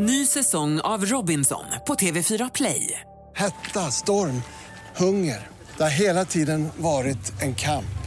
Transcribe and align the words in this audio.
Ny 0.00 0.26
säsong 0.26 0.80
av 0.80 1.04
Robinson 1.04 1.64
på 1.86 1.94
TV4 1.94 2.50
Play. 2.54 3.00
Hetta, 3.34 3.80
storm, 3.80 4.42
hunger. 4.96 5.46
Det 5.76 5.82
har 5.82 5.90
hela 5.90 6.24
tiden 6.24 6.68
varit 6.76 7.42
en 7.42 7.54
kamp. 7.54 7.98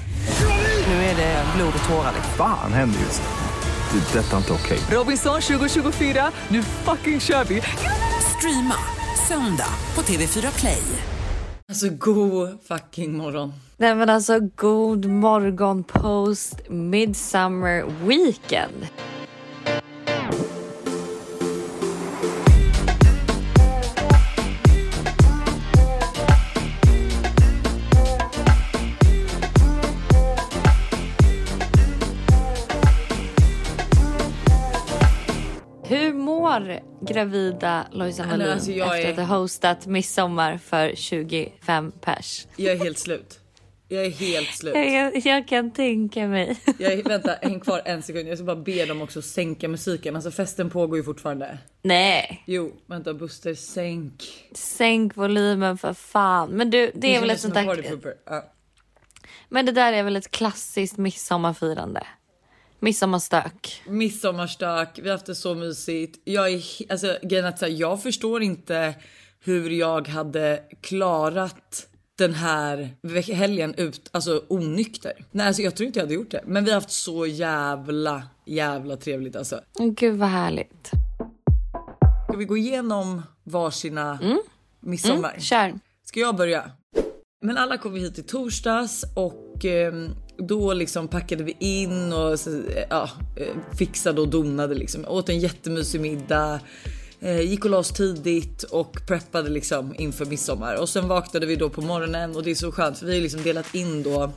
Nu 0.88 0.94
är 0.94 1.16
det 1.16 1.46
blod 1.56 1.74
och 1.84 1.90
tårar. 1.90 2.14
Fan 2.38 2.74
händer 2.74 3.00
just 3.00 3.22
nu. 3.22 4.00
Det. 4.00 4.20
är 4.20 4.24
Detta 4.24 4.34
är 4.34 4.38
inte 4.38 4.54
okej. 4.54 4.80
Robinson 4.92 5.42
2024, 5.42 6.32
nu 6.48 6.64
fucking 6.64 7.20
kör 7.20 7.44
vi! 7.44 7.62
Streama 8.38 8.76
söndag 9.28 9.74
på 9.94 10.02
TV4 10.02 10.60
Play. 10.60 10.84
Alltså 11.70 11.90
god 11.90 12.58
fucking 12.68 13.18
morgon. 13.18 13.54
Nej 13.78 13.96
men 13.96 14.10
alltså 14.10 14.40
god 14.56 15.06
morgon 15.06 15.84
post 15.84 16.70
midsummer 16.70 17.86
weekend. 18.08 18.88
Mår 36.60 36.80
gravida 37.06 37.88
Lojsan 37.92 38.30
Wallin 38.30 38.50
alltså, 38.50 38.72
jag 38.72 39.00
efter 39.00 39.14
är- 39.14 39.24
att 39.24 39.30
ha 39.30 39.38
hostat 39.38 39.88
midsommar 39.88 40.58
för 40.58 40.96
25 40.96 41.92
pers? 41.92 42.48
Jag 42.56 42.74
är 42.74 42.80
helt 42.80 43.00
slut. 43.00 43.38
Jag 43.88 44.06
är 44.06 44.10
helt 44.10 44.48
slut. 44.50 44.76
Jag, 44.76 45.26
jag 45.26 45.48
kan 45.48 45.72
tänka 45.72 46.28
mig. 46.28 46.60
Jag 46.80 46.94
är, 46.94 47.04
vänta, 47.04 47.36
häng 47.42 47.60
kvar 47.60 47.82
en 47.86 48.02
sekund. 48.04 48.28
Jag 48.30 48.38
ska 48.38 48.46
bara 48.46 48.56
be 48.56 48.86
dem 48.86 49.02
också 49.02 49.22
sänka 49.22 49.68
musiken. 49.68 50.16
Alltså 50.16 50.32
festen 50.32 50.70
pågår 50.70 50.98
ju 50.98 51.04
fortfarande. 51.04 51.58
Nej, 51.82 52.44
Jo, 52.48 52.72
vänta 52.86 53.14
Buster, 53.14 53.54
sänk. 53.54 54.24
sänk 54.56 55.16
volymen 55.18 55.78
för 55.78 55.94
fan. 55.94 56.50
Men 56.50 56.70
du, 56.70 56.92
det 56.96 57.16
är 57.16 57.20
väl 57.20 57.30
känns 57.30 57.38
ett 57.38 57.42
sånt 57.42 57.54
där. 57.54 58.44
Men 59.50 59.66
det 59.66 59.72
där 59.72 59.94
är 59.94 60.04
väl 60.04 60.16
ett 60.16 60.32
klassiskt 60.32 60.98
midsommarfirande. 60.98 62.04
Midsommarstök. 62.84 63.82
Midsommarstök, 63.88 65.00
vi 65.04 65.10
har 65.10 65.16
haft 65.16 65.26
det 65.26 65.36
så 65.36 65.56
mysigt. 65.56 66.20
Jag 66.24 66.54
är, 66.54 66.64
alltså 66.90 67.18
grejen 67.24 67.46
att 67.46 67.70
jag 67.70 68.04
förstår 68.04 68.42
inte 68.42 68.96
hur 69.40 69.70
jag 69.70 70.08
hade 70.08 70.64
klarat 70.82 71.88
den 72.18 72.34
här 72.34 72.96
helgen 73.34 73.74
ut, 73.78 74.10
alltså 74.12 74.44
onykter. 74.48 75.14
Nej, 75.32 75.48
alltså 75.48 75.62
jag 75.62 75.76
tror 75.76 75.88
inte 75.88 76.00
jag 76.00 76.04
hade 76.04 76.14
gjort 76.14 76.32
det. 76.32 76.42
Men 76.46 76.66
vi 76.66 76.72
har 76.72 76.76
haft 76.76 76.92
så 76.92 77.26
jävla, 77.26 78.24
jävla 78.46 78.98
trevligt 78.98 79.36
alltså. 79.36 79.62
Gud 79.78 80.18
vad 80.18 80.30
härligt. 80.30 80.92
Ska 82.30 82.38
vi 82.38 82.46
gå 82.46 82.58
igenom 82.58 83.22
varsina 83.44 84.20
midsommar? 84.80 85.36
Kör. 85.40 85.80
Ska 86.06 86.20
jag 86.20 86.36
börja? 86.36 86.72
Men 87.42 87.58
alla 87.58 87.78
kom 87.78 87.96
hit 87.96 88.20
i 88.20 88.24
torsdags 88.24 89.06
och 89.16 89.66
eh, 89.66 89.94
då 90.44 90.74
liksom 90.74 91.08
packade 91.08 91.44
vi 91.44 91.56
in 91.60 92.14
och 92.14 92.38
ja, 92.90 93.10
eh, 93.36 93.78
fixade 93.78 94.22
och 94.22 94.28
donade 94.28 94.76
liksom. 94.76 95.06
Åt 95.08 95.30
en 95.30 95.40
jättemysig 95.40 96.02
middag. 96.02 96.60
Eh, 97.20 97.42
gick 97.42 97.66
och 97.66 97.72
la 97.72 97.78
oss 97.78 97.92
tidigt 97.92 98.64
och 98.64 99.08
preppade 99.08 99.50
liksom 99.50 99.96
inför 99.98 100.26
midsommar. 100.26 100.76
Och 100.76 100.90
sen 100.90 101.08
vaknade 101.08 101.46
vi 101.46 101.56
då 101.56 101.70
på 101.70 101.82
morgonen 101.82 102.36
och 102.36 102.44
det 102.44 102.52
är 102.52 102.56
så 102.56 102.72
skönt 102.72 102.98
för 102.98 103.06
vi 103.06 103.14
har 103.14 103.22
liksom 103.22 103.44
delat 103.44 103.76
in 103.76 104.04
då 104.04 104.32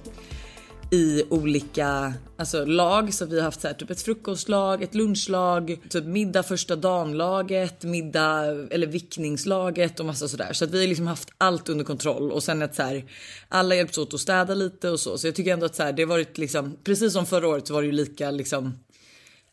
i 0.94 1.24
olika 1.30 2.14
alltså, 2.36 2.64
lag. 2.64 3.14
Så 3.14 3.26
vi 3.26 3.36
har 3.36 3.44
haft 3.44 3.60
så 3.60 3.66
här, 3.68 3.74
typ 3.74 3.90
ett 3.90 4.02
frukostlag, 4.02 4.82
ett 4.82 4.94
lunchlag, 4.94 5.78
typ 5.88 6.04
middag 6.04 6.42
första 6.42 6.76
dagen-laget, 6.76 7.82
middag 7.82 8.44
eller 8.70 8.86
vickningslaget 8.86 10.00
och 10.00 10.06
massa 10.06 10.28
sådär. 10.28 10.52
Så 10.52 10.64
att 10.64 10.70
vi 10.70 10.80
har 10.80 10.88
liksom 10.88 11.06
haft 11.06 11.28
allt 11.38 11.68
under 11.68 11.84
kontroll 11.84 12.32
och 12.32 12.42
sen 12.42 12.62
att 12.62 12.74
så 12.74 12.82
här, 12.82 13.04
alla 13.48 13.74
hjälps 13.74 13.98
åt 13.98 14.14
att 14.14 14.20
städa 14.20 14.54
lite 14.54 14.90
och 14.90 15.00
så. 15.00 15.18
Så 15.18 15.26
jag 15.26 15.34
tycker 15.34 15.52
ändå 15.52 15.66
att 15.66 15.74
så 15.74 15.82
här, 15.82 15.92
det 15.92 16.02
har 16.02 16.08
varit 16.08 16.38
liksom 16.38 16.76
precis 16.84 17.12
som 17.12 17.26
förra 17.26 17.48
året 17.48 17.66
så 17.66 17.74
var 17.74 17.82
det 17.82 17.86
ju 17.86 17.92
lika 17.92 18.30
liksom. 18.30 18.78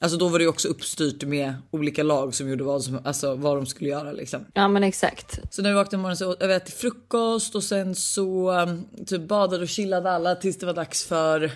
Alltså 0.02 0.18
då 0.18 0.28
var 0.28 0.40
det 0.40 0.44
ju 0.44 0.50
också 0.50 0.68
uppstyrt 0.68 1.24
med 1.24 1.54
olika 1.72 2.04
lag 2.04 2.36
som 2.36 2.50
gjorde 2.50 2.64
vad, 2.64 2.84
som, 2.84 3.00
alltså, 3.06 3.36
vad 3.36 3.58
de 3.58 3.66
skulle 3.66 3.90
göra 3.90 4.12
liksom. 4.12 4.46
Ja 4.54 4.68
men 4.68 4.84
exakt. 4.84 5.40
Så 5.52 5.62
när 5.62 5.70
vi 5.70 5.76
vaknade 5.76 5.98
på 5.98 6.02
morgonen 6.02 6.18
så 6.18 6.32
åt- 6.32 6.42
vi 6.44 6.54
ätit 6.54 6.74
frukost 6.76 7.56
och 7.56 7.64
sen 7.64 7.96
så 7.96 8.52
um, 8.52 8.86
typ 9.08 9.22
badade 9.28 9.64
och 9.64 9.70
chillade 9.70 10.12
alla 10.12 10.36
tills 10.36 10.58
det 10.58 10.66
var 10.66 10.74
dags 10.74 11.06
för 11.06 11.52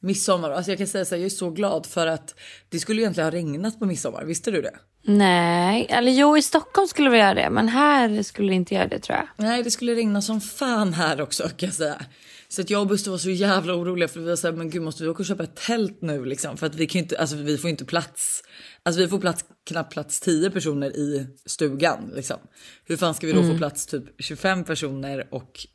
midsommar. 0.00 0.50
Alltså 0.50 0.70
jag 0.70 0.78
kan 0.78 0.86
säga 0.86 1.04
så 1.04 1.14
här, 1.14 1.22
jag 1.22 1.26
är 1.26 1.30
så 1.30 1.50
glad 1.50 1.86
för 1.86 2.06
att 2.06 2.34
det 2.68 2.78
skulle 2.78 3.02
egentligen 3.02 3.26
ha 3.26 3.30
regnat 3.38 3.78
på 3.78 3.86
midsommar. 3.86 4.24
Visste 4.24 4.50
du 4.50 4.62
det? 4.62 4.74
Nej, 5.02 5.86
eller 5.90 6.12
jo 6.12 6.36
i 6.36 6.42
Stockholm 6.42 6.88
skulle 6.88 7.10
vi 7.10 7.18
göra 7.18 7.34
det 7.34 7.50
men 7.50 7.68
här 7.68 8.22
skulle 8.22 8.48
vi 8.48 8.54
inte 8.56 8.74
göra 8.74 8.86
det 8.88 8.98
tror 8.98 9.18
jag. 9.18 9.28
Nej, 9.46 9.62
det 9.62 9.70
skulle 9.70 9.94
regna 9.94 10.22
som 10.22 10.40
fan 10.40 10.92
här 10.94 11.20
också 11.20 11.42
kan 11.56 11.66
jag 11.68 11.74
säga. 11.74 12.02
Så 12.50 12.60
att 12.60 12.70
jag 12.70 12.80
och 12.80 12.86
Buster 12.86 13.10
var 13.10 13.18
så 13.18 13.30
jävla 13.30 13.74
oroliga 13.74 14.08
för 14.08 14.20
vi 14.20 14.26
var 14.26 14.36
så 14.36 14.46
här, 14.46 14.54
men 14.54 14.70
gud 14.70 14.82
måste 14.82 15.02
vi 15.02 15.08
åka 15.08 15.18
och 15.18 15.26
köpa 15.26 15.42
ett 15.42 15.56
tält 15.56 16.02
nu 16.02 16.24
liksom? 16.24 16.56
För 16.56 16.66
att 16.66 16.74
vi 16.74 16.86
kan 16.86 16.98
inte, 16.98 17.18
alltså 17.18 17.36
vi 17.36 17.58
får 17.58 17.70
inte 17.70 17.84
plats. 17.84 18.42
Alltså 18.82 19.00
vi 19.00 19.08
får 19.08 19.18
plats, 19.18 19.44
knappt 19.66 19.92
plats 19.92 20.20
10 20.20 20.50
personer 20.50 20.96
i 20.96 21.26
stugan 21.46 22.12
liksom. 22.14 22.36
Hur 22.84 22.96
fan 22.96 23.14
ska 23.14 23.26
vi 23.26 23.32
då 23.32 23.42
få 23.42 23.58
plats 23.58 23.86
typ 23.86 24.04
25 24.18 24.64
personer 24.64 25.28
och 25.30 25.66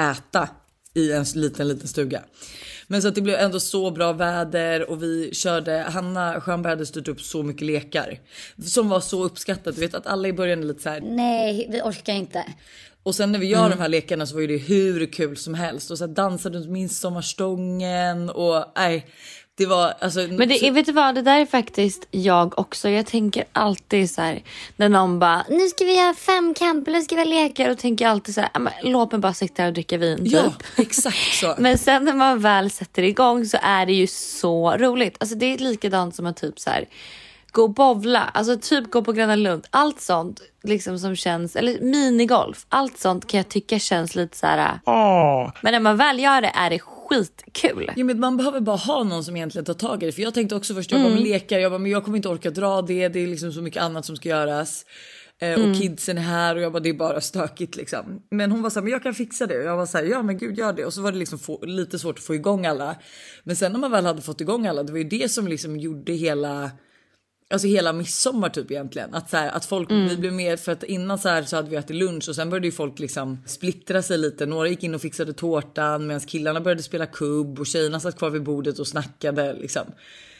äta 0.00 0.48
i 0.94 1.12
en 1.12 1.24
liten, 1.34 1.68
liten 1.68 1.88
stuga? 1.88 2.22
Men 2.86 3.02
så 3.02 3.08
att 3.08 3.14
det 3.14 3.20
blev 3.20 3.38
ändå 3.38 3.60
så 3.60 3.90
bra 3.90 4.12
väder 4.12 4.90
och 4.90 5.02
vi 5.02 5.34
körde, 5.34 5.86
Hanna 5.88 6.40
Stjernberg 6.40 6.70
hade 6.70 6.86
styrt 6.86 7.08
upp 7.08 7.20
så 7.20 7.42
mycket 7.42 7.66
lekar. 7.66 8.18
Som 8.66 8.88
var 8.88 9.00
så 9.00 9.24
uppskattat, 9.24 9.74
du 9.74 9.80
vet 9.80 9.94
att 9.94 10.06
alla 10.06 10.28
i 10.28 10.32
början 10.32 10.60
är 10.60 10.64
lite 10.64 10.82
så 10.82 10.88
här, 10.88 11.00
Nej, 11.00 11.68
vi 11.70 11.82
orkar 11.82 12.12
inte. 12.12 12.44
Och 13.02 13.14
sen 13.14 13.32
när 13.32 13.38
vi 13.38 13.46
gör 13.46 13.70
de 13.70 13.78
här 13.80 13.88
lekarna 13.88 14.26
så 14.26 14.34
var 14.34 14.42
det 14.42 14.56
hur 14.56 15.06
kul 15.06 15.36
som 15.36 15.54
helst. 15.54 15.90
Och 15.90 15.98
så 15.98 16.06
dansade 16.06 16.58
runt 16.58 16.70
midsommarstången 16.70 18.30
och 18.30 18.64
nej. 18.76 19.06
Det 19.54 19.66
var 19.66 19.94
alltså. 20.00 20.20
Men 20.20 20.48
det, 20.48 20.66
är- 20.66 20.70
vet 20.70 20.86
du 20.86 20.92
vad, 20.92 21.14
det 21.14 21.22
där 21.22 21.40
är 21.40 21.46
faktiskt 21.46 22.06
jag 22.10 22.58
också. 22.58 22.88
Jag 22.88 23.06
tänker 23.06 23.44
alltid 23.52 24.10
så 24.10 24.22
här 24.22 24.42
när 24.76 24.88
någon 24.88 25.18
bara 25.18 25.44
nu 25.48 25.68
ska 25.68 25.84
vi 25.84 25.96
göra 25.96 26.14
fem 26.14 26.54
camp 26.54 26.88
eller 26.88 27.00
ska 27.00 27.14
vi 27.14 27.20
ha 27.20 27.28
lekar 27.28 27.70
och 27.70 27.78
tänker 27.78 28.06
alltid 28.06 28.34
så 28.34 28.40
här 28.40 28.50
"Ja, 28.54 28.60
men 28.60 28.72
låt 28.82 29.12
mig 29.12 29.20
bara 29.20 29.34
sitta 29.34 29.62
här 29.62 29.68
och 29.68 29.74
dricka 29.74 29.98
vin 29.98 30.18
typ. 30.18 30.32
Ja, 30.32 30.52
exakt 30.82 31.32
så. 31.40 31.54
Men 31.58 31.78
sen 31.78 32.04
när 32.04 32.12
man 32.14 32.40
väl 32.40 32.70
sätter 32.70 33.02
igång 33.02 33.46
så 33.46 33.58
är 33.62 33.86
det 33.86 33.92
ju 33.92 34.06
så 34.06 34.76
roligt. 34.76 35.16
Alltså 35.20 35.36
det 35.36 35.46
är 35.46 35.58
likadant 35.58 36.14
som 36.16 36.26
att 36.26 36.36
typ 36.36 36.60
så 36.60 36.70
här 36.70 36.84
gå 37.52 37.62
och 37.62 37.74
bowla, 37.74 38.20
alltså 38.34 38.58
typ 38.58 38.90
gå 38.90 39.02
på 39.02 39.12
Gröna 39.12 39.36
Lund. 39.36 39.66
Allt 39.70 40.00
sånt 40.00 40.40
liksom 40.62 40.98
som 40.98 41.16
känns, 41.16 41.56
eller 41.56 41.80
minigolf. 41.80 42.66
Allt 42.68 42.98
sånt 42.98 43.26
kan 43.26 43.38
jag 43.38 43.48
tycka 43.48 43.78
känns 43.78 44.14
lite 44.14 44.36
så 44.36 44.46
här. 44.46 44.80
Men 45.62 45.72
när 45.72 45.80
man 45.80 45.96
väl 45.96 46.18
gör 46.18 46.40
det 46.40 46.52
är 46.54 46.70
det 46.70 46.78
skitkul. 46.78 47.90
Ja, 47.96 48.04
men 48.04 48.20
man 48.20 48.36
behöver 48.36 48.60
bara 48.60 48.76
ha 48.76 49.02
någon 49.04 49.24
som 49.24 49.36
egentligen 49.36 49.64
tar 49.64 49.74
tag 49.74 50.02
i 50.02 50.06
det. 50.06 50.12
För 50.12 50.22
jag 50.22 50.34
tänkte 50.34 50.54
också 50.56 50.74
först, 50.74 50.90
jag 50.90 51.00
bara, 51.00 51.06
Mm. 51.10 51.14
men 51.22 51.22
lekar, 51.32 51.58
jag 51.58 51.72
bara, 51.72 51.78
men 51.78 51.90
jag 51.90 52.04
kommer 52.04 52.16
inte 52.16 52.28
orka 52.28 52.50
dra 52.50 52.82
det. 52.82 53.08
Det 53.08 53.18
är 53.20 53.26
liksom 53.26 53.52
så 53.52 53.62
mycket 53.62 53.82
annat 53.82 54.04
som 54.06 54.16
ska 54.16 54.28
göras. 54.28 54.84
Eh, 55.40 55.52
Mm. 55.52 55.70
Och 55.70 55.76
kidsen 55.80 56.18
är 56.18 56.22
här 56.22 56.56
och 56.56 56.62
jag 56.62 56.72
bara, 56.72 56.80
det 56.80 56.88
är 56.88 56.94
bara 56.94 57.20
stökigt 57.20 57.76
liksom. 57.76 58.22
Men 58.30 58.52
hon 58.52 58.62
var 58.62 58.70
så 58.70 58.74
här, 58.78 58.82
men 58.84 58.92
jag 58.92 59.02
kan 59.02 59.14
fixa 59.14 59.46
det. 59.46 59.58
Och 59.58 59.64
jag 59.64 59.76
var 59.76 59.86
så 59.86 59.98
här, 59.98 60.04
ja 60.04 60.22
men 60.22 60.38
gud 60.38 60.58
gör 60.58 60.72
det. 60.72 60.84
Och 60.84 60.94
så 60.94 61.02
var 61.02 61.12
det 61.12 61.18
liksom 61.18 61.38
få, 61.38 61.58
lite 61.66 61.98
svårt 61.98 62.18
att 62.18 62.24
få 62.24 62.34
igång 62.34 62.66
alla. 62.66 62.96
Men 63.44 63.56
sen 63.56 63.72
när 63.72 63.78
man 63.78 63.90
väl 63.90 64.06
hade 64.06 64.22
fått 64.22 64.40
igång 64.40 64.66
alla, 64.66 64.82
det 64.82 64.92
var 64.92 64.98
ju 64.98 65.04
det 65.08 65.30
som 65.30 65.48
liksom 65.48 65.76
gjorde 65.76 66.12
hela 66.12 66.70
Alltså 67.52 67.68
hela 67.68 67.92
midsommar 67.92 68.48
typ 68.48 68.70
egentligen. 68.70 69.14
Att, 69.14 69.30
så 69.30 69.36
här, 69.36 69.50
att 69.50 69.64
folk, 69.64 69.90
vi 69.90 70.16
blev 70.16 70.32
med 70.32 70.60
för 70.60 70.72
att 70.72 70.82
innan 70.82 71.18
så 71.18 71.28
här 71.28 71.42
så 71.42 71.56
hade 71.56 71.70
vi 71.70 71.76
ätit 71.76 71.96
lunch 71.96 72.28
och 72.28 72.34
sen 72.34 72.50
började 72.50 72.66
ju 72.66 72.72
folk 72.72 72.98
liksom 72.98 73.38
splittra 73.46 74.02
sig 74.02 74.18
lite. 74.18 74.46
Några 74.46 74.68
gick 74.68 74.82
in 74.82 74.94
och 74.94 75.00
fixade 75.00 75.32
tårtan 75.32 76.06
medan 76.06 76.20
killarna 76.20 76.60
började 76.60 76.82
spela 76.82 77.06
kubb 77.06 77.60
och 77.60 77.66
tjejerna 77.66 78.00
satt 78.00 78.18
kvar 78.18 78.30
vid 78.30 78.42
bordet 78.42 78.78
och 78.78 78.86
snackade 78.86 79.52
liksom. 79.52 79.86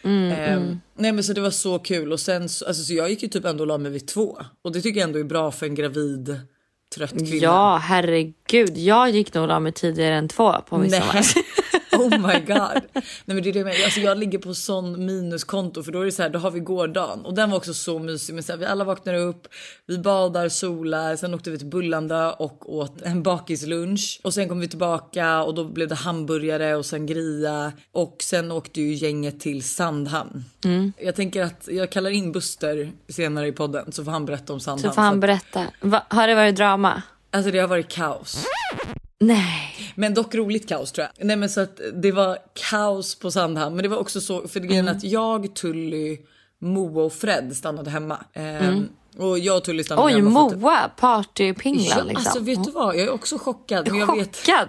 Ehm, 0.05 0.81
nej 0.97 1.13
men 1.13 1.25
så 1.25 1.33
det 1.33 1.41
var 1.41 1.51
så 1.51 1.79
kul 1.79 2.13
och 2.13 2.21
sen 2.21 2.49
så, 2.49 2.67
alltså, 2.67 2.83
så 2.83 2.95
jag 2.95 3.11
gick 3.11 3.23
ju 3.23 3.29
typ 3.29 3.45
ändå 3.45 3.63
och 3.63 3.69
la 3.69 3.79
mig 3.79 3.93
vid 3.93 4.07
två 4.07 4.39
och 4.63 4.73
det 4.73 4.81
tycker 4.81 5.01
jag 5.01 5.07
ändå 5.07 5.19
är 5.19 5.25
bra 5.25 5.51
för 5.51 5.67
en 5.67 5.75
gravid 5.75 6.41
trött 6.95 7.11
kvinna. 7.11 7.37
Ja, 7.43 7.77
herregud. 7.77 8.79
Jag 8.79 9.11
gick 9.11 9.35
nog 9.35 9.43
och 9.43 9.49
la 9.49 9.61
mig 9.61 9.73
tidigare 9.73 10.15
än 10.15 10.29
två 10.29 10.55
på 10.69 10.79
midsommar. 10.79 11.25
Oh 11.93 12.11
my 12.11 12.41
god. 12.41 12.83
Nej 12.95 13.05
men 13.25 13.43
det 13.43 13.49
är 13.49 13.53
det 13.53 13.59
jag 13.59 13.65
menar. 13.65 13.85
Alltså 13.85 14.01
jag 14.01 14.19
ligger 14.19 14.39
på 14.39 14.55
sån 14.55 15.07
minuskonto 15.07 15.83
för 15.83 15.93
då 15.93 16.01
är 16.01 16.05
det 16.05 16.13
så 16.13 16.23
här, 16.23 16.31
då 16.31 16.39
har 16.39 16.51
vi 16.51 16.61
gårdagen 16.61 17.21
och 17.25 17.35
den 17.35 17.51
var 17.51 17.57
också 17.57 17.75
så 17.75 17.99
mysig. 17.99 18.35
Men 18.35 18.43
så 18.43 18.53
här, 18.53 18.59
vi 18.59 18.67
alla 18.67 18.85
vaknar 18.85 19.15
upp, 19.15 19.49
vi 19.87 19.99
badar, 19.99 20.49
solar, 20.49 21.17
sen 21.17 21.35
åkte 21.35 21.51
vi 21.51 21.59
till 21.59 21.67
Bullanda 21.67 22.33
och 22.33 22.75
åt 22.75 23.03
en 23.03 23.23
bakislunch 23.23 24.21
och 24.25 24.35
sen 24.35 24.49
kom 24.49 24.61
vi 24.61 24.69
tillbaka 24.69 25.43
och 25.43 25.55
då 25.55 25.65
blev 25.65 25.89
det 25.89 25.95
hamburgare 25.95 26.77
och 26.77 26.87
sen 26.87 27.07
gria 27.07 27.73
och 27.93 28.17
sen 28.21 28.53
åkte 28.53 28.81
ju 28.81 28.95
gänget 28.95 29.41
till 29.41 29.63
Sandhamn. 29.63 30.45
Jag 30.99 31.15
tänker 31.17 31.43
att 31.43 31.69
jag 31.71 31.93
kallar 31.93 32.11
in 32.11 32.33
Buster 32.33 32.93
senare 33.09 33.47
i 33.47 33.53
podden 33.53 33.93
så 33.93 34.05
får 34.05 34.13
han 34.13 34.27
berätta 34.27 34.53
om 34.53 34.61
Sandhamn. 34.61 34.93
Så 34.93 34.95
får 34.95 35.03
han 35.03 35.21
berätta. 35.21 35.67
Va, 35.81 36.03
har 36.09 36.29
det 36.29 36.35
varit 36.35 36.57
drama? 36.57 37.03
Alltså 37.31 37.51
det 37.51 37.59
har 37.59 37.69
varit 37.69 37.89
kaos. 37.89 38.45
Nej. 39.19 39.72
Men 40.03 40.15
dock 40.15 40.35
roligt 40.35 40.69
kaos 40.69 40.93
tror 40.93 41.07
jag. 41.17 41.27
Nej 41.27 41.37
men 41.37 41.49
så 41.51 41.61
att 41.61 41.81
det 41.95 42.13
var 42.13 42.39
kaos 42.71 43.15
på 43.15 43.31
Sandhamn. 43.31 43.77
Men 43.77 43.83
det 43.83 43.89
var 43.89 43.97
också 43.97 44.21
så, 44.21 44.49
för 44.49 44.61
grejen 44.61 44.89
är 44.89 44.93
att 44.93 45.05
jag, 45.05 45.55
Tully, 45.55 46.19
Moa 46.59 47.05
och 47.05 47.13
Fred 47.13 47.57
stannade 47.57 47.91
hemma. 47.91 48.25
Ehm, 48.33 48.89
Och 49.19 49.39
jag 49.39 49.57
och 49.57 49.65
Tully 49.65 49.85
stannade 49.85 50.07
Oj, 50.07 50.13
hemma 50.15 50.51
typ- 50.51 50.59
Moa, 50.61 50.89
partypinglan 50.97 51.85
Ja, 51.99 52.05
liksom. 52.05 52.17
alltså 52.17 52.41
vet 52.41 52.65
du 52.65 52.71
vad? 52.71 52.95
Jag 52.97 53.03
är 53.03 53.11
också 53.11 53.39
chockad. 53.39 53.89
Men 53.91 53.99
jag 54.01 54.17
vet, 54.17 54.37
Chockad. 54.37 54.69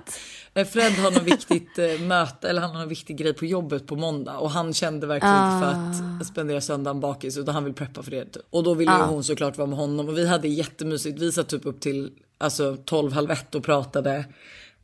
Eh, 0.54 0.66
Fred 0.68 0.92
har 0.94 1.12
något 1.12 1.24
viktigt 1.24 1.80
eh, 1.80 2.00
möte 2.08 2.50
eller 2.50 2.62
han 2.62 2.70
har 2.72 2.80
någon 2.80 2.90
viktig 2.90 3.18
grej 3.18 3.34
på 3.34 3.46
jobbet 3.46 3.88
på 3.88 3.96
måndag 3.96 4.38
och 4.38 4.52
han 4.52 4.74
kände 4.74 5.08
verkligen 5.08 5.36
inte 5.36 5.68
för 5.68 5.74
Ah. 5.76 6.20
att 6.22 6.28
spendera 6.28 6.62
söndagen 6.62 7.00
bakis 7.00 7.38
utan 7.38 7.54
han 7.56 7.64
vill 7.64 7.74
preppa 7.74 8.04
för 8.04 8.12
det. 8.12 8.26
typ. 8.26 8.44
Och 8.50 8.64
då 8.64 8.74
ville 8.74 8.92
ju 8.92 8.98
hon 9.04 9.24
såklart 9.24 9.58
vara 9.58 9.68
med 9.68 9.78
honom 9.80 10.08
och 10.10 10.18
vi 10.18 10.28
hade 10.28 10.48
jättemysigt. 10.48 11.20
Vi 11.20 11.32
satt 11.32 11.48
typ 11.50 11.66
upp 11.66 11.80
till 11.80 12.12
alltså 12.38 12.78
12 12.86 13.14
halv 13.14 13.32
ett 13.32 13.56
och 13.56 13.64
pratade 13.64 14.26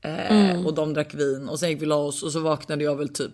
eh, 0.02 0.32
Mm. 0.52 0.66
och 0.66 0.74
de 0.74 0.94
drack 0.94 1.14
vin 1.14 1.50
och 1.50 1.60
sen 1.60 1.70
gick 1.70 1.82
vi 1.82 1.86
la 1.86 1.96
oss 1.96 2.24
och 2.24 2.32
så 2.32 2.40
vaknade 2.40 2.84
jag 2.84 2.96
väl 2.96 3.10
typ 3.10 3.34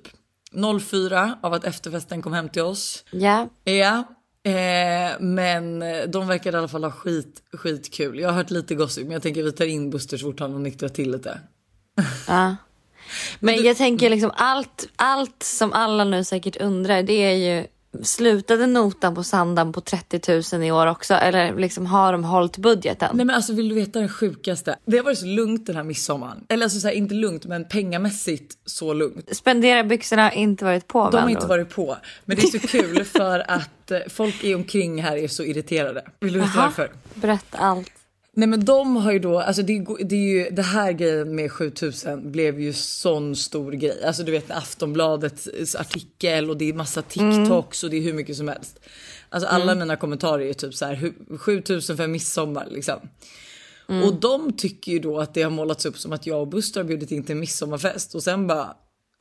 04 0.82 1.38
av 1.44 1.54
att 1.54 1.64
efterfesten 1.64 2.22
kom 2.22 2.34
hem 2.34 2.50
till 2.50 2.62
oss. 2.62 3.04
Ja. 3.12 3.50
Ja, 3.64 4.04
eh, 4.52 5.20
men 5.20 5.80
de 6.12 6.28
verkade 6.28 6.58
i 6.58 6.60
alla 6.60 6.68
fall 6.68 6.84
ha 6.84 6.92
skit, 6.92 7.42
skitkul. 7.54 8.20
Jag 8.20 8.30
har 8.30 8.36
hört 8.36 8.52
lite 8.52 8.76
gossip 8.76 9.04
men 9.04 9.12
jag 9.14 9.22
tänker 9.22 9.44
vi 9.44 9.52
tar 9.52 9.66
in 9.66 9.90
Buster 9.90 10.18
så 10.18 10.26
fort 10.26 10.40
han 10.40 10.52
har 10.54 10.60
nyktrat 10.60 10.94
till 10.94 11.12
lite. 11.12 11.40
ja. 12.28 12.56
Men 13.40 13.64
jag 13.64 13.78
tänker 13.78 14.10
liksom 14.10 14.32
allt, 14.36 14.88
allt 14.96 15.44
som 15.44 15.74
alla 15.74 16.04
nu 16.04 16.24
säkert 16.24 16.56
undrar 16.62 17.04
det 17.04 17.14
är 17.14 17.34
ju 17.36 17.68
slutade 18.04 18.68
notan 18.68 19.16
på 19.16 19.24
Sandam 19.24 19.74
på 19.74 19.82
30 19.82 20.42
000 20.54 20.64
i 20.64 20.72
år 20.72 20.88
också 20.88 21.14
eller 21.14 21.56
liksom 21.56 21.86
har 21.86 22.12
de 22.12 22.24
hållit 22.24 22.58
budgeten? 22.58 23.10
Nej 23.14 23.26
men 23.26 23.36
alltså 23.36 23.54
vill 23.54 23.70
du 23.70 23.76
veta 23.76 24.00
den 24.00 24.10
sjukaste? 24.10 24.76
Det 24.86 24.98
har 24.98 25.04
varit 25.04 25.18
så 25.18 25.26
lugnt 25.26 25.66
den 25.66 25.76
här 25.76 25.84
midsommaren. 25.84 26.46
Eller 26.50 26.64
alltså 26.64 26.80
så 26.80 26.88
här, 26.88 26.96
inte 26.96 27.14
lugnt 27.16 27.46
men 27.46 27.68
pengamässigt 27.68 28.54
så 28.66 28.94
lugnt. 28.94 29.36
Spendera 29.36 29.84
byxorna 29.84 30.24
har 30.24 30.32
inte 30.32 30.66
varit 30.66 30.88
på 30.88 31.10
De 31.10 31.18
har 31.18 31.30
inte 31.30 31.48
varit 31.48 31.70
på. 31.70 31.98
Men 32.26 32.38
det 32.38 32.44
är 32.44 32.60
så 32.60 32.68
kul 32.68 33.04
för 33.04 33.52
att 33.52 33.92
eh, 33.92 34.00
folk 34.10 34.44
i 34.44 34.56
omkring 34.56 35.04
här 35.04 35.18
är 35.18 35.28
så 35.28 35.44
irriterade. 35.44 36.04
Vill 36.20 36.34
du 36.34 36.40
veta 36.40 36.52
Aha. 36.52 36.66
varför? 36.66 36.92
Berätta 37.14 37.58
allt. 37.58 37.92
Nej 38.38 38.48
men 38.48 38.66
de 38.66 38.96
har 38.96 39.12
ju 39.12 39.20
då, 39.20 39.40
alltså 39.40 39.62
det, 39.62 39.74
är- 39.78 40.04
det 40.06 40.16
är 40.16 40.20
ju 40.44 40.50
det 40.50 40.62
här 40.62 40.92
grejen 40.92 41.36
med 41.36 41.52
7000 41.52 42.32
blev 42.32 42.60
ju 42.62 42.74
sån 42.74 43.36
stor 43.36 43.72
grej. 43.72 44.04
Alltså 44.06 44.24
du 44.24 44.32
vet 44.32 44.52
Aftonbladets 44.52 45.76
artikel 45.76 46.50
och 46.50 46.58
det 46.58 46.70
är 46.70 46.74
massa 46.74 47.02
TikToks 47.02 47.84
och 47.84 47.90
det 47.90 47.98
är 47.98 48.02
hur 48.02 48.14
mycket 48.14 48.38
som 48.38 48.48
helst. 48.48 48.80
Alltså 49.30 49.50
alla 49.50 49.76
mina 49.76 49.96
kommentarer 49.96 50.46
är 50.46 50.54
typ 50.54 50.74
så 50.74 50.86
här 50.86 50.96
hu- 50.96 51.38
7000 51.38 51.98
för 51.98 52.08
midsommar 52.08 52.68
liksom. 52.72 53.00
Och 54.04 54.14
de 54.20 54.54
tycker 54.54 54.92
ju 54.92 55.00
då 55.00 55.20
att 55.20 55.34
det 55.34 55.42
har 55.42 55.50
målats 55.52 55.86
upp 55.86 55.98
som 55.98 56.14
att 56.14 56.28
jag 56.28 56.42
och 56.42 56.48
Buster 56.48 56.80
har 56.80 56.88
bjudit 56.88 57.12
in 57.12 57.24
till 57.24 57.36
midsommarfest 57.36 58.16
och 58.16 58.24
sen 58.24 58.48
bara 58.48 58.74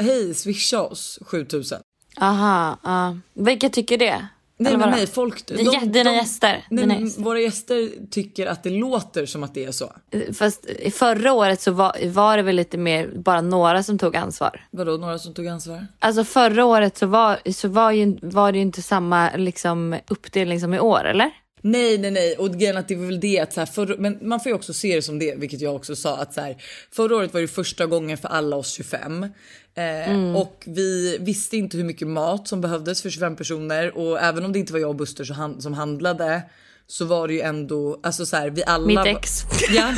hej 0.03 0.35
swisha 0.35 0.83
oss 0.83 1.19
7000. 1.23 1.79
Aha, 2.21 2.79
ja. 2.85 3.19
Vilka 3.35 3.69
tycker 3.69 3.99
det? 3.99 4.29
Nej 4.65 4.77
men 4.77 4.91
nej 4.91 5.07
folk. 5.07 5.47
Dina- 5.47 5.85
dina 5.85 6.13
gäster, 6.15 6.65
Nej, 6.71 6.85
dina 6.87 6.99
gäster. 7.01 7.23
våra 7.23 7.41
gäster 7.41 7.91
tycker 8.11 8.47
att 8.47 8.63
det 8.63 8.71
låter 8.71 9.27
som 9.27 9.43
att 9.43 9.55
det 9.55 9.65
är 9.65 9.73
så. 9.73 9.93
Fast 10.39 10.67
förra 10.93 11.33
året 11.33 11.61
så 11.61 11.73
var, 11.73 11.97
var 12.09 12.37
det 12.37 12.43
väl 12.43 12.57
lite 12.57 12.79
mer 12.79 13.11
bara 13.17 13.41
några 13.41 13.83
som 13.83 13.99
tog 13.99 14.17
ansvar. 14.17 14.67
Vadå 14.71 14.97
några 14.97 15.19
som 15.19 15.35
tog 15.35 15.47
ansvar? 15.47 15.87
Alltså 15.99 16.25
förra 16.25 16.65
året 16.65 16.97
så 16.99 17.07
var, 17.07 17.53
så 17.53 17.69
var, 17.69 17.91
ju, 17.91 18.19
var 18.23 18.53
det 18.53 18.59
ju 18.59 18.63
inte 18.63 18.83
samma 18.83 19.31
liksom, 19.37 19.97
uppdelning 20.09 20.61
som 20.61 20.75
i 20.75 20.81
år 20.81 21.05
eller? 21.05 21.31
Nej, 21.67 21.99
nej, 21.99 22.11
nej. 22.11 22.37
Och 22.37 22.51
grejen 22.51 22.77
att 22.77 22.89
det 22.89 22.95
är 22.95 22.99
väl 22.99 23.21
det 23.21 23.41
att 23.41 23.53
så 23.53 23.61
här, 23.61 23.67
förra, 23.67 23.97
men 23.99 24.19
man 24.21 24.41
får 24.41 24.51
ju 24.51 24.57
också 24.57 24.75
se 24.75 24.95
det 24.95 25.03
som 25.03 25.19
det, 25.19 25.35
vilket 25.35 25.61
jag 25.61 25.77
också 25.77 25.97
sa 25.97 26.17
att 26.17 26.35
så 26.35 26.41
här, 26.41 26.57
förra 26.91 27.17
året 27.17 27.35
var 27.35 27.41
det 27.41 27.49
första 27.49 27.87
gången 27.87 28.19
för 28.19 28.29
alla 28.29 28.57
oss 28.57 28.73
25 28.73 29.27
eh, 29.75 30.37
och 30.37 30.63
vi 30.67 31.19
visste 31.21 31.57
inte 31.57 31.77
hur 31.77 31.85
mycket 31.85 32.09
mat 32.09 32.49
som 32.49 32.61
behövdes 32.61 33.03
för 33.03 33.11
25 33.11 33.37
personer. 33.37 33.99
Och 33.99 34.21
även 34.21 34.45
om 34.45 34.53
det 34.53 34.59
inte 34.59 34.73
var 34.73 34.81
jag 34.81 34.91
och 34.91 34.97
Buster 34.97 35.61
som 35.61 35.75
handlade 35.75 36.43
så 36.87 37.05
var 37.05 37.29
det 37.29 37.35
ju 37.35 37.41
ändå 37.41 38.01
alltså 38.03 38.27
så 38.27 38.37
här, 38.37 38.51
vi 38.51 38.65
alla. 38.67 38.87
Mitt 38.87 39.07
ex. 39.07 39.43
Ja, 39.71 39.93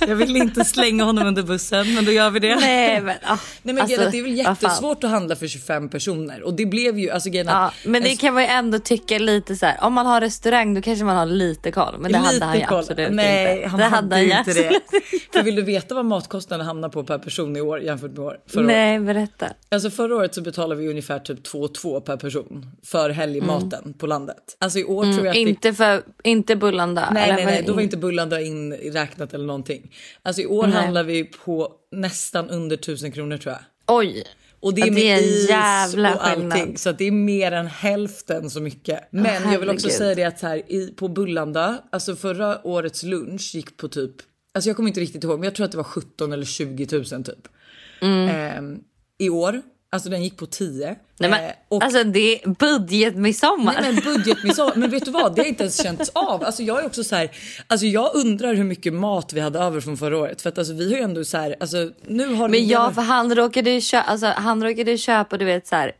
jag 0.08 0.16
vill 0.16 0.36
inte 0.36 0.64
slänga 0.64 1.04
honom 1.04 1.26
under 1.26 1.42
bussen, 1.42 1.94
men 1.94 2.04
då 2.04 2.12
gör 2.12 2.30
vi 2.30 2.40
det. 2.40 2.56
Nej 2.56 3.00
men, 3.00 3.16
ah, 3.22 3.38
Nej 3.62 3.74
men 3.74 3.82
alltså, 3.82 4.10
det 4.10 4.18
är 4.18 4.22
väl 4.22 4.44
fan. 4.44 4.54
jättesvårt 4.54 5.04
att 5.04 5.10
handla 5.10 5.36
för 5.36 5.46
25 5.46 5.88
personer 5.88 6.42
och 6.42 6.54
det 6.54 6.66
blev 6.66 6.98
ju 6.98 7.10
alltså 7.10 7.30
grejen 7.30 7.46
Ja, 7.46 7.72
men 7.84 8.02
det 8.02 8.16
kan 8.16 8.34
man 8.34 8.42
ju 8.42 8.48
ändå 8.48 8.78
tycka 8.78 9.18
lite 9.18 9.56
så 9.56 9.66
här. 9.66 9.76
om 9.80 9.92
man 9.92 10.06
har 10.06 10.20
restaurang 10.20 10.74
då 10.74 10.82
kanske 10.82 11.04
man 11.04 11.16
har 11.16 11.26
lite 11.26 11.72
koll. 11.72 11.94
Men 11.98 12.12
det 12.12 12.18
hade 12.18 12.44
han 12.44 12.58
ju 12.58 12.66
koll. 12.66 12.78
absolut 12.78 13.10
Nej, 13.12 13.56
inte. 13.56 13.68
han 13.68 13.78
det 13.80 13.84
hade, 13.84 14.16
han 14.16 14.24
inte 14.24 14.52
det. 14.52 14.80
För 15.32 15.42
vill 15.42 15.54
du 15.54 15.62
veta 15.62 15.94
vad 15.94 16.04
matkostnaden 16.04 16.66
hamnar 16.66 16.88
på 16.88 17.04
per 17.04 17.18
person 17.18 17.56
i 17.56 17.60
år 17.60 17.80
jämfört 17.80 18.10
med 18.10 18.18
år, 18.18 18.38
förra 18.46 18.60
året? 18.64 18.66
Nej, 18.66 19.00
berätta. 19.00 19.46
Alltså 19.68 19.90
förra 19.90 20.16
året 20.16 20.34
så 20.34 20.40
betalade 20.42 20.80
vi 20.80 20.88
ungefär 20.88 21.18
typ 21.18 21.46
2-2 21.46 22.00
per 22.00 22.16
person 22.16 22.70
för 22.84 23.10
helgmaten 23.10 23.94
på 23.98 24.06
landet. 24.06 24.56
Alltså 24.58 24.78
i 24.78 24.84
år 24.84 25.02
tror 25.04 25.16
jag 25.16 25.26
att 25.26 25.34
det... 25.34 25.40
Mm. 25.40 25.48
Inte 25.48 25.72
för, 25.74 26.02
inte 26.24 26.56
Bullanda. 26.56 27.10
Nej, 27.12 27.32
nej, 27.32 27.44
nej, 27.44 27.62
då 27.66 27.72
var 27.72 27.80
in- 27.80 27.84
inte 27.84 27.96
Bullanda 27.96 28.40
inräknat 28.40 29.34
eller 29.34 29.44
någonting. 29.46 29.94
Alltså 30.22 30.42
i 30.42 30.46
år 30.46 30.66
Nej. 30.66 30.76
handlar 30.76 31.04
vi 31.04 31.24
på 31.24 31.72
nästan 31.92 32.50
under 32.50 32.76
1000 32.76 33.12
kronor 33.12 33.36
tror 33.36 33.52
jag. 33.52 33.62
Oj. 33.96 34.24
Och 34.60 34.74
det 34.74 34.80
är 34.80 34.86
Ja, 34.86 34.92
med 34.92 35.02
det 35.02 35.10
är 35.10 35.16
en 35.18 35.24
is 35.24 35.48
jävla 35.48 36.14
och 36.14 36.26
allting. 36.26 36.50
skillnad. 36.50 36.78
Så 36.78 36.92
det 36.92 37.04
är 37.04 37.10
mer 37.10 37.52
än 37.52 37.66
hälften 37.66 38.50
så 38.50 38.60
mycket. 38.60 39.00
Men 39.10 39.52
jag 39.52 39.58
vill 39.60 39.70
också 39.70 39.88
säga 39.88 40.14
det 40.14 40.24
att 40.24 40.40
här, 40.40 40.72
i, 40.72 40.92
på 40.96 41.08
Bullanda, 41.08 41.82
alltså 41.92 42.16
förra 42.16 42.66
årets 42.66 43.02
lunch 43.02 43.54
gick 43.54 43.76
på 43.76 43.88
typ, 43.88 44.12
alltså 44.54 44.68
jag 44.70 44.76
kommer 44.76 44.88
inte 44.88 45.00
riktigt 45.00 45.24
ihåg 45.24 45.38
men 45.38 45.44
jag 45.44 45.54
tror 45.54 45.64
att 45.64 45.70
det 45.70 45.76
var 45.76 45.84
17 45.84 46.32
eller 46.32 46.44
20 46.44 46.86
000 46.92 47.04
typ. 47.04 47.48
Mm. 48.02 48.28
Ehm, 48.28 48.78
I 49.18 49.30
år, 49.30 49.62
alltså 49.90 50.08
den 50.10 50.22
gick 50.22 50.36
på 50.36 50.46
10. 50.46 50.96
Nej, 51.18 51.30
men, 51.30 51.44
Eh, 51.44 51.50
och 51.68 51.82
Alltså 51.82 52.04
det 52.04 52.42
är 52.44 52.48
budgetmidsommar. 52.48 53.76
Nej 53.82 53.92
men 53.92 54.04
budgetmidsommar, 54.04 54.72
men 54.76 54.90
vet 54.90 55.04
du 55.04 55.10
vad? 55.10 55.34
Det 55.34 55.42
har 55.42 55.46
inte 55.46 55.62
ens 55.62 55.82
känts 55.82 56.10
av. 56.14 56.44
Alltså 56.44 56.62
jag 56.62 56.80
är 56.82 56.86
också 56.86 57.04
så 57.04 57.16
här, 57.16 57.30
alltså 57.66 57.86
jag 57.86 58.10
undrar 58.14 58.54
hur 58.54 58.64
mycket 58.64 58.92
mat 58.92 59.32
vi 59.32 59.40
hade 59.40 59.58
över 59.58 59.80
från 59.80 59.96
förra 59.96 60.18
året. 60.18 60.42
För 60.42 60.48
att 60.48 60.58
alltså 60.58 60.72
vi 60.74 60.90
har 60.90 60.98
ju 60.98 61.04
ändå 61.04 61.24
så 61.24 61.36
här, 61.38 61.56
alltså 61.60 61.76
nu 62.06 62.34
har 62.34 62.48
Men 62.48 62.66
ja, 62.68 62.92
för 62.94 63.02
han 63.02 63.34
råkade 63.34 63.70
ju 63.70 63.80
köpa, 63.80 64.02
alltså, 64.10 64.26
han 64.26 64.62
råkade 64.64 64.98
köpa 64.98 65.36
du 65.38 65.44
vet 65.44 65.66
så 65.66 65.76
här, 65.76 65.92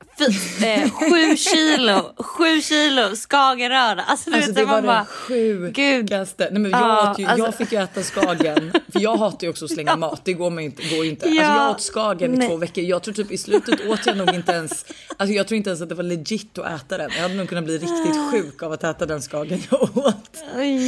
eh, 0.64 0.90
sju 0.90 1.36
kilo, 1.36 2.12
sju 2.18 2.60
kilo 2.62 3.16
skagenröra. 3.16 4.02
Alltså, 4.02 4.30
Alltså 4.30 4.46
vet, 4.50 4.56
det 4.56 4.64
var 4.64 4.82
bara, 4.82 4.98
det 4.98 5.06
sjukaste. 5.06 6.48
Nej, 6.52 6.60
men 6.62 6.70
jag, 6.70 6.80
Ja, 6.80 7.14
ju, 7.18 7.26
alltså- 7.26 7.44
jag 7.46 7.54
fick 7.54 7.72
ju 7.72 7.78
äta 7.82 8.02
skagen. 8.02 8.72
För 8.92 9.00
jag 9.00 9.16
hatar 9.16 9.46
ju 9.46 9.50
också 9.50 9.64
att 9.64 9.70
slänga 9.70 9.96
mat. 10.06 10.20
Det 10.24 10.32
går, 10.32 10.50
man 10.50 10.64
inte, 10.64 10.82
går 10.96 11.04
inte. 11.06 11.28
Ja. 11.28 11.42
Alltså 11.44 11.62
jag 11.62 11.70
åt 11.70 11.80
skagen 11.82 12.34
i 12.34 12.36
Nej. 12.38 12.48
två 12.48 12.56
veckor. 12.56 12.84
Jag 12.84 13.02
tror 13.02 13.14
typ 13.14 13.32
i 13.32 13.38
slutet 13.38 13.86
åt 13.88 14.06
jag 14.06 14.16
nog 14.16 14.34
inte 14.34 14.52
ens. 14.52 14.84
Alltså 15.16 15.34
jag 15.34 15.48
tror 15.48 15.56
inte 15.56 15.70
ens 15.70 15.82
att 15.82 15.88
det 15.88 15.94
var 15.94 16.02
legit 16.02 16.58
att 16.58 16.80
äta 16.80 16.98
den. 16.98 17.10
Jag 17.14 17.22
hade 17.22 17.34
nog 17.34 17.48
kunnat 17.48 17.64
bli 17.64 17.74
riktigt 17.78 18.30
sjuk 18.32 18.62
av 18.62 18.72
att 18.72 18.84
äta 18.84 19.06
den 19.06 19.22
skagen 19.22 19.62
jag 19.70 19.96
åt. 19.96 20.30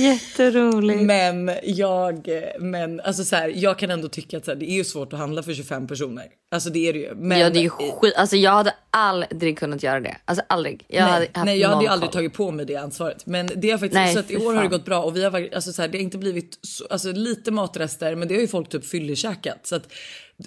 jätteroligt. 0.02 1.02
Men 1.02 1.50
jag, 1.62 2.28
men 2.60 3.00
alltså 3.00 3.24
så 3.24 3.36
här, 3.36 3.52
jag 3.54 3.78
kan 3.78 3.90
ändå 3.90 4.08
tycka 4.08 4.36
att 4.36 4.44
så 4.44 4.50
här, 4.50 4.58
det 4.58 4.70
är 4.70 4.74
ju 4.74 4.84
svårt 4.84 5.12
att 5.12 5.18
handla 5.18 5.42
för 5.42 5.54
25 5.54 5.86
personer. 5.86 6.24
Alltså 6.50 6.70
det 6.70 6.88
är 6.88 6.92
det 6.92 6.98
ju. 6.98 7.14
Men, 7.14 7.38
ja, 7.38 7.50
det 7.50 7.58
är 7.58 7.62
ju 7.62 7.70
skit, 7.70 8.14
alltså 8.16 8.36
jag 8.36 8.50
hade 8.50 8.74
aldrig 8.90 9.58
kunnat 9.58 9.82
göra 9.82 10.00
det. 10.00 10.16
Alltså 10.24 10.44
aldrig. 10.48 10.84
Jag 10.88 11.02
hade 11.02 11.18
nej, 11.18 11.30
haft 11.34 11.44
nej, 11.44 11.58
jag 11.58 11.68
hade 11.68 11.84
ju 11.84 11.90
aldrig 11.90 12.12
tagit 12.12 12.32
på 12.32 12.50
mig 12.50 12.66
det 12.66 12.76
ansvaret. 12.76 13.26
Men 13.26 13.50
det 13.56 13.70
har 13.70 13.78
faktiskt, 13.78 13.94
Nej, 13.94 14.14
så 14.14 14.20
att 14.20 14.30
i 14.30 14.36
år 14.36 14.44
har 14.46 14.54
det 14.54 14.60
fan. 14.60 14.70
gått 14.70 14.84
bra 14.84 15.02
och 15.02 15.16
vi 15.16 15.24
har 15.24 15.48
alltså 15.54 15.72
så 15.72 15.82
här, 15.82 15.88
det 15.88 15.98
har 15.98 16.02
inte 16.02 16.18
blivit 16.18 16.58
så, 16.62 16.86
alltså 16.90 17.12
lite 17.12 17.50
matrester, 17.50 18.14
men 18.14 18.28
det 18.28 18.34
har 18.34 18.40
ju 18.40 18.48
folk 18.48 18.68
typ 18.68 18.86
fyllekäkat 18.86 19.66
så 19.66 19.76
att 19.76 19.92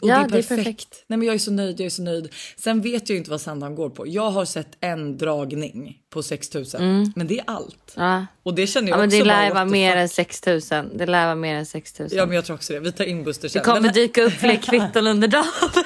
och 0.01 0.07
Ja, 0.10 0.15
det 0.17 0.21
är 0.24 0.27
det 0.29 0.38
är 0.51 0.55
perfekt. 0.57 1.03
Nej, 1.07 1.17
men 1.19 1.25
jag 1.27 1.36
är 1.36 1.39
så 1.39 1.51
nöjd. 1.51 1.79
Jag 1.79 1.86
är 1.86 1.89
så 1.89 2.01
nöjd. 2.03 2.29
Sen 2.57 2.81
vet 2.81 3.10
jag 3.10 3.13
ju 3.13 3.17
inte 3.17 3.31
vad 3.31 3.41
Sandhamn 3.41 3.75
går 3.75 3.89
på. 3.89 4.07
Jag 4.07 4.31
har 4.31 4.45
sett 4.45 4.67
en 4.79 5.17
dragning 5.17 5.98
på 6.10 6.24
6000, 6.24 7.12
men 7.15 7.27
det 7.27 7.39
är 7.39 7.43
allt. 7.48 7.93
Mm. 7.98 8.10
Ja. 8.12 8.25
Och 8.43 8.55
det 8.55 8.67
känner 8.67 8.88
jag 8.89 8.95
Ja, 8.95 9.00
men 9.00 9.07
också. 9.07 9.17
det 9.17 9.24
bara, 9.24 9.41
lär 9.48 9.53
vara 9.53 9.65
mer 9.65 9.95
än 9.98 10.10
6000. 10.10 10.98
Det 10.98 11.05
lär 11.05 11.25
vara 11.25 11.36
mer 11.36 11.55
än 11.55 11.65
6000. 11.65 12.17
Ja, 12.17 12.25
men 12.25 12.36
jag 12.36 12.45
tror 12.45 12.55
också 12.55 12.74
det. 12.74 12.79
Vi 12.79 12.91
tar 12.91 13.05
in 13.05 13.24
Buster 13.24 13.43
det 13.43 13.50
sen. 13.50 13.63
kommer 13.63 13.81
Men- 13.81 13.93
dyka 13.93 14.24
upp 14.24 14.33
fler 14.33 14.55
kvitton 14.55 15.07
under 15.07 15.27
dagen. 15.27 15.45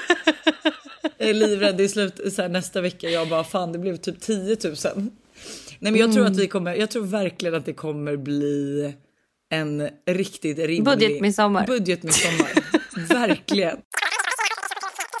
Jag 1.18 1.28
är 1.28 1.34
livrädd. 1.34 1.76
Det 1.76 1.84
är 1.84 1.88
slut 1.88 2.20
så 2.34 2.42
här, 2.42 2.48
nästa 2.48 2.80
vecka. 2.80 3.08
Jag 3.10 3.28
bara 3.28 3.44
fan 3.44 3.72
det 3.72 3.78
blev 3.78 3.96
typ 3.96 4.20
10 4.20 4.56
000. 4.64 4.74
Nej 5.78 5.92
men 5.92 5.96
jag 5.96 6.12
tror 6.14 6.26
att 6.26 6.36
vi 6.36 6.46
kommer. 6.48 6.74
Jag 6.74 6.90
tror 6.90 7.04
verkligen 7.06 7.54
att 7.54 7.64
det 7.66 7.72
kommer 7.72 8.16
bli 8.16 8.94
en 9.50 9.88
riktigt 10.06 10.58
rimlig 10.58 10.84
Budgetmidsommar. 10.84 11.66
Budgetmidsommar. 11.66 12.50
verkligen. 13.08 13.76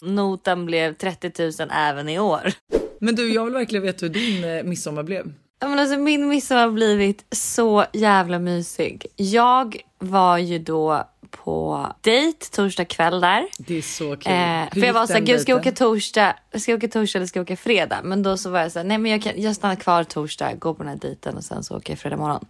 Notan 0.02 0.66
blev 0.66 0.94
30 0.94 1.32
000 1.60 1.70
även 1.72 2.08
i 2.08 2.18
år. 2.18 2.52
Men 3.00 3.14
du, 3.14 3.32
jag 3.32 3.44
vill 3.44 3.54
verkligen 3.54 3.82
veta 3.82 4.06
hur 4.06 4.12
din 4.12 4.44
eh, 4.44 4.62
midsommar 4.62 5.02
blev. 5.02 5.32
Ja, 5.60 5.68
Men 5.68 5.78
alltså, 5.78 5.96
min 5.98 6.28
midsommar 6.28 6.62
har 6.62 6.70
blivit 6.70 7.24
så 7.34 7.84
jävla 7.92 8.38
mysig. 8.38 9.06
Jag 9.16 9.76
var 9.98 10.38
ju 10.38 10.58
då 10.58 11.08
på 11.30 11.86
dejt 12.00 12.46
torsdag 12.46 12.84
kväll 12.84 13.20
där. 13.20 13.46
Det 13.58 13.78
är 13.78 13.82
så 13.82 14.16
kul. 14.16 14.32
Eh, 14.32 14.80
för 14.80 14.86
jag 14.86 14.92
var 14.92 15.06
såhär, 15.06 15.20
den 15.20 15.24
gud 15.24 15.40
ska 15.40 15.52
jag 15.52 15.58
åka 15.58 15.72
torsdag, 15.72 16.36
ska 16.54 16.70
jag 16.70 16.78
åka 16.78 16.88
torsdag 16.88 17.18
eller 17.18 17.26
ska 17.26 17.38
jag 17.38 17.44
åka 17.44 17.56
fredag? 17.56 18.00
Men 18.04 18.22
då 18.22 18.36
så 18.36 18.50
var 18.50 18.60
jag 18.60 18.72
såhär, 18.72 18.86
nej 18.86 18.98
men 18.98 19.12
jag, 19.12 19.22
kan, 19.22 19.32
jag 19.36 19.56
stannar 19.56 19.74
kvar 19.74 20.04
torsdag, 20.04 20.54
går 20.54 20.74
på 20.74 20.82
den 20.82 20.92
här 20.92 20.98
dejten 20.98 21.36
och 21.36 21.44
sen 21.44 21.64
så 21.64 21.76
åker 21.76 21.92
jag 21.92 21.98
fredag 21.98 22.16
morgon. 22.16 22.46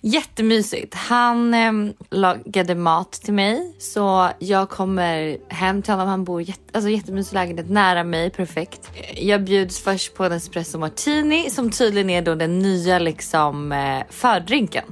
Jättemysigt. 0.00 0.94
Han 0.94 1.54
eh, 1.54 1.72
lagade 2.10 2.74
mat 2.74 3.12
till 3.12 3.34
mig 3.34 3.74
så 3.78 4.30
jag 4.38 4.70
kommer 4.70 5.38
hem 5.48 5.82
till 5.82 5.92
honom. 5.92 6.08
Han 6.08 6.24
bor 6.24 6.40
i 6.40 6.44
jätte, 6.44 6.60
alltså 6.72 6.90
jättemysig 6.90 7.34
lägenhet 7.34 7.70
nära 7.70 8.04
mig, 8.04 8.30
perfekt. 8.30 8.90
Jag 9.16 9.44
bjuds 9.44 9.80
först 9.80 10.14
på 10.14 10.24
en 10.24 10.32
espresso 10.32 10.78
martini 10.78 11.50
som 11.50 11.70
tydligen 11.70 12.10
är 12.10 12.22
då 12.22 12.34
den 12.34 12.58
nya 12.58 12.98
liksom 12.98 13.72
eh, 13.72 14.02
fördrinken. 14.10 14.84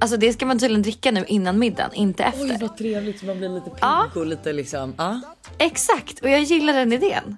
Alltså 0.00 0.16
det 0.16 0.32
ska 0.32 0.46
man 0.46 0.58
tydligen 0.58 0.82
dricka 0.82 1.10
nu 1.10 1.24
innan 1.28 1.58
middagen, 1.58 1.90
inte 1.94 2.24
efter. 2.24 2.42
Oj 2.44 2.56
vad 2.60 2.76
trevligt, 2.76 3.22
man 3.22 3.38
blir 3.38 3.48
lite 3.48 3.70
pigg 3.70 3.78
Ja. 3.80 4.06
och 4.14 4.26
lite 4.26 4.52
liksom. 4.52 4.94
Ja. 4.98 5.20
Exakt, 5.58 6.20
och 6.20 6.30
jag 6.30 6.40
gillar 6.42 6.72
den 6.72 6.92
idén. 6.92 7.36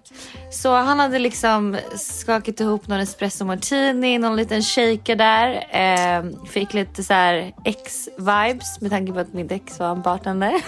Så 0.53 0.75
han 0.75 0.99
hade 1.01 1.19
liksom 1.19 1.77
skakat 1.97 2.61
ihop 2.61 2.89
någon 2.89 3.01
espresso 3.01 3.45
martini, 3.45 4.19
någon 4.19 4.37
liten 4.37 4.63
shaker 4.63 5.17
där. 5.17 5.67
Eh, 5.71 6.25
fick 6.51 6.75
lite 6.75 7.03
så 7.05 7.13
här 7.15 7.53
ex-vibes 7.65 8.81
med 8.81 8.91
tanke 8.91 9.13
på 9.13 9.19
att 9.19 9.33
min 9.33 9.51
ex 9.51 9.79
var 9.79 9.91
en 9.91 10.03
bartender. 10.03 10.53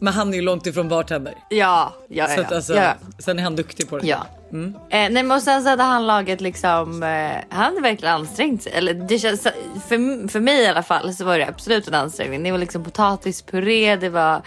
Men 0.00 0.12
han 0.12 0.32
är 0.32 0.34
ju 0.36 0.42
långt 0.42 0.66
ifrån 0.66 0.88
bartender. 0.88 1.34
ja, 1.48 1.92
ja, 2.08 2.26
Så 2.26 2.40
att 2.40 2.50
ja. 2.50 2.56
alltså, 2.56 2.74
ja. 2.74 2.94
Sen 3.18 3.38
är 3.38 3.42
han 3.42 3.56
duktig 3.56 3.88
på 3.88 3.98
det. 3.98 4.06
Ja. 4.06 4.26
Eh, 4.54 4.66
nej 4.90 5.10
men 5.10 5.30
och 5.32 5.42
sen 5.42 5.62
så 5.62 5.68
hade 5.68 5.82
han 5.82 6.06
lagat 6.06 6.40
liksom, 6.40 7.02
eh, 7.02 7.32
han 7.48 7.64
hade 7.64 7.80
verkligen 7.80 8.14
ansträngt 8.14 8.62
sig. 8.62 8.72
Eller 8.72 8.94
det 8.94 9.18
känns, 9.18 9.42
för, 9.88 10.28
för 10.28 10.40
mig 10.40 10.62
i 10.62 10.66
alla 10.66 10.82
fall 10.82 11.14
så 11.14 11.24
var 11.24 11.38
det 11.38 11.48
absolut 11.48 11.88
en 11.88 11.94
ansträngning. 11.94 12.42
Det 12.42 12.50
var 12.50 12.58
liksom 12.58 12.84
potatispuré, 12.84 13.96
det 13.96 14.08
var 14.08 14.42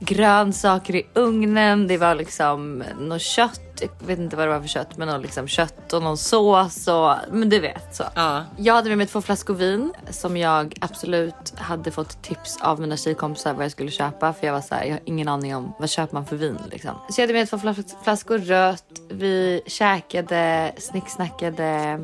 grönsaker 0.00 0.96
i 0.96 1.06
ugnen, 1.14 1.86
det 1.86 1.96
var 1.98 2.14
liksom 2.14 2.84
något 3.00 3.22
kött. 3.22 3.60
Jag 3.80 4.06
vet 4.06 4.18
inte 4.18 4.36
vad 4.36 4.46
det 4.46 4.52
var 4.52 4.60
för 4.60 4.68
kött 4.68 4.96
men 4.96 5.08
något 5.08 5.22
liksom 5.22 5.48
kött 5.48 5.92
och 5.92 6.02
någon 6.02 6.16
sås 6.18 6.88
och 6.88 7.14
men 7.30 7.48
du 7.48 7.60
vet 7.60 7.94
så. 7.96 8.04
Ja. 8.14 8.44
Jag 8.56 8.74
hade 8.74 8.88
med 8.88 8.98
mig 8.98 9.06
två 9.06 9.20
flaskor 9.22 9.54
vin 9.54 9.92
som 10.10 10.36
jag 10.36 10.74
absolut 10.80 11.54
hade 11.56 11.90
fått 11.90 12.22
tips 12.22 12.58
av 12.62 12.80
mina 12.80 12.96
tjejkompisar 12.96 13.54
vad 13.54 13.64
jag 13.64 13.72
skulle 13.72 13.90
köpa 13.90 14.32
för 14.32 14.46
jag 14.46 14.54
var 14.54 14.60
så 14.60 14.74
här, 14.74 14.84
jag 14.84 14.92
har 14.92 15.00
ingen 15.04 15.28
aning 15.28 15.56
om 15.56 15.72
vad 15.78 15.90
köper 15.90 16.14
man 16.14 16.26
för 16.26 16.36
vin 16.36 16.58
liksom. 16.70 16.90
Så 17.10 17.20
jag 17.20 17.22
hade 17.22 17.32
med 17.32 17.40
mig 17.40 17.46
två 17.46 17.58
flas- 17.58 17.96
flaskor 18.04 18.38
rött. 18.38 18.84
Vi 19.10 19.60
käkade, 19.66 20.72
snicksnackade, 20.78 22.00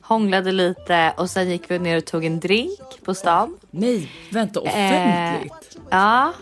hånglade 0.00 0.52
lite 0.52 1.14
och 1.16 1.30
sen 1.30 1.50
gick 1.50 1.70
vi 1.70 1.78
ner 1.78 1.96
och 1.96 2.04
tog 2.04 2.24
en 2.24 2.40
drink 2.40 2.80
på 3.04 3.14
stan. 3.14 3.58
Nej, 3.70 4.12
vänta 4.30 4.60
offentligt. 4.60 5.76
Ja, 5.90 6.32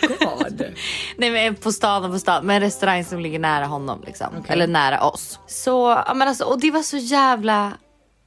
God. 0.00 0.64
Nej 1.16 1.30
men 1.30 1.54
på 1.54 1.72
stan 1.72 2.04
och 2.04 2.10
på 2.10 2.18
stan. 2.18 2.46
Men 2.46 2.56
en 2.56 2.62
restaurang 2.62 3.04
som 3.04 3.20
ligger 3.20 3.38
nära 3.38 3.66
honom 3.66 4.02
liksom. 4.06 4.28
Eller 4.48 4.66
nära 4.66 5.04
oss. 5.04 5.38
Så, 5.46 6.04
men 6.14 6.28
alltså 6.28 6.44
och 6.44 6.60
det 6.60 6.70
var 6.70 6.82
så 6.82 6.96
jävla... 6.96 7.72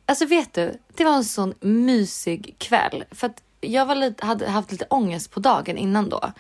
Alltså 0.06 0.26
vet 0.26 0.54
du, 0.54 0.74
det 0.96 1.04
var 1.04 1.14
en 1.14 1.24
sån 1.24 1.54
mysig 1.62 2.56
kväll. 2.58 3.04
För 3.12 3.28
att 3.28 3.42
jag 3.62 3.86
var 3.86 3.96
lite, 3.96 4.26
hade 4.26 4.50
haft 4.50 4.72
lite 4.72 4.86
ångest 4.90 5.32
på 5.32 5.40
dagen 5.40 5.78
innan 5.78 6.10
då. 6.10 6.32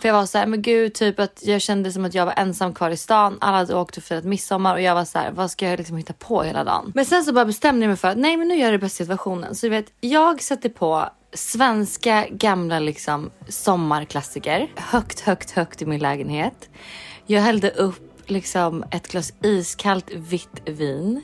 För 0.00 0.08
jag 0.08 0.12
var 0.12 0.26
så 0.26 0.38
här, 0.38 0.46
men 0.46 0.62
gud 0.62 0.94
typ 0.94 1.20
att 1.20 1.42
jag 1.42 1.60
kände 1.60 1.92
som 1.92 2.04
att 2.04 2.14
jag 2.14 2.26
var 2.26 2.34
ensam 2.36 2.74
kvar 2.74 2.90
i 2.90 2.96
stan. 2.96 3.38
Alla 3.40 3.56
hade 3.56 3.74
åkt 3.74 3.96
och 3.96 4.02
firat 4.02 4.24
midsommar 4.24 4.74
och 4.74 4.80
jag 4.80 4.94
var 4.94 5.04
så 5.04 5.18
här, 5.18 5.30
vad 5.30 5.50
ska 5.50 5.68
jag 5.68 5.78
liksom 5.78 5.96
hitta 5.96 6.12
på 6.12 6.42
hela 6.42 6.64
dagen? 6.64 6.92
Men 6.94 7.04
sen 7.04 7.24
så 7.24 7.32
bara 7.32 7.44
bestämde 7.44 7.84
jag 7.84 7.88
mig 7.88 7.96
för 7.96 8.08
att 8.08 8.18
nej 8.18 8.36
men 8.36 8.48
nu 8.48 8.54
gör 8.54 8.64
jag 8.64 8.74
det 8.74 8.78
bästa 8.78 9.04
situationen. 9.04 9.54
Så 9.54 9.66
du 9.66 9.70
vet, 9.70 9.92
jag 10.00 10.42
satte 10.42 10.68
på 10.68 11.08
svenska 11.34 12.26
gamla 12.30 12.78
liksom 12.78 13.30
sommarklassiker. 13.48 14.72
Högt, 14.76 15.20
högt, 15.20 15.50
högt 15.50 15.82
i 15.82 15.86
min 15.86 16.00
lägenhet. 16.00 16.70
Jag 17.26 17.40
hällde 17.40 17.70
upp 17.70 18.12
liksom 18.26 18.84
ett 18.90 19.08
glas 19.08 19.32
iskallt 19.42 20.10
vitt 20.14 20.62
vin. 20.64 21.22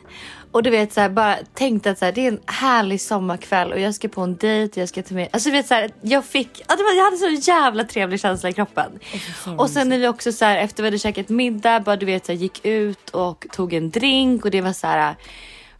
Och 0.52 0.62
du 0.62 0.70
vet 0.70 0.92
så 0.92 1.00
här, 1.00 1.08
bara 1.08 1.36
tänkte 1.54 1.90
att 1.90 1.98
så 1.98 2.04
här, 2.04 2.12
det 2.12 2.20
är 2.20 2.28
en 2.28 2.40
härlig 2.46 3.00
sommarkväll 3.00 3.72
och 3.72 3.80
jag 3.80 3.94
ska 3.94 4.08
på 4.08 4.20
en 4.20 4.36
dejt. 4.36 4.80
Jag 4.80 4.88
ska 4.88 5.02
ta 5.02 5.14
med, 5.14 5.28
alltså 5.32 5.48
du 5.48 5.56
vet 5.56 5.66
så 5.66 5.74
här, 5.74 5.90
jag 6.02 6.24
fick, 6.24 6.64
jag 6.68 7.04
hade 7.04 7.16
så 7.16 7.50
jävla 7.50 7.84
trevlig 7.84 8.20
känsla 8.20 8.48
i 8.48 8.52
kroppen. 8.52 8.98
och 9.58 9.70
sen 9.70 9.88
när 9.88 9.98
vi 9.98 10.08
också 10.08 10.32
så 10.32 10.44
här, 10.44 10.56
efter 10.56 10.82
vi 10.82 10.86
hade 10.86 10.98
käkat 10.98 11.28
middag, 11.28 11.80
bara 11.80 11.96
du 11.96 12.06
vet 12.06 12.26
så 12.26 12.32
här, 12.32 12.38
gick 12.38 12.64
ut 12.66 13.10
och 13.10 13.46
tog 13.52 13.72
en 13.72 13.90
drink 13.90 14.44
och 14.44 14.50
det 14.50 14.60
var 14.60 14.72
så 14.72 14.86
här 14.86 15.16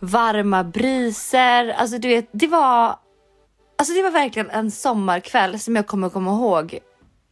varma 0.01 0.65
briser. 0.65 1.69
Alltså 1.69 1.99
du 1.99 2.09
vet, 2.09 2.29
det 2.33 2.47
var 2.47 2.97
Alltså 3.79 3.95
det 3.95 4.03
var 4.03 4.11
verkligen 4.11 4.51
en 4.51 4.71
sommarkväll 4.71 5.59
som 5.59 5.77
jag 5.77 5.87
kommer 5.87 6.09
komma 6.09 6.31
ihåg 6.31 6.79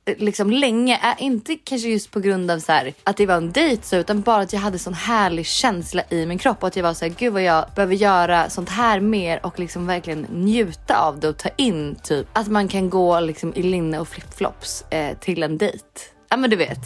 eh, 0.04 0.14
liksom 0.18 0.50
länge. 0.50 0.94
Äh, 0.94 1.24
inte 1.24 1.56
kanske 1.56 1.88
just 1.88 2.10
på 2.10 2.20
grund 2.20 2.50
av 2.50 2.58
så 2.58 2.72
här, 2.72 2.94
att 3.04 3.16
det 3.16 3.26
var 3.26 3.34
en 3.34 3.52
dejt 3.52 3.86
så, 3.86 3.96
utan 3.96 4.20
bara 4.20 4.42
att 4.42 4.52
jag 4.52 4.60
hade 4.60 4.78
sån 4.78 4.94
härlig 4.94 5.46
känsla 5.46 6.02
i 6.10 6.26
min 6.26 6.38
kropp 6.38 6.62
och 6.62 6.68
att 6.68 6.76
jag 6.76 6.82
var 6.82 6.94
så 6.94 7.04
här, 7.04 7.14
gud 7.18 7.32
vad 7.32 7.42
jag 7.42 7.66
behöver 7.74 7.94
göra 7.94 8.50
sånt 8.50 8.68
här 8.68 9.00
mer 9.00 9.46
och 9.46 9.58
liksom 9.58 9.86
verkligen 9.86 10.26
njuta 10.30 11.00
av 11.00 11.20
det 11.20 11.28
och 11.28 11.36
ta 11.36 11.48
in 11.56 11.96
typ 12.02 12.26
att 12.32 12.48
man 12.48 12.68
kan 12.68 12.90
gå 12.90 13.20
liksom 13.20 13.54
i 13.54 13.62
linne 13.62 13.98
och 13.98 14.08
flipflops 14.08 14.84
eh, 14.90 15.16
till 15.18 15.42
en 15.42 15.58
dejt. 15.58 15.84
Ja 16.28 16.36
men 16.36 16.50
du 16.50 16.56
vet. 16.56 16.80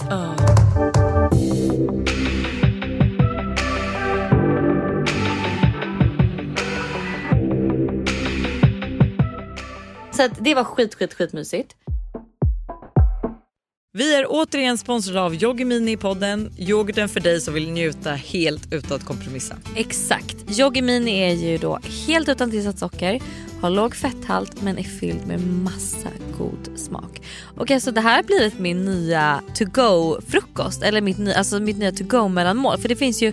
Så 10.20 10.28
det 10.40 10.54
var 10.54 10.64
skit 10.64 10.94
skit 10.94 11.14
skit 11.14 11.32
mysigt. 11.32 11.76
Vi 13.92 14.14
är 14.14 14.26
återigen 14.28 14.78
sponsrade 14.78 15.20
av 15.20 15.34
Yoggi 15.34 15.64
Mini 15.64 15.92
i 15.92 15.96
podden. 15.96 16.52
Yoghurten 16.58 17.08
för 17.08 17.20
dig 17.20 17.40
som 17.40 17.54
vill 17.54 17.70
njuta 17.70 18.10
helt 18.10 18.72
utan 18.72 18.96
att 18.96 19.04
kompromissa. 19.04 19.56
Exakt. 19.76 20.36
Yoggi 20.58 20.82
Mini 20.82 21.20
är 21.20 21.34
ju 21.34 21.58
då 21.58 21.78
helt 22.06 22.28
utan 22.28 22.50
tillsatt 22.50 22.78
socker, 22.78 23.22
har 23.60 23.70
låg 23.70 23.96
fetthalt 23.96 24.62
men 24.62 24.78
är 24.78 24.82
fylld 24.82 25.26
med 25.26 25.40
massa 25.40 26.08
god 26.38 26.78
smak. 26.78 27.22
Och 27.56 27.70
alltså 27.70 27.90
det 27.90 28.00
här 28.00 28.16
har 28.16 28.22
blivit 28.22 28.58
min 28.58 28.84
nya 28.84 29.42
to 29.54 29.64
go 29.64 30.20
frukost 30.28 30.82
eller 30.82 31.00
mitt, 31.00 31.18
nya- 31.18 31.34
alltså 31.34 31.60
mitt 31.60 31.78
nya 31.78 31.92
to 31.92 32.04
go 32.04 32.28
mellanmål 32.28 32.78
för 32.78 32.88
det 32.88 32.96
finns 32.96 33.22
ju 33.22 33.32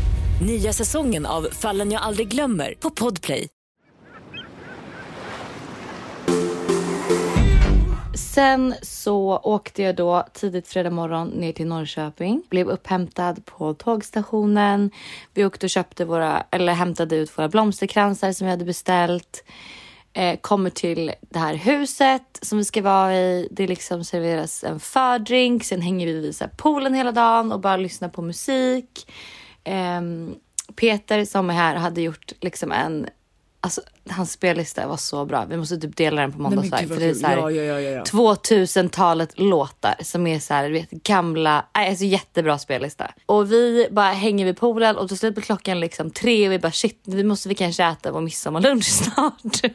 Nya 0.41 0.73
säsongen 0.73 1.25
av 1.25 1.47
Fallen 1.51 1.91
jag 1.91 2.01
aldrig 2.01 2.27
glömmer 2.27 2.73
på 2.79 2.89
Podplay. 2.89 3.47
Sen 8.33 8.75
så 8.81 9.37
åkte 9.37 9.81
jag 9.83 9.95
då 9.95 10.25
tidigt 10.33 10.67
fredag 10.67 10.89
morgon 10.89 11.27
ner 11.27 11.53
till 11.53 11.67
Norrköping. 11.67 12.43
Blev 12.49 12.69
upphämtad 12.69 13.45
på 13.45 13.73
tågstationen. 13.73 14.91
Vi 15.33 15.45
åkte 15.45 15.65
och 15.65 15.69
köpte 15.69 16.05
våra, 16.05 16.43
eller 16.51 16.73
hämtade 16.73 17.15
ut 17.15 17.37
våra 17.37 17.49
blomsterkransar 17.49 18.31
som 18.31 18.45
vi 18.47 18.51
hade 18.51 18.65
beställt. 18.65 19.43
Eh, 20.13 20.39
kommer 20.39 20.69
till 20.69 21.11
det 21.21 21.39
här 21.39 21.53
huset 21.53 22.39
som 22.41 22.57
vi 22.57 22.65
ska 22.65 22.81
vara 22.81 23.15
i. 23.15 23.47
Det 23.51 23.67
liksom 23.67 24.03
serveras 24.03 24.63
en 24.63 24.79
fördrink. 24.79 25.63
Sen 25.63 25.81
hänger 25.81 26.07
vi 26.07 26.13
vid 26.13 26.57
poolen 26.57 26.93
hela 26.93 27.11
dagen 27.11 27.51
och 27.51 27.59
bara 27.59 27.77
lyssnar 27.77 28.09
på 28.09 28.21
musik. 28.21 29.05
Eh, 29.63 30.01
Peter 30.75 31.25
som 31.25 31.49
är 31.49 31.53
här 31.53 31.75
hade 31.75 32.01
gjort 32.01 32.31
liksom 32.41 32.71
en 32.71 33.07
Alltså, 33.63 33.81
hans 34.09 34.31
spellista 34.31 34.87
var 34.87 34.97
så 34.97 35.25
bra. 35.25 35.45
Vi 35.45 35.57
måste 35.57 35.77
typ 35.77 35.97
dela 35.97 36.21
den 36.21 36.31
på 36.31 36.41
måndagslive. 36.41 36.87
För 36.87 36.99
det 37.01 37.05
är 37.05 37.13
så 37.13 37.27
här, 37.27 37.37
ja, 37.37 37.51
ja, 37.51 37.79
ja, 37.79 37.79
ja. 37.79 38.03
2000-talet 38.03 39.39
låtar 39.39 39.95
som 40.03 40.27
är 40.27 40.39
så 40.39 40.53
här, 40.53 40.69
vet, 40.69 40.91
gamla, 40.91 41.65
alltså 41.71 42.05
jättebra 42.05 42.57
spellista. 42.57 43.11
Och 43.25 43.51
vi 43.51 43.87
bara 43.91 44.11
hänger 44.11 44.45
vid 44.45 44.57
poolen 44.57 44.97
och 44.97 45.07
till 45.07 45.17
slut 45.17 45.33
blir 45.33 45.43
klockan 45.43 45.79
liksom 45.79 46.11
tre 46.11 46.47
och 46.47 46.53
vi 46.53 46.59
bara 46.59 46.71
shit, 46.71 47.01
vi 47.05 47.23
måste 47.23 47.49
vi 47.49 47.55
kanske 47.55 47.83
äta 47.83 48.11
vår 48.11 48.21
midsommarlunch 48.21 48.85
snart. 49.03 49.73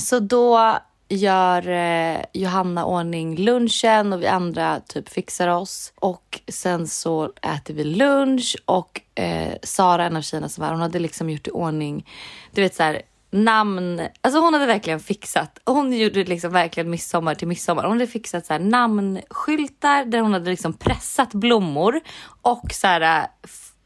så 0.00 0.18
då 0.18 0.78
gör 1.08 1.68
eh, 1.68 2.20
Johanna 2.32 2.84
ordning 2.84 3.36
lunchen 3.36 4.12
och 4.12 4.22
vi 4.22 4.26
andra 4.26 4.80
typ 4.80 5.08
fixar 5.08 5.48
oss. 5.48 5.92
Och 5.96 6.40
sen 6.48 6.86
så 6.86 7.32
äter 7.42 7.74
vi 7.74 7.84
lunch 7.84 8.56
och 8.64 9.00
eh, 9.14 9.54
Sara, 9.62 10.06
en 10.06 10.16
av 10.16 10.22
tjejerna 10.22 10.48
som 10.48 10.64
var 10.64 10.70
hon 10.70 10.80
hade 10.80 10.98
liksom 10.98 11.30
gjort 11.30 11.46
i 11.46 11.50
ordning, 11.50 12.06
du 12.52 12.62
vet 12.62 12.74
så 12.74 12.82
här 12.82 13.02
namn, 13.30 14.02
alltså 14.20 14.40
hon 14.40 14.54
hade 14.54 14.66
verkligen 14.66 15.00
fixat, 15.00 15.58
hon 15.64 15.92
gjorde 15.92 16.24
liksom 16.24 16.52
verkligen 16.52 16.90
midsommar 16.90 17.34
till 17.34 17.48
midsommar. 17.48 17.82
Hon 17.84 17.92
hade 17.92 18.06
fixat 18.06 18.46
så 18.46 18.52
här 18.52 18.60
namnskyltar 18.60 20.04
där 20.04 20.20
hon 20.20 20.32
hade 20.32 20.50
liksom 20.50 20.72
pressat 20.72 21.34
blommor 21.34 22.00
och 22.42 22.72
så 22.72 22.86
här, 22.86 23.00
eh, 23.00 23.28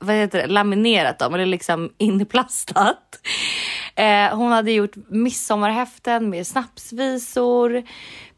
vad 0.01 0.17
heter 0.17 0.39
det, 0.39 0.47
laminerat 0.47 1.19
dem 1.19 1.35
eller 1.35 1.47
liksom 1.47 1.91
inplastat. 1.99 3.21
Eh, 3.95 4.37
hon 4.37 4.53
hade 4.53 4.73
gjort 4.73 4.93
midsommarhäften 5.09 6.31
med 6.31 6.47
snapsvisor. 6.47 7.83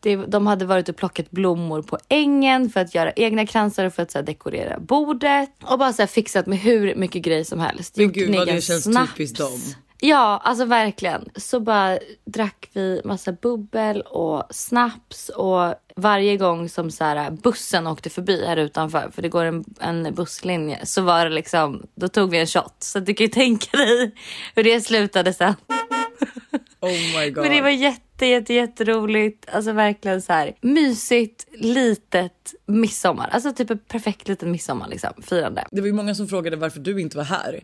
Det, 0.00 0.16
de 0.16 0.47
hade 0.47 0.64
varit 0.64 0.88
och 0.88 0.97
plockat 0.97 1.31
blommor 1.31 1.83
på 1.83 1.99
ängen 2.09 2.71
för 2.71 2.81
att 2.81 2.95
göra 2.95 3.12
egna 3.12 3.47
kransar 3.47 3.85
och 3.85 3.95
för 3.95 4.02
att 4.02 4.11
så 4.11 4.19
här, 4.19 4.25
dekorera 4.25 4.78
bordet. 4.81 5.50
Och 5.62 5.78
bara 5.78 5.92
så 5.92 6.02
här, 6.02 6.07
fixat 6.07 6.47
med 6.47 6.59
hur 6.59 6.95
mycket 6.95 7.23
grejer 7.23 7.45
som 7.45 7.61
helst. 7.61 7.97
Men 7.97 8.07
Gjort 8.07 8.14
gud 8.14 8.35
vad 8.37 8.47
det 8.47 8.61
känns 8.61 8.85
snaps. 8.85 9.12
typiskt 9.12 9.38
dem. 9.38 9.61
Ja, 10.05 10.41
alltså 10.45 10.65
verkligen. 10.65 11.29
Så 11.37 11.61
bara 11.61 11.99
drack 12.25 12.69
vi 12.73 13.01
massa 13.05 13.33
bubbel 13.33 14.01
och 14.01 14.45
snaps 14.51 15.29
och 15.29 15.75
varje 15.97 16.37
gång 16.37 16.69
som 16.69 16.91
så 16.91 17.05
här, 17.05 17.31
bussen 17.31 17.87
åkte 17.87 18.11
förbi 18.11 18.47
här 18.47 18.57
utanför, 18.57 19.11
för 19.15 19.23
det 19.23 19.29
går 19.29 19.45
en, 19.45 19.65
en 19.81 20.15
busslinje, 20.15 20.87
så 20.87 21.03
var 21.03 21.25
det 21.25 21.31
liksom, 21.31 21.83
då 21.95 22.09
tog 22.09 22.31
vi 22.31 22.38
en 22.38 22.47
shot. 22.47 22.75
Så 22.79 23.01
du 23.01 23.15
kan 23.15 23.25
ju 23.25 23.29
tänka 23.29 23.77
dig 23.77 24.15
hur 24.55 24.65
det 24.65 24.81
slutade 24.81 25.33
sen. 25.33 25.55
Oh 26.83 27.21
my 27.21 27.31
god. 27.31 27.45
Men 27.45 27.53
det 27.53 27.61
var 27.62 27.71
jätte, 27.71 28.27
jätte, 28.27 28.55
jätteroligt. 28.55 29.49
Alltså 29.53 29.73
verkligen 29.73 30.23
så 30.23 30.33
här 30.33 30.53
mysigt, 30.61 31.47
litet 31.55 32.55
midsommar. 32.66 33.29
Alltså 33.33 33.53
typ 33.53 33.71
ett 33.71 33.88
perfekt 33.88 34.29
liten 34.29 34.51
midsommar 34.51 34.88
liksom, 34.88 35.11
firande. 35.23 35.64
Det 35.71 35.81
var 35.81 35.87
ju 35.88 35.92
många 35.92 36.14
som 36.14 36.29
frågade 36.29 36.57
varför 36.57 36.81
du 36.81 37.01
inte 37.01 37.16
var 37.16 37.25
här. 37.25 37.61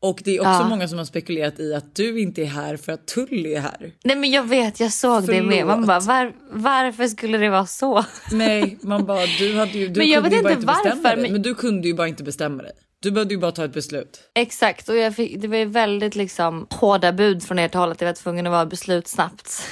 Och 0.00 0.20
det 0.24 0.36
är 0.36 0.40
också 0.40 0.50
Ja. 0.50 0.68
många 0.68 0.88
som 0.88 0.98
har 0.98 1.04
spekulerat 1.04 1.60
i 1.60 1.74
att 1.74 1.94
du 1.96 2.20
inte 2.20 2.42
är 2.42 2.46
här 2.46 2.76
för 2.76 2.92
att 2.92 3.06
Tully 3.06 3.54
är 3.54 3.60
här. 3.60 3.92
Nej 4.04 4.16
men 4.16 4.30
jag 4.30 4.42
vet, 4.48 4.80
jag 4.80 4.92
såg 4.92 5.26
det 5.26 5.42
med. 5.42 5.66
Man 5.66 5.84
Förlåt. 5.86 5.86
bara, 6.06 6.24
var, 6.24 6.32
varför 6.52 7.06
skulle 7.08 7.38
det 7.38 7.48
vara 7.50 7.66
så? 7.66 8.04
Nej, 8.32 8.78
man 8.82 9.06
bara 9.06 9.26
du 9.38 9.54
hade 9.58 9.72
ju, 9.78 9.88
du 9.88 10.00
Men 10.00 10.08
jag 10.08 10.22
kunde 10.22 10.36
vet 10.36 10.38
ju 10.38 10.42
bara 10.42 10.52
inte 10.52 10.60
inte 10.62 10.66
bestämma 10.66 10.94
varför, 11.02 11.16
dig. 11.16 11.22
men- 11.22 11.32
Men 11.32 11.42
du 11.42 11.54
kunde 11.54 11.88
ju 11.88 11.94
bara 11.94 12.08
inte 12.08 12.22
bestämma 12.22 12.62
dig. 12.62 12.72
Du 13.00 13.10
behövde 13.10 13.34
ju 13.34 13.40
bara 13.40 13.52
ta 13.52 13.64
ett 13.64 13.72
beslut. 13.72 14.20
Exakt, 14.34 14.88
och 14.88 14.96
jag 14.96 15.16
fick, 15.16 15.40
det 15.40 15.48
var 15.48 15.56
ju 15.56 15.64
väldigt 15.64 16.16
liksom 16.16 16.66
hårda 16.70 17.12
bud 17.12 17.42
från 17.42 17.58
ert 17.58 17.74
håll 17.74 17.92
att 17.92 18.00
jag 18.00 18.08
var 18.08 18.14
tvungen 18.14 18.46
att 18.46 18.52
vara 18.52 18.66
beslutssnabbt. 18.66 19.62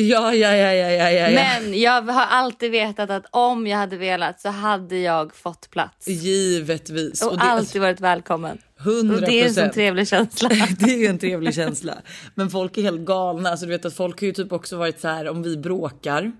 Ja, 0.00 0.34
ja, 0.34 0.56
ja, 0.56 0.72
ja, 0.72 0.90
ja, 0.90 1.10
ja. 1.10 1.28
ja. 1.30 1.30
Men 1.60 1.80
jag 1.80 2.02
har 2.02 2.26
alltid 2.26 2.70
vetat 2.70 3.10
att 3.10 3.26
om 3.30 3.66
jag 3.66 3.78
hade 3.78 3.96
velat 3.96 4.40
så 4.40 4.48
hade 4.48 4.98
jag 4.98 5.34
fått 5.34 5.70
plats. 5.70 6.08
Givetvis. 6.08 7.22
Och 7.22 7.38
det- 7.38 7.42
alltid 7.42 7.80
varit 7.80 8.00
välkommen. 8.00 8.58
100%. 8.80 9.14
Och 9.14 9.20
det 9.20 9.40
är 9.40 9.46
en 9.46 9.54
sån 9.54 9.70
trevlig 9.70 10.08
känsla. 10.08 10.48
det 10.78 11.04
är 11.06 11.10
en 11.10 11.18
trevlig 11.18 11.54
känsla. 11.54 11.94
Men 12.34 12.50
folk 12.50 12.78
är 12.78 12.82
helt 12.82 13.00
galna. 13.00 13.50
Alltså, 13.50 13.66
du 13.66 13.72
vet 13.72 13.84
att 13.84 13.94
folk 13.94 14.20
har 14.20 14.26
ju 14.26 14.32
typ 14.32 14.52
också 14.52 14.76
varit 14.76 15.00
så 15.00 15.08
här 15.08 15.28
om 15.28 15.42
vi 15.42 15.56
bråkar. 15.56 16.32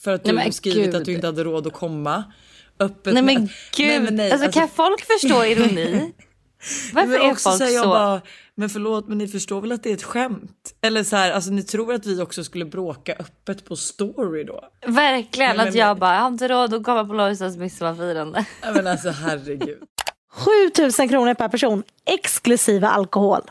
För 0.00 0.14
att 0.14 0.24
du 0.24 0.32
Nej, 0.32 0.52
skrivit 0.52 0.84
gud. 0.84 0.94
att 0.94 1.04
du 1.04 1.12
inte 1.12 1.26
hade 1.26 1.44
råd 1.44 1.66
att 1.66 1.72
komma. 1.72 2.24
Öppet 2.80 3.14
Nej 3.14 3.22
men 3.22 3.48
gud, 3.76 3.86
Nej, 3.86 4.00
men 4.00 4.16
nej, 4.16 4.32
alltså, 4.32 4.52
kan 4.52 4.68
folk 4.68 5.04
förstå 5.04 5.44
ironi? 5.44 6.12
Varför 6.92 7.08
men 7.08 7.20
är 7.20 7.30
också 7.30 7.48
folk 7.48 7.58
så 7.58 7.64
här, 7.64 7.70
jag 7.72 7.84
så? 7.84 7.88
bara, 7.90 8.20
men 8.54 8.68
förlåt 8.70 9.08
men 9.08 9.18
ni 9.18 9.28
förstår 9.28 9.60
väl 9.60 9.72
att 9.72 9.82
det 9.82 9.90
är 9.90 9.94
ett 9.94 10.02
skämt? 10.02 10.74
Eller 10.82 11.04
så 11.04 11.16
här, 11.16 11.32
alltså 11.32 11.50
ni 11.50 11.62
tror 11.62 11.94
att 11.94 12.06
vi 12.06 12.20
också 12.22 12.44
skulle 12.44 12.64
bråka 12.64 13.12
öppet 13.12 13.64
på 13.64 13.76
story 13.76 14.44
då? 14.44 14.64
Verkligen 14.86 15.56
Nej, 15.56 15.66
att 15.66 15.74
men- 15.74 15.80
jag 15.80 15.98
bara, 15.98 16.14
jag 16.14 16.20
har 16.20 16.28
inte 16.28 16.48
råd 16.48 16.74
att 16.74 16.84
komma 16.84 17.04
på 17.04 17.12
Lojsans 17.14 17.56
midsommarfirande. 17.56 18.44
Men 18.74 18.86
alltså 18.86 19.10
herregud. 19.10 19.78
7000 20.72 21.08
kronor 21.08 21.34
per 21.34 21.48
person 21.48 21.82
exklusive 22.06 22.86
alkohol. 22.88 23.42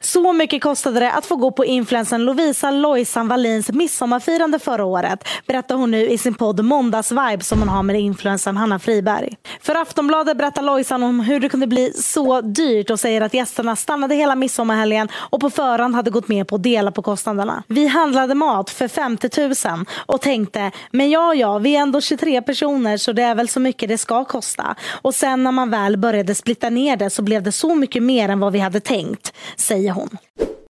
Så 0.00 0.32
mycket 0.32 0.62
kostade 0.62 1.00
det 1.00 1.12
att 1.12 1.26
få 1.26 1.36
gå 1.36 1.50
på 1.50 1.64
influensen 1.64 2.24
Lovisa 2.24 2.70
Lojsan 2.70 3.28
Wallins 3.28 3.68
midsommarfirande 3.72 4.58
förra 4.58 4.84
året, 4.84 5.28
berättar 5.46 5.74
hon 5.74 5.90
nu 5.90 6.08
i 6.08 6.18
sin 6.18 6.34
podd 6.34 6.64
Måndagsvibe 6.64 7.44
som 7.44 7.58
hon 7.58 7.68
har 7.68 7.82
med 7.82 8.00
influensen 8.00 8.56
Hanna 8.56 8.78
Friberg. 8.78 9.36
För 9.60 9.74
Aftonbladet 9.74 10.36
berättar 10.36 10.62
Lojsan 10.62 11.02
om 11.02 11.20
hur 11.20 11.40
det 11.40 11.48
kunde 11.48 11.66
bli 11.66 11.92
så 11.92 12.40
dyrt 12.40 12.90
och 12.90 13.00
säger 13.00 13.20
att 13.20 13.34
gästerna 13.34 13.76
stannade 13.76 14.14
hela 14.14 14.34
midsommarhelgen 14.34 15.08
och 15.14 15.40
på 15.40 15.50
förhand 15.50 15.94
hade 15.94 16.10
gått 16.10 16.28
med 16.28 16.48
på 16.48 16.56
att 16.56 16.62
dela 16.62 16.90
på 16.90 17.02
kostnaderna. 17.02 17.62
Vi 17.66 17.86
handlade 17.86 18.34
mat 18.34 18.70
för 18.70 18.88
50 18.88 19.68
000 19.68 19.84
och 20.06 20.20
tänkte, 20.20 20.70
men 20.90 21.10
ja 21.10 21.34
ja, 21.34 21.58
vi 21.58 21.76
är 21.76 21.80
ändå 21.80 22.00
23 22.00 22.42
personer 22.42 22.96
så 22.96 23.12
det 23.12 23.22
är 23.22 23.34
väl 23.34 23.48
så 23.48 23.60
mycket 23.60 23.88
det 23.88 23.98
ska 23.98 24.24
kosta. 24.24 24.76
Och 24.90 25.14
sen 25.14 25.44
när 25.44 25.52
man 25.52 25.70
väl 25.70 25.96
började 25.96 26.34
splitta 26.34 26.70
ner 26.70 26.96
det 26.96 27.10
så 27.10 27.22
blev 27.22 27.42
det 27.42 27.52
så 27.52 27.74
mycket 27.74 28.02
mer 28.02 28.28
än 28.28 28.40
vad 28.40 28.52
vi 28.52 28.58
hade 28.58 28.80
tänkt, 28.80 29.32
säger 29.72 29.92
hon. 29.92 30.08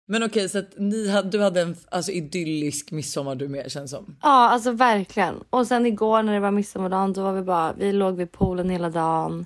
Men 0.07 0.23
okej 0.23 0.49
så 0.49 0.57
att 0.59 0.69
ni 0.77 1.09
hade, 1.09 1.29
du 1.29 1.41
hade 1.41 1.61
en 1.61 1.75
alltså, 1.89 2.11
idyllisk 2.11 2.91
midsommar 2.91 3.35
du 3.35 3.47
med 3.47 3.71
känns 3.71 3.91
som. 3.91 4.17
Ja, 4.21 4.49
alltså 4.49 4.71
verkligen. 4.71 5.35
Och 5.49 5.67
sen 5.67 5.85
igår 5.85 6.23
när 6.23 6.33
det 6.33 6.39
var 6.39 6.51
midsommardagen 6.51 7.13
då 7.13 7.23
var 7.23 7.33
vi 7.33 7.41
bara, 7.41 7.73
vi 7.73 7.91
låg 7.93 8.17
vid 8.17 8.31
poolen 8.31 8.69
hela 8.69 8.89
dagen. 8.89 9.45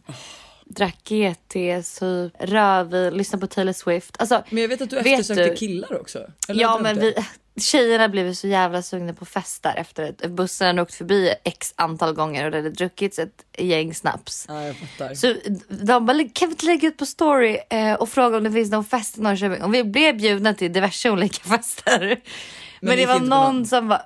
Drack 0.66 0.98
GT, 1.04 1.54
typ, 1.90 2.34
rödvin, 2.40 3.14
lyssnade 3.14 3.42
på 3.42 3.48
Taylor 3.48 3.74
Swift. 3.74 4.16
Alltså, 4.20 4.44
Men 4.50 4.62
jag 4.62 4.70
vet 4.70 4.82
att 4.82 4.90
du 4.90 4.96
vet 4.96 5.20
eftersökte 5.20 5.44
du- 5.50 5.56
killar 5.56 6.00
också. 6.02 6.20
Eller 6.48 6.62
Ja 6.62 6.80
men 6.84 7.00
vi, 7.00 7.14
tjejerna 7.60 8.10
blev 8.10 8.34
så 8.34 8.48
jävla 8.48 8.82
sugna 8.82 9.14
på 9.14 9.26
festar 9.26 9.74
efter 9.78 10.10
att 10.10 10.32
bussen 10.32 10.68
hade 10.68 10.82
åkt 10.82 10.94
förbi 10.94 11.34
x 11.44 11.74
antal 11.76 12.14
gånger 12.14 12.46
och 12.46 12.52
det 12.52 12.58
hade 12.58 12.70
druckits 12.70 13.20
ett 13.20 13.46
gäng 13.58 13.94
snaps. 13.94 14.46
det? 14.46 14.54
Ja 14.54 14.64
jag 14.66 14.76
fattar. 14.76 15.14
Så 15.16 15.36
de 15.68 16.06
bara, 16.06 16.18
kan 16.34 16.48
vi 16.48 16.54
inte 16.54 16.66
lägga 16.66 16.88
ut 16.88 16.98
på 16.98 17.06
story 17.06 17.58
eh, 17.70 17.94
och 17.94 18.10
fråga 18.10 18.38
om 18.38 18.44
det 18.44 18.52
finns 18.52 18.72
någon 18.72 18.86
fest 18.86 19.18
i 19.18 19.22
Norrköping? 19.22 19.64
Och 19.64 19.74
vi 19.74 19.84
blev 19.84 20.18
bjudna 20.18 20.54
till 20.54 20.74
diverse 20.74 21.10
olika 21.10 21.44
fester. 21.58 22.22
Men, 22.82 22.90
ni 22.90 22.96
det 22.96 23.02
gick 23.02 23.08
var 23.10 23.20
någon 23.20 23.30
någon? 23.30 23.66
som 23.66 23.88
var... 23.88 24.02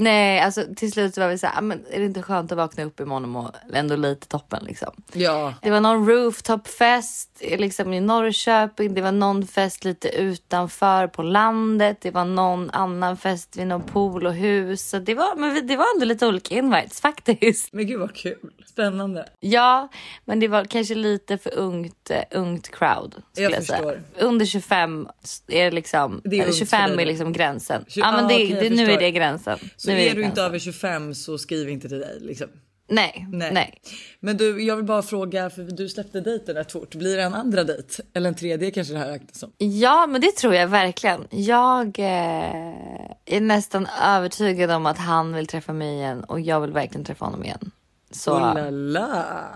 Nej, 0.00 0.40
alltså 0.40 0.64
till 0.76 0.92
slut 0.92 1.14
så 1.14 1.20
var 1.20 1.28
vi 1.28 1.38
så 1.38 1.46
här, 1.46 1.58
"Ah, 1.58 1.60
men 1.60 1.84
är 1.90 1.98
det 1.98 2.04
inte 2.04 2.22
skönt 2.22 2.52
att 2.52 2.58
vakna 2.58 2.84
upp 2.84 3.00
imorgon 3.00 3.22
och 3.24 3.28
må 3.30 3.50
ändå 3.72 3.96
lite 3.96 4.26
toppen 4.28 4.64
liksom. 4.64 4.92
Ja. 5.12 5.54
Det 5.62 5.70
var 5.70 5.80
någon 5.80 6.06
rooftopfest 6.08 7.42
liksom 7.58 7.92
i 7.92 8.00
Norrköping. 8.00 8.94
Det 8.94 9.00
var 9.00 9.12
någon 9.12 9.46
fest 9.46 9.84
lite 9.84 10.08
utanför 10.08 11.06
på 11.06 11.22
landet. 11.22 11.98
Det 12.00 12.10
var 12.10 12.24
någon 12.24 12.70
annan 12.70 13.16
fest 13.16 13.56
vid 13.56 13.66
någon 13.66 13.82
pool 13.82 14.26
och 14.26 14.34
hus. 14.34 14.88
Så 14.90 14.98
det 14.98 15.14
var, 15.14 15.36
men 15.36 15.66
det 15.66 15.76
var 15.76 15.86
ändå 15.94 16.04
lite 16.06 16.26
olika 16.26 16.54
invites 16.54 17.00
faktiskt. 17.00 17.72
Men 17.72 17.86
gud 17.86 18.00
vad 18.00 18.14
kul. 18.14 18.50
Spännande. 18.66 19.28
Ja, 19.40 19.88
men 20.24 20.40
det 20.40 20.48
var 20.48 20.64
kanske 20.64 20.94
lite 20.94 21.38
för 21.38 21.54
ungt, 21.54 22.10
eh, 22.10 22.22
ungt 22.30 22.70
crowd. 22.70 23.14
Jag 23.36 23.52
jag, 23.52 23.64
säga. 23.64 23.76
förstår. 23.78 24.02
Under 24.18 24.46
25 24.46 25.08
är 25.48 25.70
liksom, 25.70 26.20
Det 26.24 26.28
är 26.28 26.32
eller 26.34 26.44
ungt 26.46 26.58
för 26.58 26.64
25 26.66 26.90
dig. 26.96 27.02
är 27.02 27.06
liksom 27.06 27.32
gränsen. 27.32 27.84
Tju- 27.88 28.00
ja, 28.00 28.12
men 28.12 28.24
ah, 28.24 28.28
det, 28.28 28.34
okej, 28.34 28.50
jag 28.50 28.62
det, 28.62 28.70
nu 28.70 28.90
är 28.92 28.98
det 29.00 29.10
gränsen. 29.10 29.58
Så 29.76 29.87
nu 29.92 30.00
är, 30.00 30.08
det 30.08 30.14
du 30.14 30.22
inte 30.22 30.42
över 30.42 30.58
25 30.58 31.14
så 31.14 31.38
skriv 31.38 31.68
inte 31.68 31.88
till 31.88 31.98
dig 31.98 32.18
liksom. 32.20 32.48
Nej, 32.90 33.26
nej. 33.30 33.80
Men 34.20 34.36
du, 34.36 34.62
jag 34.62 34.76
vill 34.76 34.84
bara 34.84 35.02
fråga, 35.02 35.50
för 35.50 35.62
du 35.62 35.88
släppte 35.88 36.20
dejten 36.20 36.54
rätt 36.54 36.72
fort. 36.72 36.94
Blir 36.94 37.16
det 37.16 37.22
en 37.22 37.34
andra 37.34 37.64
dejt? 37.64 38.02
Eller 38.14 38.28
en 38.28 38.34
tredje 38.34 38.70
kanske 38.70 38.92
det 38.94 38.98
här 38.98 39.08
räknas 39.08 39.38
som? 39.38 39.52
Ja, 39.58 40.06
men 40.06 40.20
det 40.20 40.36
tror 40.36 40.54
jag 40.54 40.68
verkligen. 40.68 41.26
Jag 41.30 41.98
eh, 41.98 43.10
är 43.24 43.40
nästan 43.40 43.88
övertygad 44.02 44.70
om 44.70 44.86
att 44.86 44.98
han 44.98 45.34
vill 45.34 45.46
träffa 45.46 45.72
mig 45.72 45.94
igen 45.94 46.24
och 46.24 46.40
jag 46.40 46.60
vill 46.60 46.72
verkligen 46.72 47.04
träffa 47.04 47.24
honom 47.24 47.44
igen. 47.44 47.70
Så 48.10 48.32
Oh 48.32 48.54
la 48.54 48.70
la. 48.70 49.48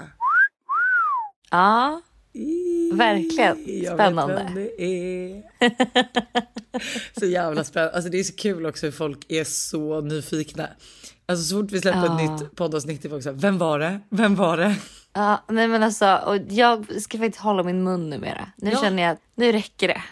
ja, 1.50 2.00
verkligen 2.92 3.82
Jag 3.82 3.94
spännande. 3.94 4.34
vet 4.34 4.46
vem 4.46 4.54
det 4.54 4.82
är. 4.82 5.42
så 7.20 7.26
jävla 7.26 7.64
spännande. 7.64 7.94
Alltså 7.94 8.10
det 8.10 8.18
är 8.18 8.24
så 8.24 8.34
kul 8.34 8.66
också 8.66 8.86
hur 8.86 8.92
folk 8.92 9.18
är 9.28 9.44
så 9.44 10.00
nyfikna. 10.00 10.68
Alltså 11.26 11.44
så 11.44 11.60
fort 11.62 11.72
vi 11.72 11.80
släpper 11.80 11.98
Ja. 12.06 12.24
ett 12.24 12.40
nytt 12.40 12.56
poddavsnitt 12.56 13.04
är 13.04 13.08
folk 13.08 13.22
såhär, 13.22 13.36
vem 13.36 13.58
var 13.58 13.78
det? 13.78 14.00
Vem 14.10 14.34
var 14.34 14.56
det? 14.56 14.76
Ja, 15.12 15.44
nej 15.48 15.68
men 15.68 15.82
alltså, 15.82 16.20
och 16.26 16.36
jag 16.48 17.02
ska 17.02 17.18
faktiskt 17.18 17.42
hålla 17.42 17.62
min 17.62 17.84
mun 17.84 18.10
numera. 18.10 18.48
Nu 18.56 18.70
Ja. 18.70 18.80
känner 18.80 19.02
jag 19.02 19.12
att 19.12 19.20
nu 19.34 19.52
räcker 19.52 19.88
det. 19.88 20.02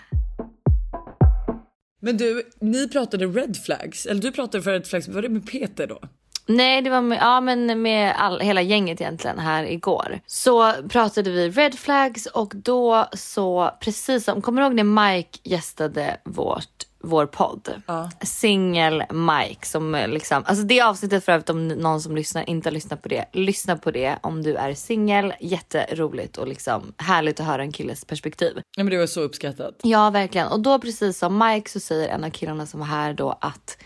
Men 2.03 2.17
du, 2.17 2.43
ni 2.61 2.89
pratade 2.89 3.27
red 3.27 3.57
flags, 3.57 4.07
eller 4.07 4.23
du 4.23 4.33
pratade 4.33 4.63
för 4.65 4.73
red 4.73 4.87
flags, 4.87 5.09
var 5.09 5.23
det 5.23 5.29
med 5.29 5.47
Peter 5.51 5.87
då? 5.87 6.01
Nej, 6.51 6.83
det 6.83 6.91
var 6.91 7.01
med, 7.01 7.19
ja, 7.21 7.41
men 7.41 7.83
med 7.83 8.15
all, 8.17 8.41
hela 8.41 8.63
gänget 8.63 9.01
egentligen 9.01 9.39
här 9.39 9.65
igår. 9.65 10.21
Så 10.27 10.73
pratade 10.89 11.31
vi 11.31 11.51
red 11.51 11.79
flags 11.79 12.27
och 12.27 12.53
då 12.57 13.09
så 13.13 13.71
precis 13.81 14.25
som, 14.25 14.43
kommer 14.43 14.63
du 14.63 14.67
ihåg 14.67 14.75
när 14.75 15.15
Mike 15.15 15.39
gästade 15.43 16.17
vårt, 16.25 16.87
vår 17.03 17.27
podd? 17.27 17.83
Ja. 17.87 18.11
Singel 18.23 19.05
Mike 19.11 19.67
som 19.67 19.95
eh, 19.95 20.09
liksom, 20.09 20.43
alltså 20.47 20.65
det 20.65 20.81
avsnittet 20.81 21.25
för 21.25 21.33
övrigt 21.33 21.51
om 21.51 21.69
någon 21.69 22.01
som 22.01 22.17
lyssnar 22.17 22.51
inte 22.51 22.69
har 22.69 22.73
lyssnat 22.73 23.03
på 23.03 23.09
det. 23.09 23.25
Lyssna 23.33 23.77
på 23.77 23.91
det 23.91 24.19
om 24.21 24.43
du 24.43 24.55
är 24.55 24.75
singel. 24.75 25.35
Jätteroligt 25.41 26.37
och 26.37 26.49
liksom 26.49 26.93
härligt 26.97 27.41
att 27.41 27.47
höra 27.47 27.63
en 27.63 27.73
killes 27.73 28.05
perspektiv. 28.05 28.53
Ja 28.77 28.85
men 28.85 28.91
det 28.91 28.99
var 28.99 29.07
så 29.07 29.21
uppskattat. 29.21 29.75
Ja, 29.83 30.11
verkligen. 30.11 30.49
Och 30.49 30.61
då 30.61 30.79
precis 30.79 31.19
som 31.19 31.39
Mike 31.39 31.71
så 31.71 31.81
säger 31.81 32.09
en 32.09 32.25
av 32.25 32.31
killarna 32.31 32.67
som 32.67 32.81
var 32.81 32.87
här 32.87 33.15
då 33.15 33.39
att 33.41 33.77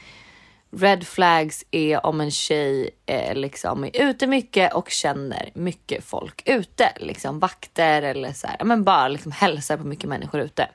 red 0.78 1.06
flags 1.06 1.64
är 1.70 2.06
om 2.06 2.20
en 2.20 2.30
tjej 2.30 2.90
eh, 3.06 3.34
liksom 3.34 3.84
är 3.84 3.90
ute 4.08 4.26
mycket 4.26 4.74
och 4.74 4.90
känner 4.90 5.50
mycket 5.54 6.04
folk 6.04 6.42
ute. 6.48 6.92
Liksom 6.96 7.38
vakter 7.38 8.02
eller 8.02 8.32
så 8.32 8.46
här, 8.46 8.64
men 8.64 8.84
bara 8.84 9.08
liksom 9.08 9.32
hälsar 9.32 9.76
på 9.76 9.86
mycket 9.86 10.08
människor 10.08 10.40
ute. 10.40 10.68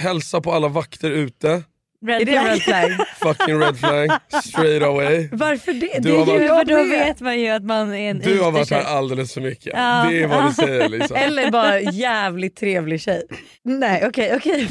Hälsa 0.00 0.40
på 0.40 0.52
alla 0.52 0.68
vakter 0.68 1.10
ute. 1.10 1.62
Red 2.06 2.20
är 2.22 2.24
det 2.26 2.36
en 2.36 2.44
red 2.44 2.62
flag? 2.62 2.90
Fucking 3.20 3.60
red 3.60 3.78
flag. 3.78 4.10
Straight 4.44 4.82
away. 4.82 5.28
Varför 5.32 5.72
det? 5.72 5.98
Du 6.02 6.10
det 6.10 6.16
har 6.18 6.36
är 6.36 6.42
ju, 6.42 6.48
varit- 6.48 6.68
då 6.68 6.82
vet 6.84 7.20
man 7.20 7.40
ju 7.40 7.48
att 7.48 7.62
man 7.64 7.94
är 7.94 8.10
en 8.10 8.18
Du 8.18 8.40
har 8.40 8.50
varit 8.52 8.70
här 8.70 8.84
alldeles 8.84 9.34
för 9.34 9.40
mycket. 9.40 9.72
Ja. 9.76 10.06
Det 10.10 10.22
är 10.22 10.26
vad 10.26 10.46
du 10.48 10.52
säger 10.54 10.88
liksom. 10.88 11.16
Eller 11.16 11.50
bara 11.50 11.80
jävligt 11.80 12.56
trevlig 12.56 13.00
tjej. 13.00 13.22
Nej 13.64 14.02
okej 14.06 14.36
okej. 14.36 14.68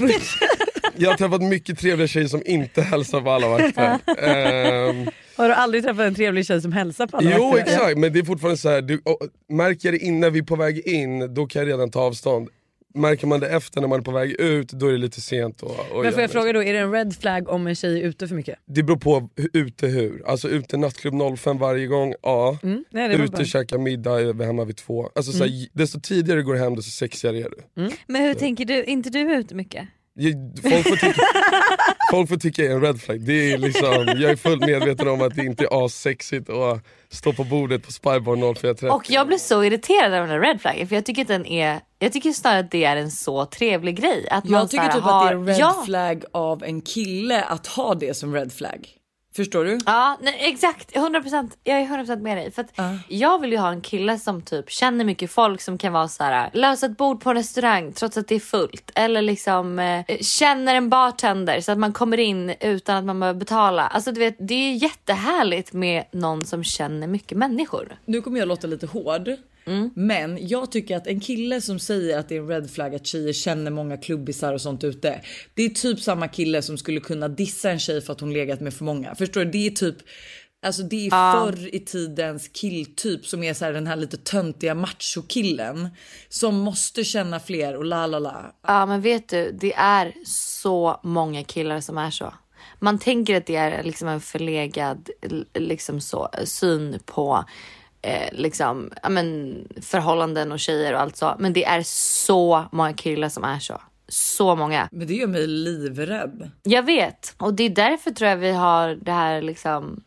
Jag 0.98 1.10
har 1.10 1.18
träffat 1.18 1.42
mycket 1.42 1.80
trevliga 1.80 2.08
tjejer 2.08 2.28
som 2.28 2.42
inte 2.46 2.82
hälsar 2.82 3.22
på 3.22 3.30
alla 3.32 3.48
vakter. 3.48 4.00
Ehm, 4.24 5.10
Har 5.36 5.48
du 5.48 5.54
aldrig 5.54 5.84
träffat 5.84 6.00
en 6.06 6.16
trevlig 6.16 6.46
tjej 6.46 6.62
som 6.62 6.72
hälsar 6.72 7.08
på 7.08 7.18
alla 7.18 7.32
jo 7.38 7.44
vakter? 7.46 7.62
exakt 7.74 7.98
men 7.98 8.14
det 8.14 8.20
är 8.20 8.24
fortfarande 8.24 8.58
så 8.58 8.70
här. 8.70 8.82
Du, 8.82 9.02
och, 9.06 9.20
märker 9.50 9.88
jag 9.88 9.94
det 9.94 10.06
innan 10.06 10.34
vi 10.34 10.40
är 10.40 10.44
på 10.44 10.56
väg 10.56 10.88
in 10.88 11.34
då 11.34 11.46
kan 11.48 11.60
jag 11.62 11.70
redan 11.70 11.92
ta 11.92 12.00
avstånd. 12.02 12.50
Märker 12.98 13.28
man 13.28 13.40
det 13.40 13.48
efter 13.50 13.82
när 13.82 13.88
man 13.88 14.00
är 14.00 14.04
på 14.04 14.12
väg 14.12 14.32
ut 14.32 14.70
då 14.70 14.88
är 14.88 14.92
det 14.92 14.98
lite 14.98 15.22
sent. 15.22 15.64
Och, 15.64 15.80
och 15.92 16.04
Men 16.04 16.12
får 16.14 16.22
jag 16.22 16.32
fråga 16.32 16.54
då, 16.54 16.64
är 16.64 16.74
det 16.74 16.80
en 16.80 16.92
red 16.92 17.16
flag 17.22 17.50
om 17.50 17.68
en 17.68 17.76
tjej 17.76 18.02
är 18.02 18.04
ute 18.08 18.28
för 18.28 18.36
mycket? 18.36 18.60
Det 18.66 18.84
beror 18.84 18.98
på 18.98 19.30
ute 19.54 19.88
hur. 19.88 20.24
Alltså 20.28 20.50
ute 20.50 20.78
nattklubb 20.78 21.38
05 21.40 21.58
varje 21.58 21.88
gång, 21.88 22.14
ja. 22.22 22.58
Mm. 22.64 22.84
Nej, 22.90 23.16
ute 23.16 23.32
bara- 23.32 23.46
käka 23.46 23.78
middag, 23.78 24.20
är 24.22 24.34
vi 24.34 24.46
hemma 24.46 24.64
vid 24.66 24.78
två. 24.78 25.10
Alltså, 25.16 25.32
så 25.32 25.44
Mm. 25.44 25.56
här, 25.56 25.68
desto 25.74 26.00
tidigare 26.00 26.40
du 26.40 26.46
går 26.46 26.56
hem 26.56 26.76
desto 26.76 26.92
sexigare 26.92 27.38
är 27.38 27.50
du. 27.50 27.90
Men 28.08 28.24
hur 28.24 28.34
tänker 28.34 28.66
du? 28.66 28.84
inte 28.84 29.10
du 29.10 29.20
ute 29.20 29.56
mycket? 29.56 29.88
Folk 30.62 30.88
får, 30.88 30.96
tycka, 30.96 31.22
folk 32.12 32.30
får 32.30 32.38
tycka 32.38 32.62
jag 32.64 32.72
är 32.72 32.76
en 32.76 32.82
red 32.82 33.02
flag. 33.02 33.22
Det 33.22 33.54
är 33.54 33.58
liksom, 33.58 34.06
jag 34.08 34.32
är 34.32 34.36
fullt 34.36 34.66
medveten 34.66 35.08
om 35.08 35.22
att 35.22 35.36
det 35.36 35.46
inte 35.46 35.64
är 35.64 35.86
assexigt 35.86 36.50
att 36.50 36.86
stå 37.10 37.34
på 37.34 37.44
bordet 37.44 37.84
på 37.84 37.92
Spybar 37.92 38.54
0430. 38.56 38.90
Och 38.90 39.10
jag 39.10 39.28
blir 39.28 39.38
så 39.38 39.64
irriterad 39.64 40.14
av 40.14 40.20
den 40.20 40.30
här 40.30 40.40
red 40.40 40.62
flaggen 40.62 40.88
för 40.88 40.96
jag 40.96 41.06
tycker 41.06 41.22
att 41.22 41.28
den 41.28 41.46
är, 41.46 41.80
jag 42.00 42.14
tycker 42.14 42.32
snarare 42.32 42.60
att 42.60 42.72
det 42.72 42.84
är 42.84 42.96
en 42.96 43.12
så 43.12 43.46
trevlig 43.46 43.96
grej. 44.00 44.28
Att 44.32 44.44
man 44.44 44.54
Jag 44.54 44.62
så 44.62 44.68
tycker 44.68 44.88
typ 44.94 45.02
har, 45.02 45.26
att 45.26 45.32
det 45.32 45.52
är 45.52 45.56
red 45.56 45.58
ja, 45.60 45.84
flag 45.86 46.24
av 46.32 46.64
en 46.64 46.82
kille 46.82 47.44
att 47.44 47.68
ha 47.68 47.96
det 47.96 48.14
som 48.14 48.34
red 48.34 48.54
flag. 48.54 48.90
Förstår 49.36 49.66
du? 49.66 49.80
Ja, 49.86 50.18
nej, 50.22 50.38
exakt. 50.40 50.96
100%. 50.96 51.52
Jag 51.64 51.80
är 51.80 51.86
100% 51.86 52.22
med 52.22 52.38
dig. 52.38 52.52
För 52.52 52.62
att 52.62 52.80
Jag 53.08 53.42
vill 53.42 53.52
ju 53.52 53.58
ha 53.58 53.70
en 53.70 53.82
kille 53.82 54.20
som 54.20 54.42
typ 54.42 54.70
känner 54.70 55.06
mycket 55.06 55.32
folk 55.32 55.62
som 55.62 55.78
kan 55.78 55.94
vara 55.94 56.08
så 56.08 56.24
här 56.24 56.50
lösa 56.54 56.86
ett 56.86 56.98
bord 56.98 57.22
på 57.22 57.30
en 57.30 57.36
restaurang 57.36 57.94
trots 57.94 58.18
att 58.18 58.28
det 58.28 58.36
är 58.36 58.40
fullt. 58.40 58.92
Eller 58.96 59.22
liksom 59.22 59.80
eh, 59.80 60.18
känner 60.22 60.76
en 60.76 60.90
bartender 60.90 61.62
så 61.62 61.72
att 61.72 61.78
man 61.78 61.94
kommer 61.94 62.18
in 62.18 62.54
utan 62.60 62.96
att 62.96 63.06
man 63.06 63.20
behöver 63.20 63.40
betala. 63.40 63.88
Alltså 63.88 64.12
du 64.12 64.20
vet, 64.20 64.36
det 64.40 64.54
är 64.54 64.74
jättehärligt 64.74 65.74
med 65.74 66.04
någon 66.12 66.46
som 66.46 66.64
känner 66.64 67.08
mycket 67.08 67.38
människor. 67.38 67.98
Nu 68.06 68.22
kommer 68.22 68.40
jag 68.40 68.48
låta 68.48 68.68
lite 68.68 68.88
hård. 68.88 69.30
Men 69.94 70.48
jag 70.48 70.72
tycker 70.72 70.98
att 70.98 71.08
en 71.08 71.20
kille 71.20 71.62
som 71.62 71.80
säger 71.80 72.20
att 72.20 72.30
det 72.30 72.36
är 72.36 72.40
en 72.40 72.48
red 72.48 72.72
flag 72.72 72.96
att 72.96 73.06
tjejer 73.06 73.34
känner 73.34 73.72
många 73.72 73.98
klubbisar 73.98 74.54
och 74.54 74.62
sånt 74.62 74.84
ute. 74.84 75.22
Det 75.54 75.64
är 75.66 75.70
typ 75.70 76.00
samma 76.00 76.28
kille 76.28 76.62
som 76.62 76.78
skulle 76.78 77.00
kunna 77.00 77.28
dissa 77.28 77.72
en 77.72 77.80
tjej 77.80 78.02
för 78.02 78.14
att 78.14 78.20
hon 78.20 78.34
legat 78.34 78.62
med 78.62 78.74
för 78.74 78.86
många. 78.86 79.16
Förstår 79.16 79.46
du? 79.46 79.52
Det 79.52 79.68
är 79.68 79.72
typ 79.72 79.96
Alltså 80.66 80.84
det 80.84 81.08
är 81.08 81.10
Ja. 81.12 81.46
förr 81.46 81.76
i 81.76 81.80
tidens 81.80 82.48
killtyp 82.48 83.26
som 83.26 83.44
är 83.44 83.54
så 83.54 83.66
här 83.66 83.74
den 83.74 83.88
här 83.88 83.96
lite 83.96 84.18
töntiga 84.18 84.76
machokillen 84.76 85.90
som 86.30 86.56
måste 86.56 87.04
känna 87.04 87.40
fler 87.40 87.76
och 87.76 87.86
la 87.86 88.08
la 88.08 88.20
la. 88.20 88.56
Ja 88.68 88.86
men 88.86 89.02
vet 89.02 89.30
du, 89.30 89.52
det 89.62 89.74
är 89.74 90.14
så 90.26 91.00
många 91.04 91.44
killar 91.44 91.80
som 91.80 91.98
är 91.98 92.12
så. 92.12 92.34
Man 92.80 93.00
tänker 93.00 93.38
att 93.38 93.46
det 93.46 93.56
är 93.56 93.84
liksom 93.84 94.08
en 94.08 94.22
förlegad 94.22 95.10
liksom 95.54 96.02
så, 96.02 96.30
syn 96.46 97.00
på 97.06 97.46
eh, 98.06 98.30
liksom, 98.32 98.92
ja, 99.04 99.10
men, 99.10 99.58
förhållanden 99.82 100.52
och 100.52 100.60
tjejer 100.60 100.94
och 100.94 101.02
allt 101.02 101.18
så. 101.18 101.36
Men 101.40 101.54
det 101.54 101.66
är 101.66 101.82
så 101.86 102.66
många 102.72 102.94
killar 102.94 103.30
som 103.30 103.44
är 103.44 103.60
så. 103.60 103.82
Så 104.08 104.56
många. 104.56 104.90
Men 104.92 105.08
det 105.08 105.14
gör 105.14 105.28
mig 105.28 105.48
livrädd. 105.48 106.52
Jag 106.64 106.84
vet. 106.84 107.36
Och 107.38 107.54
det 107.54 107.64
är 107.64 107.70
därför 107.70 108.12
tror 108.12 108.30
jag 108.30 108.38
vi 108.38 108.52
har 108.52 108.96
det 108.96 109.12
här 109.12 109.42
liksom 109.42 110.04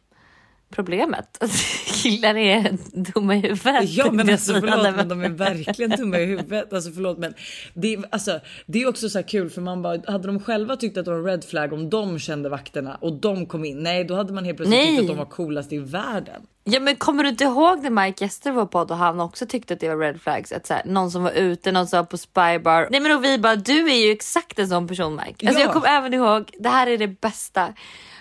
problemet. 0.70 1.38
Killar 2.02 2.36
är 2.36 2.76
dumma 2.92 3.34
i 3.34 3.38
huvudet. 3.40 3.84
Ja 3.90 4.10
men 4.12 4.30
alltså 4.30 4.54
så 4.54 4.60
förlåt 4.60 4.96
men 4.96 5.08
de 5.08 5.22
är 5.22 5.28
verkligen 5.28 5.90
dumma 5.90 6.18
i 6.18 6.24
huvudet. 6.24 6.72
Alltså 6.72 6.90
förlåt 6.90 7.18
men 7.18 7.34
det 7.74 7.94
är, 7.94 8.04
alltså, 8.10 8.40
det 8.66 8.82
är 8.82 8.88
också 8.88 9.08
så 9.08 9.18
här 9.18 9.28
kul 9.28 9.50
för 9.50 9.60
man 9.60 9.82
bara 9.82 10.12
hade 10.12 10.26
de 10.26 10.40
själva 10.40 10.76
tyckt 10.76 10.96
att 10.96 11.04
det 11.04 11.10
var 11.10 11.18
en 11.18 11.24
red 11.24 11.44
flag 11.44 11.72
om 11.72 11.90
de 11.90 12.18
kände 12.18 12.48
vakterna 12.48 12.94
och 12.94 13.12
de 13.12 13.46
kom 13.46 13.64
in. 13.64 13.82
Nej 13.82 14.04
då 14.04 14.14
hade 14.14 14.32
man 14.32 14.44
helt 14.44 14.56
plötsligt 14.56 14.78
Nej. 14.80 14.96
tyckt 14.96 15.00
att 15.00 15.16
de 15.16 15.18
var 15.18 15.24
coolast 15.30 15.72
i 15.72 15.78
världen. 15.78 16.42
Ja 16.64 16.80
men 16.80 16.96
kommer 16.96 17.22
du 17.22 17.28
inte 17.28 17.44
ihåg 17.44 17.82
när 17.82 17.90
Mike 17.90 18.24
gästade 18.24 18.54
vår 18.56 18.66
podd 18.66 18.90
och 18.90 18.96
han 18.96 19.20
också 19.20 19.46
tyckte 19.46 19.74
att 19.74 19.80
det 19.80 19.88
var 19.88 19.96
red 19.96 20.20
flags? 20.20 20.52
Att 20.52 20.66
så 20.66 20.74
här, 20.74 20.82
någon 20.84 21.10
som 21.10 21.22
var 21.22 21.30
ute, 21.30 21.72
någon 21.72 21.86
som 21.86 21.96
var 21.96 22.04
på 22.04 22.18
spybar. 22.18 22.88
Nej 22.90 23.00
men 23.00 23.16
och 23.16 23.24
vi 23.24 23.38
bara, 23.38 23.56
du 23.56 23.90
är 23.90 24.06
ju 24.06 24.12
exakt 24.12 24.58
en 24.58 24.68
sån 24.68 24.88
person 24.88 25.20
Mike. 25.26 25.46
Alltså 25.46 25.60
Ja. 25.60 25.66
jag 25.66 25.72
kommer 25.72 25.88
även 25.88 26.14
ihåg, 26.14 26.50
det 26.58 26.68
här 26.68 26.86
är 26.86 26.98
det 26.98 27.20
bästa. 27.20 27.68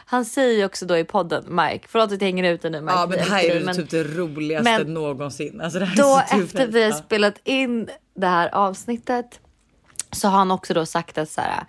Han 0.09 0.25
säger 0.25 0.57
ju 0.57 0.65
också 0.65 0.85
då 0.85 0.97
i 0.97 1.03
podden, 1.03 1.43
Mike, 1.47 1.87
förlåt 1.89 2.11
att 2.11 2.21
jag 2.21 2.27
hänger 2.27 2.53
ut 2.53 2.63
nu 2.63 2.69
Mike. 2.69 2.93
Ja 2.93 3.07
men 3.09 3.17
det 3.17 3.23
här 3.23 3.43
är 3.43 3.63
men 3.63 3.75
typ 3.75 3.89
det 3.89 4.03
roligaste 4.03 4.63
men 4.63 4.93
någonsin. 4.93 5.61
Alltså, 5.61 5.79
Då 5.79 6.21
efter 6.31 6.67
vi 6.67 6.83
har 6.83 6.91
spelat 6.91 7.39
in 7.43 7.89
det 8.15 8.27
här 8.27 8.55
avsnittet 8.55 9.39
så 10.11 10.27
har 10.27 10.37
han 10.37 10.51
också 10.51 10.73
då 10.73 10.85
sagt 10.85 11.17
att 11.17 11.29
så 11.29 11.41
här, 11.41 11.63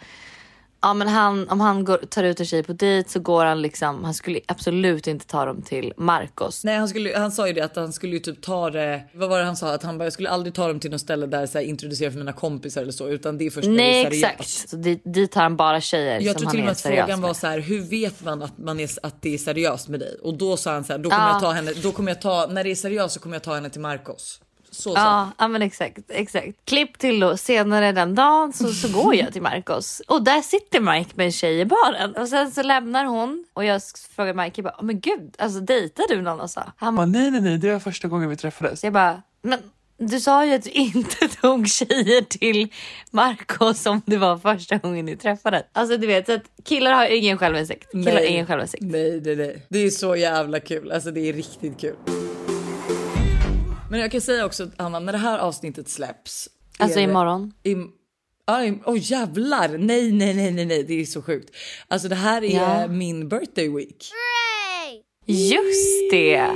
Ja 0.80 0.94
men 0.94 1.08
han, 1.08 1.48
om 1.48 1.60
han 1.60 1.84
går, 1.84 1.96
tar 1.98 2.24
ut 2.24 2.40
en 2.40 2.46
tjej 2.46 2.62
på 2.62 2.72
dejt 2.72 3.08
så 3.10 3.20
går 3.20 3.44
han 3.44 3.62
liksom, 3.62 4.04
han 4.04 4.14
skulle 4.14 4.40
absolut 4.48 5.06
inte 5.06 5.26
ta 5.26 5.44
dem 5.44 5.62
till 5.62 5.92
Marcos. 5.96 6.64
Nej 6.64 6.76
han, 6.76 6.88
skulle, 6.88 7.18
han 7.18 7.32
sa 7.32 7.46
ju 7.46 7.52
det 7.52 7.60
att 7.60 7.76
han 7.76 7.92
skulle 7.92 8.12
ju 8.12 8.18
typ 8.18 8.42
ta 8.42 8.70
det, 8.70 9.02
vad 9.14 9.28
var 9.28 9.38
det 9.38 9.44
han 9.44 9.56
sa? 9.56 9.74
Att 9.74 9.82
han 9.82 9.98
bara, 9.98 10.04
jag 10.04 10.12
skulle 10.12 10.30
aldrig 10.30 10.54
ta 10.54 10.68
dem 10.68 10.80
till 10.80 10.90
något 10.90 11.00
ställe 11.00 11.26
där 11.26 11.46
så 11.46 11.58
här, 11.58 11.64
introducera 11.64 12.10
för 12.10 12.18
mina 12.18 12.32
kompisar 12.32 12.82
eller 12.82 12.92
så 12.92 13.08
utan 13.08 13.38
det 13.38 13.46
är 13.46 13.50
först 13.50 13.68
när 13.68 13.74
Nej 13.76 14.04
det 14.04 14.08
är 14.08 14.10
seriöst. 14.10 14.24
exakt, 14.40 14.68
så 14.70 14.76
dit, 14.76 15.02
dit 15.04 15.32
tar 15.32 15.42
han 15.42 15.56
bara 15.56 15.80
tjejer 15.80 16.20
Jag 16.20 16.32
som 16.32 16.34
tror 16.34 16.46
han 16.46 16.50
till 16.50 16.60
och 16.60 16.64
med 16.64 16.68
är 16.68 16.72
att 16.72 16.78
seriös 16.78 17.04
frågan 17.04 17.20
var 17.20 17.34
så 17.34 17.46
här, 17.46 17.58
hur 17.58 17.80
vet 17.80 18.24
man 18.24 18.42
att, 18.42 18.58
man 18.58 18.80
är, 18.80 18.90
att 19.02 19.22
det 19.22 19.34
är 19.34 19.38
seriöst 19.38 19.88
med 19.88 20.00
dig? 20.00 20.16
Och 20.22 20.38
då 20.38 20.56
sa 20.56 20.72
han 20.72 20.84
så 20.84 20.92
här, 20.92 20.98
då 20.98 21.10
kommer 21.10 21.22
Ja. 21.28 21.32
jag 21.32 21.40
ta 21.40 21.50
henne, 21.50 21.72
då 21.82 21.92
kommer 21.92 22.10
jag 22.10 22.20
ta, 22.20 22.46
när 22.50 22.64
det 22.64 22.70
är 22.70 22.74
seriöst 22.74 23.14
så 23.14 23.20
kommer 23.20 23.36
jag 23.36 23.42
ta 23.42 23.54
henne 23.54 23.70
till 23.70 23.80
Marcos. 23.80 24.40
Så 24.78 24.94
han. 24.96 25.26
Ja, 25.26 25.32
ja 25.38 25.48
men 25.48 25.62
exakt, 25.62 25.98
exakt. 26.08 26.48
Klipp 26.64 26.98
till 26.98 27.20
då 27.20 27.36
senare 27.36 27.92
den 27.92 28.14
dagen 28.14 28.52
så, 28.52 28.68
så 28.68 28.88
går 28.88 29.14
jag 29.14 29.32
till 29.32 29.42
Marcos 29.42 30.02
och 30.08 30.22
där 30.22 30.42
sitter 30.42 30.80
Mike 30.80 31.10
med 31.14 31.26
en 31.26 31.32
tjej 31.32 31.60
i 31.60 31.64
baren 31.64 32.14
och 32.16 32.28
sen 32.28 32.50
så 32.50 32.62
lämnar 32.62 33.04
hon 33.04 33.44
och 33.54 33.64
jag 33.64 33.80
frågar 34.16 34.34
Mike, 34.34 34.52
jag 34.54 34.64
bara, 34.64 34.74
"Åh, 34.78 34.84
men 34.84 35.00
gud, 35.00 35.34
alltså 35.38 35.60
dejtar 35.60 36.04
du 36.08 36.22
någon? 36.22 36.40
Och 36.40 36.50
så. 36.50 36.60
Han 36.76 36.96
bara, 36.96 37.06
nej 37.06 37.30
nej 37.30 37.40
nej, 37.40 37.58
det 37.58 37.72
var 37.72 37.78
första 37.80 38.08
gången 38.08 38.28
vi 38.28 38.36
träffades. 38.36 38.84
jag 38.84 38.92
bara, 38.92 39.22
men 39.42 39.58
du 40.00 40.20
sa 40.20 40.44
ju 40.46 40.54
att 40.54 40.62
du 40.62 40.70
inte 40.70 41.28
tog 41.40 41.68
tjejer 41.68 42.22
till 42.22 42.68
Marcos 43.10 43.86
om 43.86 44.02
det 44.06 44.16
var 44.16 44.38
första 44.38 44.76
gången 44.78 45.06
ni 45.06 45.16
träffades. 45.16 45.62
Alltså 45.72 45.96
du 45.96 46.06
vet, 46.06 46.26
så 46.26 46.32
att 46.32 46.42
killar 46.64 46.92
har 46.92 47.06
ingen 47.06 47.38
självinsikt. 47.38 47.90
Killar 47.92 48.12
har 48.12 48.20
ingen 48.20 48.46
självinsikt. 48.46 48.82
Nej, 48.84 49.20
nej, 49.24 49.36
nej. 49.36 49.62
Det 49.68 49.78
är 49.78 49.90
så 49.90 50.16
jävla 50.16 50.60
kul. 50.60 50.92
Alltså 50.92 51.10
det 51.10 51.28
är 51.28 51.32
riktigt 51.32 51.80
kul. 51.80 51.96
Men 53.90 54.00
jag 54.00 54.10
kan 54.12 54.20
säga 54.20 54.46
också 54.46 54.70
Anna, 54.76 54.98
när 55.00 55.12
det 55.12 55.18
här 55.18 55.38
avsnittet 55.38 55.88
släpps. 55.88 56.48
Alltså 56.78 56.98
det- 56.98 57.02
imorgon. 57.04 57.52
Im- 57.64 57.88
Ja, 58.46 58.60
im- 58.64 58.82
Åh 58.86 58.96
jävlar! 59.00 59.68
Nej, 59.78 60.12
nej, 60.12 60.34
nej, 60.34 60.50
nej, 60.52 60.64
nej, 60.66 60.82
det 60.82 61.00
är 61.00 61.04
så 61.04 61.22
sjukt. 61.22 61.50
Alltså 61.88 62.08
det 62.08 62.14
här 62.14 62.44
är 62.44 62.56
Ja. 62.56 62.86
min 62.88 63.28
birthday 63.28 63.68
week. 63.68 64.10
Just 65.26 66.10
det! 66.10 66.46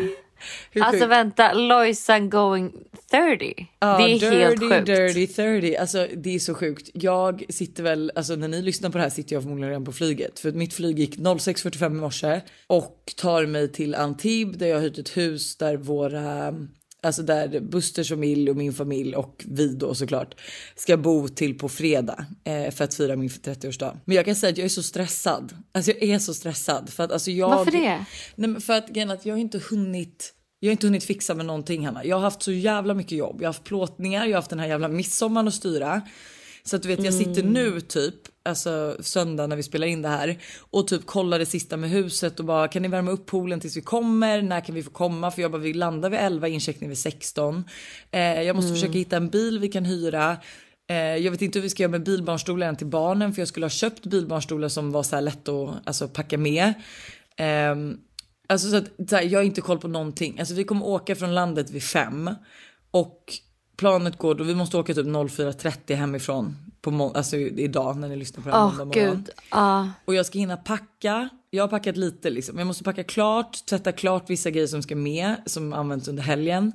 Alltså 0.81 1.07
vänta, 1.07 1.53
Lojsan 1.53 2.31
going 2.31 2.73
30. 3.11 3.66
Ja, 3.79 3.99
det 3.99 4.05
är 4.05 4.09
dirty, 4.21 4.37
helt 4.37 4.61
sjukt. 4.61 4.87
dirty 4.87 5.27
30. 5.27 5.77
Alltså 5.77 6.07
det 6.16 6.35
är 6.35 6.38
så 6.38 6.55
sjukt. 6.55 6.90
Jag 6.95 7.45
sitter 7.49 7.83
väl, 7.83 8.12
alltså 8.14 8.37
när 8.37 8.49
ni 8.49 8.62
lyssnar 8.62 8.90
på 8.90 8.99
det 8.99 9.03
här 9.05 9.11
sitter 9.11 9.37
jag 9.37 9.42
förmodligen 9.42 9.68
redan 9.71 9.85
på 9.85 9.92
flyget. 9.92 10.38
För 10.40 10.49
att 10.49 10.55
mitt 10.55 10.75
flyg 10.75 10.99
gick 10.99 11.16
06.45 11.18 11.87
i 11.87 12.01
morse 12.01 12.40
och 12.66 13.12
tar 13.16 13.47
mig 13.47 13.73
till 13.73 13.95
Antibes 13.95 14.57
där 14.59 14.66
jag 14.66 14.77
har 14.77 14.83
hyrt 14.83 14.99
ett 14.99 15.16
hus 15.16 15.57
där 15.57 15.77
våra 15.77 16.55
Alltså 17.05 17.23
där 17.23 17.61
Busters 17.61 18.09
familj 18.09 18.51
och 18.51 18.57
min 18.57 18.73
familj 18.73 19.17
och 19.17 19.45
vi 19.49 19.75
då 19.75 19.95
såklart 19.95 20.41
ska 20.77 20.97
bo 20.97 21.29
till 21.29 21.59
på 21.59 21.69
fredag 21.69 22.27
eh, 22.45 22.71
för 22.71 22.85
att 22.85 22.95
fira 22.95 23.17
min 23.17 23.29
30-årsdag. 23.29 23.99
Men 24.05 24.17
jag 24.17 24.25
kan 24.25 24.35
säga 24.35 24.51
att 24.51 24.59
jag 24.59 24.65
är 24.65 24.69
så 24.69 24.83
stressad. 24.83 25.55
Alltså 25.73 25.91
jag 25.91 26.03
är 26.03 26.19
så 26.19 26.35
stressad 26.35 26.91
för 26.91 27.05
att 27.05 27.12
alltså 27.12 27.31
jag. 27.31 27.49
Varför 27.49 27.73
det? 27.73 28.05
Nej, 28.35 28.49
men 28.51 28.61
för 28.61 28.73
att 28.73 28.88
grejen 28.88 29.11
att 29.11 29.27
jag 29.27 29.35
har 29.35 29.41
inte 29.41 29.61
hunnit. 29.71 30.35
Jag 30.61 30.69
har 30.69 30.73
inte 30.73 30.87
hunnit 30.87 31.05
fixa 31.05 31.35
med 31.35 31.47
någonting 31.47 31.87
Hanna. 31.87 32.05
Jag 32.05 32.17
har 32.17 32.23
haft 32.23 32.43
så 32.43 32.53
jävla 32.53 32.95
mycket 32.95 33.19
jobb. 33.19 33.37
Jag 33.41 33.49
har 33.49 33.53
haft 33.55 33.65
plåtningar, 33.65 34.27
jag 34.27 34.33
har 34.33 34.37
haft 34.37 34.51
den 34.51 34.59
här 34.59 34.69
jävla 34.69 34.88
midsommaren 34.88 35.49
att 35.49 35.55
styra. 35.55 36.03
Så 36.64 36.77
att 36.77 36.83
du 36.83 36.88
vet, 36.88 37.05
jag 37.05 37.14
sitter 37.14 37.40
Mm. 37.40 37.53
nu 37.53 37.81
typ, 37.81 38.14
alltså 38.44 38.96
söndag 39.01 39.46
när 39.46 39.57
vi 39.57 39.62
spelar 39.62 39.87
in 39.87 40.03
det 40.03 40.09
här 40.09 40.38
och 40.70 40.88
typ 40.88 41.07
kollar 41.07 41.38
det 41.38 41.46
sista 41.46 41.77
med 41.77 41.90
huset 41.90 42.38
och 42.40 42.44
bara 42.46 42.68
kan 42.68 42.83
ni 42.83 42.88
värma 42.88 43.11
upp 43.11 43.27
poolen 43.27 43.61
tills 43.61 43.77
vi 43.77 43.81
kommer? 43.81 44.42
När 44.42 44.61
kan 44.61 44.75
vi 44.75 44.83
få 44.83 44.90
komma? 44.90 45.31
För 45.31 45.42
jag 45.42 45.51
bara 45.51 45.62
vi 45.62 45.75
landar 45.75 46.11
vid 46.11 46.20
11, 46.20 46.48
incheckning 46.48 46.88
vid 46.88 46.98
16. 46.98 47.64
Eh, 48.11 48.20
jag 48.42 48.57
måste 48.57 48.68
Mm. 48.68 48.81
försöka 48.81 48.98
hitta 48.98 49.16
en 49.16 49.29
bil 49.29 49.59
vi 49.59 49.68
kan 49.68 49.85
hyra. 49.85 50.37
Eh, 50.90 50.96
jag 50.96 51.31
vet 51.31 51.42
inte 51.42 51.59
hur 51.59 51.62
vi 51.62 51.70
ska 51.70 51.83
göra 51.83 51.90
med 51.90 52.03
bilbarnstolar 52.05 52.75
till 52.75 52.87
barnen 52.87 53.33
för 53.33 53.40
jag 53.40 53.48
skulle 53.48 53.66
ha 53.66 53.70
köpt 53.70 54.07
bilbarnstolar 54.07 54.68
som 54.68 54.92
var 54.92 55.03
så 55.03 55.14
här 55.16 55.22
lätt 55.22 55.48
att 55.48 55.70
alltså, 55.85 56.09
packa 56.09 56.38
med. 56.38 56.72
Ehm, 57.37 57.98
Alltså 58.48 58.70
så 58.70 58.77
att 58.77 59.09
så 59.11 59.16
här, 59.16 59.22
jag 59.22 59.38
har 59.38 59.44
inte 59.44 59.61
koll 59.61 59.79
på 59.79 59.88
någonting. 59.88 60.38
Alltså 60.38 60.55
vi 60.55 60.64
kommer 60.64 60.87
åka 60.87 61.14
från 61.16 61.35
landet 61.35 61.70
vid 61.70 61.83
fem 61.83 62.31
och 62.90 63.18
planet 63.83 64.18
går 64.18 64.35
då 64.35 64.45
vi 64.45 64.55
måste 64.55 64.77
åka 64.77 64.95
typ 64.95 65.07
04.30 65.07 65.95
hemifrån 65.95 66.57
på 66.81 67.12
alltså 67.14 67.37
idag 67.37 67.97
när 67.97 68.09
ni 68.09 68.16
lyssnar 68.16 68.42
på 68.42 68.49
det 68.49 68.55
här 68.57 68.64
Åh 68.64 68.68
måndag 68.68 68.85
morgon. 68.85 69.25
Ja. 69.51 69.88
Och 70.05 70.14
jag 70.14 70.27
ska 70.27 70.38
hinna 70.38 70.57
packa. 70.57 71.29
Jag 71.51 71.62
har 71.62 71.68
packat 71.68 71.97
lite 71.97 72.31
liksom. 72.31 72.59
Jag 72.59 72.66
måste 72.66 72.85
packa 72.85 73.05
klart, 73.05 73.66
tvätta 73.66 73.92
klart 73.92 74.31
vissa 74.31 74.51
grejer 74.51 74.66
som 74.66 74.83
ska 74.83 74.97
med 74.97 75.37
som 75.47 75.73
används 75.73 76.09
under 76.09 76.23
helgen. 76.23 76.73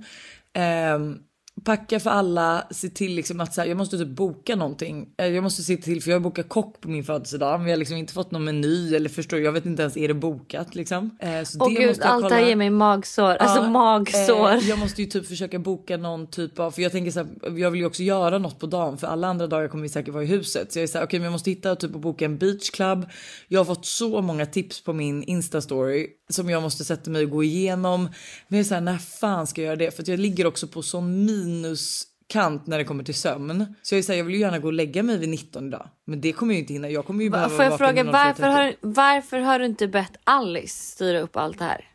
Ehm, 0.54 1.20
packa 1.64 2.00
för 2.00 2.10
alla, 2.10 2.68
se 2.72 2.90
till 2.90 3.16
liksom 3.16 3.40
att 3.40 3.54
så 3.54 3.62
här, 3.62 3.68
jag 3.68 3.78
måste 3.78 3.98
typ 3.98 4.08
boka 4.08 4.56
någonting. 4.56 5.08
Eh, 5.18 5.28
Jag 5.28 5.44
måste 5.44 5.64
se 5.64 5.78
till 5.78 6.02
för 6.02 6.12
jag 6.12 6.16
har 6.16 6.24
bokat 6.24 6.50
kock 6.50 6.82
på 6.82 6.90
min 6.90 7.04
födelsedag 7.04 7.58
men 7.60 7.66
vi 7.66 7.72
har 7.72 7.78
liksom 7.78 7.98
inte 7.98 8.14
fått 8.14 8.32
någon 8.32 8.44
meny 8.44 8.96
eller 8.96 9.10
förstår 9.10 9.40
jag 9.40 9.52
vet 9.52 9.66
inte 9.66 9.82
ens 9.82 9.98
är 9.98 10.08
det 10.08 10.14
bokat 10.14 10.76
liksom. 10.76 11.18
Eh, 11.20 11.44
så 11.44 11.58
Åh 11.62 11.70
gud, 11.70 11.88
måste 11.88 12.04
jag 12.04 12.14
allt 12.14 12.30
det 12.30 12.36
här 12.36 12.48
ger 12.48 12.56
mig 12.56 12.70
magsår. 12.70 13.36
Alltså 13.36 13.62
Ja, 13.62 13.70
magsår. 13.70 14.52
Eh, 14.52 14.70
jag 14.70 14.80
måste 14.80 15.02
ju 15.02 15.08
typ 15.08 15.28
försöka 15.28 15.60
boka 15.60 15.98
någon 15.98 16.28
typ 16.28 16.60
av, 16.60 16.72
för 16.72 16.82
jag 16.82 16.92
tänker 16.92 17.12
så 17.12 17.20
här, 17.20 17.58
jag 17.60 17.72
vill 17.72 17.80
ju 17.82 17.86
också 17.88 18.04
göra 18.04 18.38
något 18.38 18.60
på 18.60 18.66
dagen 18.68 18.98
för 18.98 19.08
alla 19.08 19.28
andra 19.28 19.48
dagar 19.48 19.68
kommer 19.68 19.84
vi 19.84 19.90
säkert 19.90 20.14
vara 20.14 20.24
i 20.24 20.28
huset. 20.28 20.72
Så 20.74 20.80
jag 20.80 20.84
är 20.84 20.88
så 20.88 20.98
här, 20.98 21.06
okej 21.06 21.20
men 21.20 21.26
jag 21.26 21.32
måste 21.32 21.50
hitta 21.50 21.76
typ 21.76 21.94
och 21.96 22.02
boka 22.02 22.26
en 22.26 22.38
beachclub. 22.38 23.06
Jag 23.48 23.60
har 23.60 23.66
fått 23.66 23.86
så 23.86 24.22
många 24.22 24.46
tips 24.46 24.84
på 24.84 24.94
min 24.94 25.24
instastory 25.24 26.08
som 26.30 26.50
jag 26.50 26.62
måste 26.62 26.86
sätta 26.86 27.10
mig 27.12 27.24
och 27.24 27.30
gå 27.30 27.44
igenom. 27.44 28.02
Men 28.48 28.58
jag 28.58 28.60
är 28.60 28.64
så 28.64 28.74
här, 28.74 28.82
när 28.82 28.98
fan 28.98 29.48
ska 29.48 29.62
jag 29.62 29.66
göra 29.66 29.76
det? 29.76 29.92
För 29.96 30.02
att 30.02 30.08
jag 30.08 30.20
ligger 30.20 30.48
också 30.48 30.68
på 30.68 30.82
sån 30.82 31.26
minuskant 31.48 32.68
när 32.68 32.78
det 32.78 32.84
kommer 32.84 33.04
till 33.04 33.16
sömn. 33.16 33.76
Så 33.82 33.96
jag 33.96 34.00
är 34.00 34.04
så 34.04 34.12
här, 34.12 34.18
jag 34.18 34.26
vill 34.26 34.36
ju 34.36 34.42
gärna 34.42 34.60
gå 34.60 34.68
och 34.68 34.74
lägga 34.74 35.04
mig 35.04 35.18
vid 35.18 35.30
19 35.30 35.68
idag. 35.68 35.90
Men 36.06 36.22
det 36.22 36.34
kommer 36.34 36.54
jag 36.54 36.56
ju 36.56 36.62
inte 36.62 36.74
hinna. 36.74 36.90
Jag 36.90 37.06
kommer 37.06 37.24
ju 37.24 37.30
behöva 37.30 37.50
Får 37.50 37.66
jag 37.66 37.78
fråga 37.78 38.04
varför 38.04 38.44
04.30. 38.44 38.52
har, 38.52 38.76
varför 38.82 39.40
har 39.40 39.60
du 39.60 39.66
inte 39.66 39.88
bett 39.88 40.18
Alice 40.24 40.92
styra 40.92 41.20
upp 41.20 41.38
allt 41.38 41.60
det 41.60 41.66
här? 41.66 41.86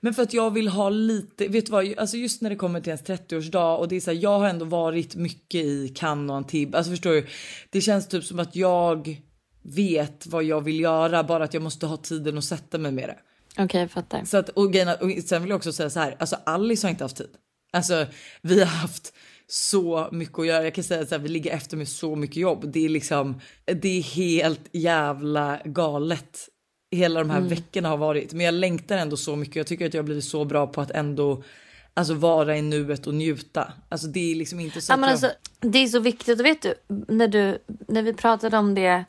Men 0.00 0.14
för 0.14 0.22
att 0.22 0.32
jag 0.32 0.50
vill 0.50 0.68
ha 0.68 0.88
lite, 0.88 1.48
vet 1.48 1.66
du 1.66 1.72
vad, 1.72 1.98
alltså 1.98 2.16
just 2.16 2.42
när 2.42 2.50
det 2.50 2.56
kommer 2.56 2.80
till 2.80 2.88
ens 2.88 3.02
30-årsdag 3.02 3.76
och 3.76 3.88
det 3.88 3.96
är 3.96 4.00
så 4.00 4.10
här, 4.10 4.18
jag 4.18 4.38
har 4.38 4.48
ändå 4.48 4.64
varit 4.64 5.14
mycket 5.14 5.64
i 5.64 5.88
Cannes 5.88 6.30
och 6.30 6.36
Antibes. 6.36 6.74
Alltså 6.74 6.90
förstår 6.90 7.10
du? 7.10 7.26
Det 7.70 7.80
känns 7.80 8.08
typ 8.08 8.24
som 8.24 8.38
att 8.38 8.56
jag 8.56 9.22
vet 9.62 10.26
vad 10.26 10.44
jag 10.44 10.60
vill 10.60 10.80
göra, 10.80 11.24
bara 11.24 11.44
att 11.44 11.54
jag 11.54 11.62
måste 11.62 11.86
ha 11.86 11.96
tiden 11.96 12.38
att 12.38 12.44
sätta 12.44 12.78
mig 12.78 12.92
med 12.92 13.08
det. 13.08 13.18
Okej, 13.62 13.80
jag 13.80 13.90
fattar. 13.90 14.24
Så 14.24 14.36
att, 14.36 14.48
och, 14.48 14.64
och 15.00 15.10
sen 15.26 15.42
vill 15.42 15.50
jag 15.50 15.56
också 15.56 15.72
säga 15.72 15.90
så 15.90 16.00
här, 16.00 16.16
alltså 16.18 16.36
Alice 16.46 16.86
har 16.86 16.90
inte 16.90 17.04
haft 17.04 17.16
tid. 17.16 17.30
Alltså 17.72 18.06
vi 18.42 18.58
har 18.58 18.66
haft 18.66 19.14
så 19.46 20.08
mycket 20.12 20.38
att 20.38 20.46
göra. 20.46 20.64
Jag 20.64 20.74
kan 20.74 20.84
säga 20.84 21.00
att 21.02 21.22
vi 21.22 21.28
ligger 21.28 21.50
efter 21.50 21.76
med 21.76 21.88
så 21.88 22.16
mycket 22.16 22.36
jobb. 22.36 22.72
Det 22.72 22.84
är 22.84 22.88
liksom, 22.88 23.40
det 23.64 23.98
är 23.98 24.02
helt 24.02 24.68
jävla 24.72 25.60
galet. 25.64 26.48
Hela 26.90 27.20
de 27.20 27.30
här 27.30 27.38
Mm. 27.38 27.48
veckorna 27.48 27.88
har 27.88 27.96
varit. 27.96 28.32
Men 28.32 28.46
jag 28.46 28.54
längtar 28.54 28.96
ändå 28.98 29.16
så 29.16 29.36
mycket. 29.36 29.56
Jag 29.56 29.66
tycker 29.66 29.86
att 29.86 29.94
jag 29.94 30.02
har 30.02 30.04
blivit 30.06 30.24
så 30.24 30.44
bra 30.44 30.66
på 30.66 30.80
att 30.80 30.90
ändå 30.90 31.42
alltså, 31.94 32.14
vara 32.14 32.56
i 32.56 32.62
nuet 32.62 33.06
och 33.06 33.14
njuta. 33.14 33.72
Alltså 33.88 34.06
det 34.06 34.30
är 34.30 34.34
liksom 34.34 34.60
inte 34.60 34.80
så 34.80 34.92
Ja, 34.92 34.96
men 34.96 35.10
alltså, 35.10 35.30
det 35.60 35.78
är 35.78 35.86
så 35.86 36.00
viktigt. 36.00 36.40
Och 36.40 36.46
vet 36.46 36.62
du, 36.62 36.74
när, 37.08 37.28
du, 37.28 37.58
när 37.88 38.02
vi 38.02 38.12
pratade 38.14 38.58
om 38.58 38.74
det 38.74 39.04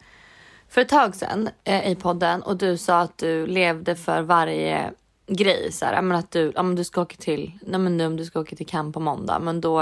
för 0.70 0.82
ett 0.82 0.90
tag 0.90 1.16
sedan 1.16 1.50
eh, 1.64 1.92
i 1.92 1.96
podden 1.96 2.42
och 2.42 2.58
du 2.58 2.78
sa 2.78 3.00
att 3.00 3.18
du 3.18 3.48
levde 3.48 3.96
för 3.96 4.22
varje 4.22 4.92
grej. 5.30 5.72
Så 5.72 5.86
här, 5.86 6.14
att 6.14 6.32
du, 6.32 6.52
men 6.56 6.76
du 6.76 6.84
ska 6.84 7.02
åka 7.02 7.16
till, 7.16 7.52
nej, 7.62 7.80
men 7.80 7.98
nu 7.98 8.06
om 8.06 8.18
du 8.18 8.26
ska 8.26 8.40
åka 8.40 8.56
till 8.56 8.68
Cannes 8.68 8.94
på 8.94 9.00
måndag, 9.00 9.40
men 9.40 9.62
då 9.62 9.80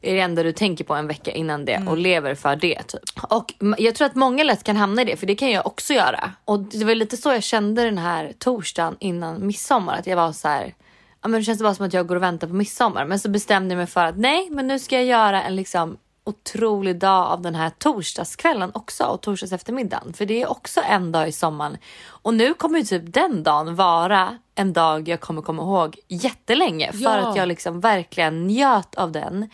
är 0.00 0.14
det 0.14 0.20
enda 0.20 0.42
du 0.42 0.52
tänker 0.52 0.84
på 0.84 0.94
en 0.94 1.06
vecka 1.06 1.30
innan 1.30 1.64
det 1.64 1.82
och 1.88 1.98
lever 1.98 2.34
för 2.34 2.56
det. 2.56 2.82
Typ. 2.82 3.24
Och 3.30 3.54
jag 3.78 3.94
tror 3.94 4.06
att 4.06 4.14
många 4.14 4.44
lätt 4.44 4.64
kan 4.64 4.76
hamna 4.76 5.02
i 5.02 5.04
det, 5.04 5.16
för 5.16 5.26
det 5.26 5.34
kan 5.34 5.50
jag 5.50 5.66
också 5.66 5.92
göra. 5.94 6.32
Och 6.44 6.60
det 6.60 6.84
var 6.84 6.94
lite 6.94 7.16
så 7.16 7.28
jag 7.28 7.42
kände 7.42 7.84
den 7.84 7.98
här 7.98 8.32
torsdagen 8.38 8.96
innan 9.00 9.46
midsommar, 9.46 9.98
att 9.98 10.06
jag 10.06 10.16
var 10.16 10.32
så 10.32 10.48
här, 10.48 10.74
ja, 11.22 11.28
men 11.28 11.40
det 11.40 11.44
känns 11.44 11.62
bara 11.62 11.74
som 11.74 11.86
att 11.86 11.94
jag 11.94 12.06
går 12.06 12.16
och 12.16 12.22
väntar 12.22 12.48
på 12.48 12.54
midsommar. 12.54 13.04
Men 13.04 13.18
så 13.18 13.28
bestämde 13.28 13.74
jag 13.74 13.78
mig 13.78 13.86
för 13.86 14.04
att 14.04 14.18
nej, 14.18 14.48
men 14.50 14.66
nu 14.66 14.78
ska 14.78 14.94
jag 14.96 15.04
göra 15.04 15.42
en 15.42 15.56
liksom 15.56 15.96
otrolig 16.28 16.98
dag 16.98 17.26
av 17.26 17.42
den 17.42 17.54
här 17.54 17.70
torsdagskvällen 17.70 18.70
också 18.74 19.04
och 19.04 19.20
torsdags 19.20 19.52
eftermiddagen. 19.52 20.12
För 20.12 20.26
det 20.26 20.42
är 20.42 20.50
också 20.50 20.80
en 20.88 21.12
dag 21.12 21.28
i 21.28 21.32
sommaren. 21.32 21.76
Och 22.06 22.34
nu 22.34 22.54
kommer 22.54 22.78
ju 22.78 22.84
typ 22.84 23.02
den 23.14 23.42
dagen 23.42 23.74
vara 23.76 24.38
en 24.54 24.72
dag 24.72 25.08
jag 25.08 25.20
kommer 25.20 25.42
komma 25.42 25.62
ihåg 25.62 25.96
jättelänge. 26.08 26.92
För 26.92 26.98
Ja. 27.00 27.10
att 27.16 27.36
jag 27.36 27.48
liksom 27.48 27.80
verkligen 27.80 28.46
njöt 28.46 28.94
av 28.94 29.12
den. 29.12 29.50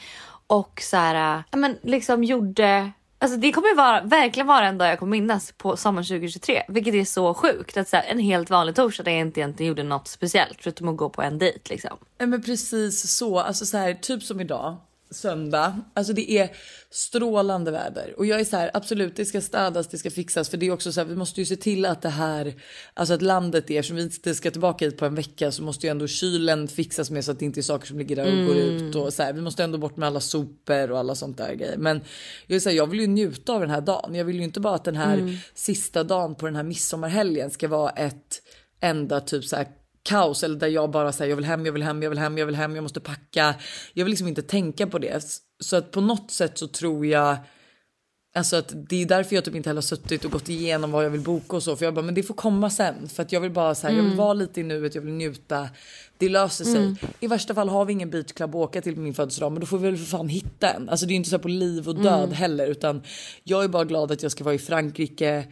Och 0.47 0.81
så 0.83 0.97
här, 0.97 1.43
ja 1.51 1.57
men 1.57 1.79
liksom 1.83 2.25
gjorde 2.25 2.93
Alltså 3.19 3.39
det 3.39 3.53
kommer 3.53 3.77
vara, 3.77 4.01
verkligen 4.03 4.47
vara 4.47 4.67
en 4.69 4.79
dag 4.79 4.89
jag 4.89 4.99
kommer 4.99 5.11
minnas 5.11 5.53
på 5.53 5.77
sommaren 5.77 6.05
2023. 6.05 6.63
Vilket 6.69 6.95
är 6.95 7.05
så 7.05 7.35
sjukt. 7.35 7.77
Att 7.77 7.89
så 7.89 7.97
här, 7.97 8.05
en 8.05 8.19
helt 8.19 8.51
vanlig 8.51 8.75
torsdag 8.75 9.03
där 9.03 9.13
jag 9.13 9.21
inte 9.21 9.41
egentligen 9.41 9.69
gjorde 9.69 9.83
något 9.83 10.09
speciellt 10.09 10.59
förutom 10.61 10.89
att 10.89 10.97
gå 10.97 11.09
på 11.09 11.23
en 11.23 11.39
dejt 11.39 11.61
liksom. 11.71 11.97
Nej 12.19 12.29
men 12.29 12.43
precis 12.43 13.17
så, 13.17 13.39
alltså 13.39 13.67
så 13.67 13.77
här, 13.77 13.95
typ 13.95 14.23
som 14.23 14.41
idag 14.41 14.77
söndag. 15.15 15.81
Alltså 15.95 16.13
det 16.13 16.31
är 16.31 16.49
strålande 16.91 17.71
väder 17.71 18.15
och 18.17 18.27
jag 18.27 18.41
är 18.41 18.45
så 18.45 18.57
här 18.57 18.71
absolut 18.75 19.17
det 19.17 19.25
ska 19.25 19.41
städas, 19.41 19.87
det 19.89 19.99
ska 19.99 20.11
fixas 20.11 20.49
för 20.49 20.57
det 20.57 20.67
är 20.67 20.71
också 20.73 20.93
så 20.93 21.01
här 21.01 21.07
vi 21.09 21.17
måste 21.17 21.41
ju 21.41 21.45
se 21.47 21.57
till 21.57 21.87
att 21.87 22.03
det 22.03 22.09
här, 22.09 22.55
alltså 22.95 23.15
att 23.15 23.23
landet 23.23 23.71
är 23.71 23.83
som 23.83 23.97
vi 23.97 24.03
inte 24.03 24.35
ska 24.35 24.51
tillbaka 24.51 24.85
hit 24.85 24.99
på 24.99 25.07
en 25.07 25.15
vecka 25.15 25.53
så 25.53 25.63
måste 25.63 25.87
ju 25.87 25.91
ändå 25.91 26.07
kylen 26.07 26.69
fixas 26.69 27.11
med 27.11 27.25
så 27.25 27.33
att 27.33 27.39
det 27.39 27.45
inte 27.45 27.61
är 27.61 27.63
saker 27.63 27.87
som 27.87 27.99
ligger 27.99 28.17
där 28.17 28.25
och 28.27 28.47
går 28.47 28.55
Mm. 28.55 28.89
ut 28.89 28.95
och 28.95 29.13
så 29.13 29.23
här. 29.23 29.33
Vi 29.33 29.41
måste 29.41 29.65
ändå 29.65 29.79
bort 29.79 29.97
med 29.97 30.07
alla 30.07 30.21
sopor 30.21 30.91
och 30.91 30.99
alla 30.99 31.15
sånt 31.15 31.39
där 31.39 31.55
grejer. 31.55 31.77
Men 31.79 32.01
jag 32.47 32.57
är 32.57 32.61
så 32.61 32.69
här, 32.69 32.77
jag 32.77 32.87
vill 32.87 33.01
ju 33.01 33.07
njuta 33.07 33.53
av 33.53 33.61
den 33.61 33.71
här 33.71 33.81
dagen. 33.81 34.15
Jag 34.15 34.25
vill 34.25 34.37
ju 34.37 34.45
inte 34.45 34.61
bara 34.61 34.75
att 34.75 34.85
den 34.85 34.97
här 34.97 35.19
Mm. 35.19 35.37
sista 35.55 36.05
dagen 36.05 36.35
på 36.35 36.47
den 36.47 36.57
här 36.57 36.63
midsommarhelgen 36.63 37.51
ska 37.51 37.69
vara 37.69 37.91
ett 37.91 38.43
enda 38.81 39.21
typ 39.21 39.45
så 39.45 39.57
här 39.57 39.67
kaos 40.05 40.43
eller 40.43 40.57
där 40.57 40.69
jag 40.69 40.91
bara 40.91 41.13
säger 41.13 41.29
jag 41.31 41.37
vill 41.37 41.45
hem, 41.45 41.67
jag 41.67 41.73
vill 41.73 41.83
hem, 41.83 42.03
jag 42.03 42.11
vill 42.11 42.19
hem, 42.19 42.39
jag 42.39 42.47
vill 42.47 42.55
hem, 42.55 42.75
jag 42.75 42.83
måste 42.83 43.01
packa. 43.01 43.55
Jag 43.93 44.05
vill 44.05 44.11
liksom 44.11 44.29
inte 44.29 44.43
tänka 44.43 44.87
på 44.87 44.99
det. 44.99 45.25
Så 45.65 45.77
att 45.77 45.91
på 45.91 46.01
något 46.01 46.31
sätt 46.31 46.59
så 46.59 46.67
tror 46.69 47.07
jag 47.07 47.37
Alltså 48.37 48.57
att 48.57 48.73
det 48.89 49.03
är 49.03 49.07
därför 49.07 49.35
jag 49.35 49.45
typ 49.45 49.55
inte 49.55 49.69
heller 49.69 49.77
har 49.77 49.83
suttit 49.83 50.25
och 50.25 50.31
gått 50.31 50.49
igenom 50.49 50.91
vad 50.91 51.05
jag 51.05 51.11
vill 51.11 51.21
boka 51.21 51.57
och 51.57 51.63
så. 51.63 51.77
För 51.77 51.85
jag 51.85 51.95
bara, 51.95 52.05
men 52.05 52.15
det 52.15 52.23
får 52.23 52.35
komma 52.35 52.71
sen. 52.71 53.09
För 53.09 53.23
att 53.23 53.33
jag 53.33 53.41
vill 53.41 53.51
bara 53.51 53.75
så 53.75 53.87
här, 53.87 53.95
jag 53.95 54.03
vill 54.03 54.13
Mm. 54.13 54.17
vara 54.19 54.33
lite 54.35 54.61
i 54.61 54.63
nuet, 54.63 54.95
jag 54.95 55.03
vill 55.03 55.13
njuta. 55.13 55.69
Det 56.19 56.29
löser 56.29 56.65
sig. 56.65 56.77
Mm. 56.77 56.97
I 57.21 57.27
värsta 57.27 57.55
fall 57.55 57.69
har 57.69 57.85
vi 57.85 57.93
ingen 57.93 58.11
beachclub 58.11 58.51
att 58.51 58.55
åka 58.55 58.81
till 58.83 58.95
på 58.95 59.01
min 59.01 59.15
födelsedag. 59.15 59.53
Men 59.53 59.61
då 59.61 59.67
får 59.67 59.79
vi 59.79 59.91
väl 59.91 59.99
för 59.99 60.05
fan 60.05 60.29
hitta 60.29 60.71
en. 60.71 60.89
Alltså 60.89 61.07
det 61.07 61.15
är 61.15 61.17
inte 61.17 61.31
så 61.31 61.39
på 61.39 61.49
liv 61.49 61.89
och 61.89 61.95
död 61.95 62.19
Mm. 62.25 62.33
heller. 62.33 62.67
Utan 62.67 63.03
jag 63.45 63.65
är 63.65 63.69
bara 63.69 63.85
glad 63.85 64.13
att 64.13 64.23
jag 64.23 64.33
ska 64.33 64.45
vara 64.45 64.55
i 64.55 64.59
Frankrike 64.59 65.45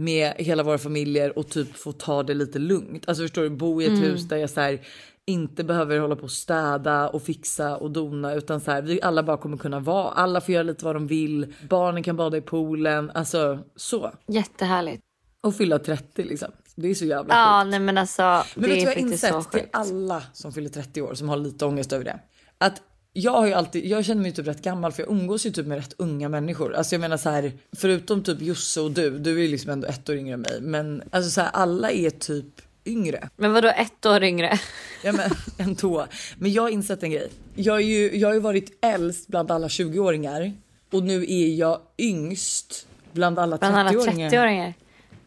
med 0.00 0.32
hela 0.38 0.62
våra 0.62 0.78
familjer 0.78 1.38
och 1.38 1.48
typ 1.48 1.76
få 1.76 1.92
ta 1.92 2.22
det 2.22 2.34
lite 2.34 2.58
lugnt. 2.58 3.08
Alltså 3.08 3.22
förstår 3.24 3.42
du, 3.42 3.50
bo 3.50 3.82
i 3.82 3.84
ett 3.84 3.90
Mm. 3.90 4.02
hus 4.02 4.28
där 4.28 4.36
jag 4.36 4.50
så 4.50 4.60
här, 4.60 4.80
inte 5.26 5.64
behöver 5.64 5.98
hålla 5.98 6.16
på 6.16 6.22
och 6.22 6.30
städa 6.30 7.08
och 7.08 7.22
fixa 7.22 7.76
och 7.76 7.90
dona 7.90 8.34
utan 8.34 8.60
så 8.60 8.70
här, 8.70 8.82
vi 8.82 9.02
alla 9.02 9.22
bara 9.22 9.36
kommer 9.36 9.56
kunna 9.56 9.80
vara. 9.80 10.10
Alla 10.10 10.40
får 10.40 10.52
göra 10.54 10.62
lite 10.62 10.84
vad 10.84 10.96
de 10.96 11.06
vill. 11.06 11.54
Barnen 11.68 12.02
kan 12.02 12.16
bada 12.16 12.36
i 12.36 12.40
poolen, 12.40 13.10
alltså 13.14 13.58
så. 13.76 14.12
Jättehärligt. 14.26 15.02
Och 15.40 15.54
fylla 15.54 15.78
30 15.78 16.24
liksom. 16.24 16.48
Det 16.76 16.88
är 16.90 16.94
så 16.94 17.04
jävla 17.04 17.34
Ja, 17.34 17.60
sjukt. 17.62 17.70
nej 17.70 17.80
men 17.80 17.98
alltså. 17.98 18.22
Men 18.22 18.42
det 18.54 18.60
vet 18.68 18.78
du 18.78 18.84
vad 18.84 18.94
jag 18.96 19.00
har 19.02 19.08
insett 19.12 19.50
till 19.50 19.62
alla 19.72 20.22
som 20.32 20.52
fyller 20.52 20.68
30 20.68 21.02
år 21.02 21.14
som 21.14 21.28
har 21.28 21.36
lite 21.36 21.64
ångest 21.66 21.92
över 21.92 22.04
det? 22.04 22.20
Att 22.58 22.82
jag 23.18 23.32
har 23.32 23.46
ju 23.46 23.52
alltid, 23.52 23.86
jag 23.86 24.04
känner 24.04 24.22
mig 24.22 24.32
typ 24.32 24.46
rätt 24.46 24.62
gammal 24.62 24.92
för 24.92 25.02
jag 25.02 25.10
umgås 25.10 25.46
ju 25.46 25.50
typ 25.50 25.66
med 25.66 25.78
rätt 25.78 25.94
unga 25.98 26.28
människor. 26.28 26.74
Alltså 26.74 26.94
jag 26.94 27.00
menar 27.00 27.16
så 27.16 27.30
här, 27.30 27.52
förutom 27.76 28.22
typ 28.22 28.40
Josse 28.40 28.80
och 28.80 28.90
du, 28.90 29.18
du 29.18 29.38
är 29.38 29.42
ju 29.42 29.48
liksom 29.48 29.70
ändå 29.70 29.86
ett 29.86 30.08
år 30.08 30.16
yngre 30.16 30.34
än 30.34 30.40
mig. 30.40 30.60
Men 30.60 31.02
alltså 31.10 31.30
så 31.30 31.40
här, 31.40 31.50
alla 31.52 31.90
är 31.90 32.10
typ 32.10 32.46
yngre. 32.84 33.28
Men 33.36 33.52
vadå 33.52 33.68
ett 33.68 34.06
år 34.06 34.24
yngre? 34.24 34.58
Ja 35.04 35.12
men 35.12 35.30
en 35.58 35.76
tå. 35.76 36.06
Men 36.38 36.52
jag 36.52 36.62
har 36.62 36.68
insett 36.68 37.02
en 37.02 37.10
grej. 37.10 37.30
Jag, 37.54 37.76
är 37.76 37.86
ju, 37.86 38.16
jag 38.16 38.28
har 38.28 38.34
ju 38.34 38.40
varit 38.40 38.78
äldst 38.84 39.28
bland 39.28 39.50
alla 39.50 39.68
20-åringar 39.68 40.52
och 40.92 41.02
nu 41.02 41.24
är 41.28 41.54
jag 41.54 41.80
yngst 41.98 42.86
bland 43.12 43.38
alla 43.38 43.56
30-åringar. 43.56 43.72
Bland 43.72 43.88
alla 43.88 44.30
30-åringar. 44.30 44.74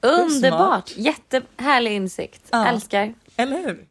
är 0.01 0.21
Underbart! 0.21 0.97
Jättehärlig 0.97 1.91
insikt. 1.91 2.41
Ja. 2.51 2.67
Älskar. 2.67 3.13
Eller 3.37 3.57
hur? 3.57 3.90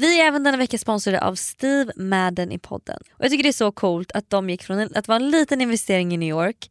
Vi 0.00 0.20
är 0.20 0.26
även 0.26 0.42
denna 0.42 0.56
vecka 0.58 0.78
sponsrade 0.78 1.20
av 1.20 1.34
Steve 1.34 1.92
Madden 1.96 2.52
i 2.52 2.58
podden. 2.58 2.98
Och 3.12 3.24
Jag 3.24 3.30
tycker 3.30 3.42
det 3.42 3.48
är 3.50 3.52
så 3.52 3.72
coolt 3.72 4.12
att 4.12 4.30
de 4.30 4.50
gick 4.50 4.62
från 4.62 4.78
en- 4.78 4.92
att 4.94 5.08
vara 5.08 5.16
en 5.16 5.30
liten 5.30 5.60
investering 5.60 6.14
i 6.14 6.16
New 6.16 6.28
York 6.28 6.70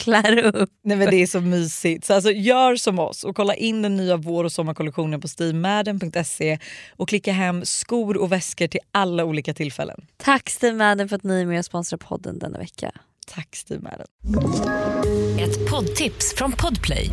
klär 0.00 0.38
upp. 0.38 0.70
Nej 0.84 0.96
men 0.96 1.10
det 1.10 1.16
är 1.16 1.26
så 1.26 1.40
mysigt. 1.40 2.04
Så 2.04 2.14
alltså, 2.14 2.30
gör 2.30 2.76
som 2.76 2.98
oss 2.98 3.24
och 3.24 3.36
kolla 3.36 3.54
in 3.54 3.82
den 3.82 3.96
nya 3.96 4.16
vår 4.16 4.44
och 4.44 4.52
sommarkollektionen 4.52 5.20
på 5.20 5.28
steamadden.se 5.28 6.58
och 6.96 7.08
klicka 7.08 7.32
hem 7.32 7.64
skor 7.64 8.16
och 8.16 8.32
väskor 8.32 8.66
till 8.66 8.80
alla 8.92 9.24
olika 9.24 9.54
tillfällen. 9.54 10.06
Tack 10.16 10.50
Steve 10.50 10.76
Madden 10.76 11.08
för 11.08 11.16
att 11.16 11.24
ni 11.24 11.40
är 11.40 11.46
med 11.46 11.58
och 11.58 11.64
sponsrar 11.64 11.98
podden 11.98 12.38
denna 12.38 12.58
vecka. 12.58 12.92
Tack 13.26 13.56
Steve 13.56 13.80
Madden. 13.82 14.06
Ett 15.40 15.70
poddtips 15.70 16.34
från 16.36 16.52
Podplay. 16.52 17.10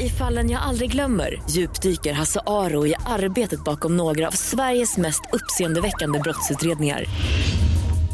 I 0.00 0.08
fallen 0.08 0.50
jag 0.50 0.62
aldrig 0.62 0.92
glömmer 0.92 1.42
djupdyker 1.50 2.12
Hasse 2.12 2.40
Aro 2.46 2.86
i 2.86 2.94
arbetet 3.06 3.64
bakom 3.64 3.96
några 3.96 4.28
av 4.28 4.32
Sveriges 4.32 4.96
mest 4.96 5.22
uppseendeväckande 5.32 6.18
brottsutredningar. 6.18 7.04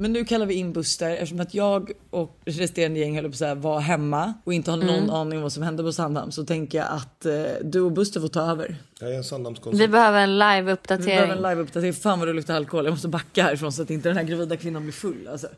Men 0.00 0.12
nu 0.12 0.24
kallar 0.24 0.46
vi 0.46 0.54
in 0.54 0.72
Buster 0.72 1.10
eftersom 1.10 1.40
att 1.40 1.54
jag 1.54 1.90
och 2.10 2.38
resterande 2.44 2.98
gäng 3.00 3.14
höll 3.16 3.32
på 3.32 3.44
att 3.44 3.58
var 3.58 3.80
hemma 3.80 4.34
och 4.44 4.52
inte 4.54 4.70
har 4.70 4.78
någon 4.78 4.88
Mm. 4.88 5.10
aning 5.10 5.38
om 5.38 5.42
vad 5.42 5.52
som 5.52 5.62
hände 5.62 5.82
på 5.82 5.92
Sandhamn 5.92 6.32
så 6.32 6.44
tänker 6.44 6.78
jag 6.78 6.86
att 6.90 7.26
eh, 7.26 7.32
du 7.64 7.80
och 7.80 7.92
Buster 7.92 8.20
får 8.20 8.28
ta 8.28 8.40
över. 8.50 8.76
Jag 9.00 9.10
är 9.12 9.16
en 9.16 9.24
Sandhamnskonsult. 9.24 9.82
Vi 9.82 9.88
behöver 9.88 10.20
en 10.20 10.30
Vi 10.32 10.38
behöver 10.38 10.62
live-uppdatering. 10.62 11.30
en 11.32 11.38
live-uppdatering. 11.38 11.92
Fan 11.92 12.18
vad 12.18 12.28
det 12.28 12.32
luktar 12.32 12.54
alkohol. 12.56 12.84
Jag 12.84 12.92
måste 12.92 13.08
backa 13.08 13.42
härifrån 13.42 13.72
så 13.72 13.82
att 13.82 13.90
inte 13.90 14.08
den 14.08 14.16
här 14.16 14.24
gravida 14.24 14.56
kvinnan 14.56 14.82
blir 14.82 14.92
full. 14.92 15.28
Alltså. 15.32 15.48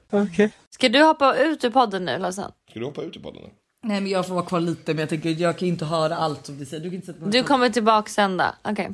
Ska 0.71 0.89
du 0.89 1.03
hoppa 1.03 1.37
ut 1.37 1.65
ur 1.65 1.71
podden 1.71 2.05
nu 2.05 2.19
Lassan? 2.19 2.53
Ska 2.71 2.79
du 2.81 2.85
hoppa 2.87 3.03
ut 3.03 3.17
i 3.17 3.19
podden 3.19 3.43
nu? 3.43 3.49
Nej 3.85 4.01
men 4.01 4.11
jag 4.11 4.27
får 4.27 4.35
vara 4.35 4.45
kvar 4.45 4.61
lite 4.61 4.95
men 4.95 4.99
jag 5.01 5.09
tänker 5.09 5.31
jag 5.31 5.59
kan 5.59 5.69
inte 5.69 5.85
höra 5.85 6.17
allt 6.17 6.47
som 6.47 6.59
vi 6.59 6.67
säger. 6.67 6.83
Du 6.83 6.89
kan 6.91 6.95
inte 6.95 7.07
sätta 7.07 7.27
Du 7.27 7.43
kommer 7.43 7.69
tillbaka 7.71 8.09
sen 8.11 8.37
då? 8.37 8.45
Okej. 8.65 8.91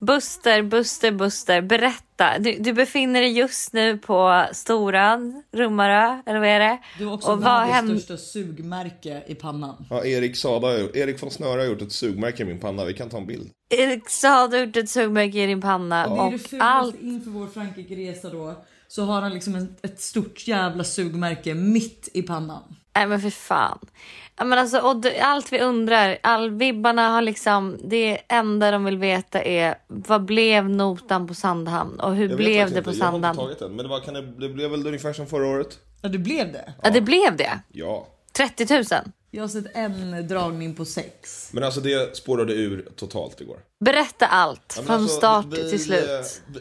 Buster, 0.00 0.62
Buster, 0.62 1.12
Buster, 1.12 1.60
berätta. 1.62 2.38
Du, 2.38 2.56
du 2.58 2.72
befinner 2.72 3.20
dig 3.20 3.32
just 3.38 3.72
nu 3.72 3.98
på 3.98 4.46
Storan, 4.52 5.42
Rummarö, 5.52 6.22
eller 6.26 6.38
vad 6.38 6.48
är 6.48 6.60
det? 6.60 6.78
Du 6.98 7.06
har 7.06 7.14
också 7.14 7.32
Och 7.32 7.42
världens 7.44 7.74
händer? 7.74 7.96
största 7.98 8.16
sugmärke 8.16 9.22
i 9.26 9.34
pannan. 9.34 9.86
Ja, 9.90 10.04
Erik 10.04 10.36
Sada, 10.36 10.78
Erik 10.78 11.22
von 11.22 11.30
Snöre 11.30 11.60
har 11.60 11.66
gjort 11.66 11.82
ett 11.82 11.92
sugmärke 11.92 12.42
i 12.42 12.46
min 12.46 12.60
panna. 12.60 12.84
Vi 12.84 12.94
kan 12.94 13.08
ta 13.08 13.16
en 13.18 13.26
bild. 13.26 13.50
Erik 13.70 14.08
sa 14.10 14.28
har 14.28 14.48
du 14.48 14.58
gjort 14.64 14.76
ett 14.76 14.90
sugmärke 14.90 15.38
i 15.42 15.46
din 15.46 15.60
panna 15.60 16.06
Det 16.08 16.14
är 16.14 16.16
det 16.30 16.34
och 16.34 16.40
fulaste 16.40 16.58
allt. 16.64 17.02
inför 17.02 17.30
vår 17.30 17.46
Frankrike-resa 17.46 18.30
då. 18.30 18.64
Så 18.88 19.04
har 19.04 19.20
han 19.22 19.34
liksom 19.34 19.54
en, 19.54 19.76
ett 19.82 20.00
stort 20.00 20.48
jävla 20.48 20.84
sugmärke 20.84 21.54
mitt 21.54 22.08
i 22.14 22.22
pannan. 22.22 22.62
Nej 22.96 23.06
men 23.06 23.20
för 23.20 23.30
fan. 23.30 23.78
Ja, 24.38 24.44
men 24.44 24.58
alltså, 24.58 24.78
och 24.80 24.96
det, 24.96 25.20
allt 25.20 25.52
vi 25.52 25.60
undrar, 25.60 26.18
all 26.22 26.50
vibbarna 26.50 27.08
har 27.08 27.22
liksom, 27.22 27.78
det 27.84 28.18
enda 28.28 28.70
de 28.70 28.84
vill 28.84 28.98
veta 28.98 29.42
är 29.42 29.74
vad 29.86 30.24
blev 30.24 30.68
notan 30.70 31.26
på 31.28 31.34
Sandhamn 31.34 32.00
och 32.00 32.14
hur 32.14 32.36
blev 32.36 32.70
det 32.70 32.82
på 32.82 32.90
inte. 32.90 32.98
Jag 32.98 33.06
har 33.06 33.16
inte 33.16 33.26
Sandhamn? 33.26 33.38
tagit 33.38 33.58
den. 33.58 33.76
Men 33.76 33.84
det, 33.84 33.88
var, 33.88 34.00
kan 34.00 34.14
det, 34.14 34.22
det 34.22 34.48
blev 34.48 34.70
väl 34.70 34.86
ungefär 34.86 35.12
som 35.12 35.26
förra 35.26 35.46
året? 35.46 35.78
Ja 36.02 36.08
det 36.08 36.18
blev 36.18 36.52
det. 36.52 36.72
Ja 36.82 36.90
det 36.90 37.00
blev 37.00 37.36
det. 37.36 37.60
Ja. 37.72 38.06
30 38.32 38.74
000. 38.74 38.84
Jag 39.36 39.42
har 39.42 39.48
sett 39.48 39.64
en 39.76 40.28
dragning 40.28 40.74
på 40.74 40.84
sex. 40.84 41.48
Men 41.52 41.64
alltså 41.64 41.80
det 41.80 42.16
spårade 42.16 42.52
ur 42.52 42.88
totalt 42.96 43.40
igår. 43.40 43.56
Berätta 43.84 44.26
allt 44.26 44.74
Ja, 44.76 44.82
från 44.82 44.96
alltså, 44.96 45.16
start 45.16 45.46
vi, 45.50 45.70
till 45.70 45.84
slut. 45.84 46.08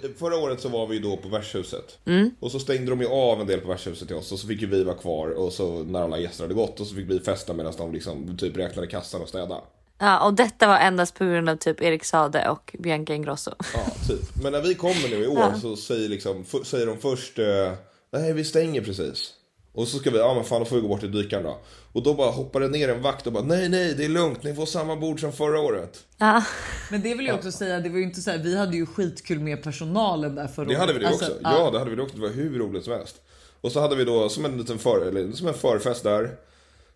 eh, 0.03 0.09
Förra 0.19 0.37
året 0.37 0.61
så 0.61 0.69
var 0.69 0.87
vi 0.87 0.99
då 0.99 1.17
på 1.17 1.27
värdshuset. 1.29 1.97
Mm. 2.05 2.31
Och 2.39 2.51
så 2.51 2.59
stängde 2.59 2.89
de 2.89 3.01
ju 3.01 3.07
av 3.07 3.41
en 3.41 3.47
del 3.47 3.59
på 3.61 3.67
värdshuset 3.67 4.07
till 4.07 4.17
oss 4.17 4.31
och 4.31 4.39
så 4.39 4.47
fick 4.47 4.61
ju 4.61 4.67
vi 4.67 4.83
vara 4.83 4.95
kvar 4.95 5.27
och 5.29 5.53
så 5.53 5.83
när 5.83 6.01
alla 6.01 6.17
gäster 6.19 6.43
hade 6.43 6.53
gått 6.53 6.79
och 6.79 6.87
så 6.87 6.95
fick 6.95 7.09
vi 7.09 7.19
festa 7.19 7.53
medan 7.53 7.73
de 7.77 7.91
liksom 7.93 8.37
typ 8.37 8.57
räknade 8.57 8.87
kassan 8.87 9.21
och 9.21 9.29
städa. 9.29 9.61
Ja, 9.99 10.25
och 10.25 10.33
detta 10.33 10.67
var 10.67 10.77
endast 10.77 11.15
på 11.15 11.25
grund 11.25 11.49
av 11.49 11.55
typ 11.55 11.81
Erik 11.81 12.03
Sade 12.05 12.49
och 12.49 12.75
Bianca 12.79 13.13
Ingrosso. 13.13 13.51
Ja, 13.73 13.85
typ. 14.07 14.43
Men 14.43 14.51
när 14.51 14.61
vi 14.61 14.75
kommer 14.75 15.09
nu 15.09 15.23
i 15.23 15.27
år 15.27 15.37
Ja. 15.39 15.59
så 15.61 15.75
säger, 15.75 16.09
liksom, 16.09 16.45
säger 16.63 16.85
de 16.85 16.97
först 16.97 17.39
eh, 17.39 17.71
Nej, 18.11 18.33
vi 18.33 18.43
stänger 18.43 18.81
precis. 18.81 19.33
Och 19.75 19.87
så 19.87 19.97
ska 19.97 20.09
vi, 20.11 20.17
ja 20.17 20.33
men 20.33 20.43
fan 20.43 20.59
då 20.59 20.65
får 20.65 20.75
vi 20.75 20.81
gå 20.81 20.87
bort 20.87 20.99
till 20.99 21.11
dykaren 21.11 21.43
då. 21.43 21.57
Och 21.93 22.03
då 22.03 22.13
bara 22.13 22.31
hoppar 22.31 22.59
det 22.59 22.67
ner 22.67 22.89
en 22.89 23.01
vakt 23.01 23.27
och 23.27 23.33
bara 23.33 23.43
nej 23.43 23.69
nej 23.69 23.93
det 23.97 24.05
är 24.05 24.09
lugnt, 24.09 24.43
ni 24.43 24.55
får 24.55 24.65
samma 24.65 24.95
bord 24.95 25.19
som 25.19 25.31
förra 25.31 25.59
året. 25.59 26.03
Ja. 26.17 26.43
Men 26.91 27.01
det 27.01 27.13
vill 27.15 27.25
jag 27.25 27.35
också 27.35 27.51
säga, 27.51 27.79
det 27.79 27.89
var 27.89 27.97
ju 27.97 28.03
inte 28.03 28.21
så 28.21 28.31
här, 28.31 28.37
vi 28.37 28.57
hade 28.57 28.77
ju 28.77 28.85
skitkul 28.85 29.39
med 29.39 29.63
personalen 29.63 30.35
där 30.35 30.47
förra 30.47 30.65
Det 30.65 30.75
hade 30.75 30.93
vi 30.93 30.99
det 30.99 31.05
året. 31.05 31.15
också. 31.15 31.25
Alltså, 31.25 31.39
Ja, 31.43 31.71
det 31.71 31.77
hade 31.79 31.89
vi 31.89 31.95
det 31.95 32.01
också. 32.01 32.15
Det 32.15 32.21
var 32.21 32.29
hur 32.29 32.59
roligt 32.59 32.83
som 32.83 32.93
helst. 32.93 33.15
Och 33.61 33.71
så 33.71 33.79
hade 33.79 33.95
vi 33.95 34.03
då 34.05 34.29
som 34.29 34.45
en 34.45 34.57
liten 34.57 34.79
för, 34.79 35.05
eller, 35.07 35.31
som 35.31 35.47
en 35.47 35.53
förfest 35.53 36.03
där. 36.03 36.31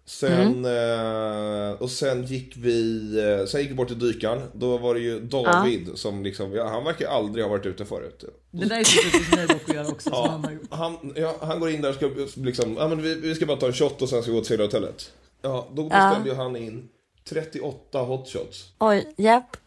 Sen, 0.10 0.66
eh, 0.66 1.72
och 1.82 1.92
sen 1.92 2.26
gick 2.26 2.54
vi, 2.58 3.02
eh, 3.40 3.46
sen 3.46 3.62
gick 3.62 3.70
vi 3.70 3.76
bort 3.76 3.88
till 3.88 4.00
dykaren. 4.00 4.42
Då 4.54 4.78
var 4.78 4.94
det 4.94 5.00
ju 5.00 5.20
David 5.20 5.90
som 5.96 6.24
liksom, 6.24 6.54
ja, 6.54 6.68
han 6.68 6.84
verkar 6.84 7.08
aldrig 7.08 7.46
ha 7.46 7.50
varit 7.52 7.66
ute 7.66 7.86
förut. 7.86 8.24
Det 8.52 8.66
där 8.66 8.80
är 8.80 8.84
typiskt 8.84 9.36
mig 9.36 9.44
att 9.46 9.76
göra 9.76 9.88
också. 9.88 10.10
som 10.10 10.30
han 10.30 10.44
har 10.44 10.52
gjort. 10.52 10.62
Han, 10.70 11.14
ja, 11.16 11.36
han 11.42 11.60
går 11.60 11.70
in 11.70 11.82
där 11.82 11.90
och 11.90 11.96
ska 11.96 12.10
liksom, 12.36 12.76
ja 12.80 12.88
men 12.88 13.02
vi, 13.02 13.16
vi 13.16 13.36
ska 13.36 13.46
bara 13.46 13.58
ta 13.58 13.66
en 13.68 13.74
shot 13.74 14.02
och 14.02 14.10
sen 14.10 14.22
ska 14.22 14.32
vi 14.32 14.38
gå 14.38 14.42
till 14.44 14.48
seglarhotellet. 14.48 15.12
Ja, 15.42 15.68
då 15.74 15.82
Ja. 15.82 15.90
bestämde 15.90 16.30
ju 16.30 16.36
han 16.36 16.56
in 16.56 16.90
38 17.30 18.00
hot 18.00 18.30
shots. 18.30 18.66
Oj, 18.80 19.14
japp. 19.18 19.58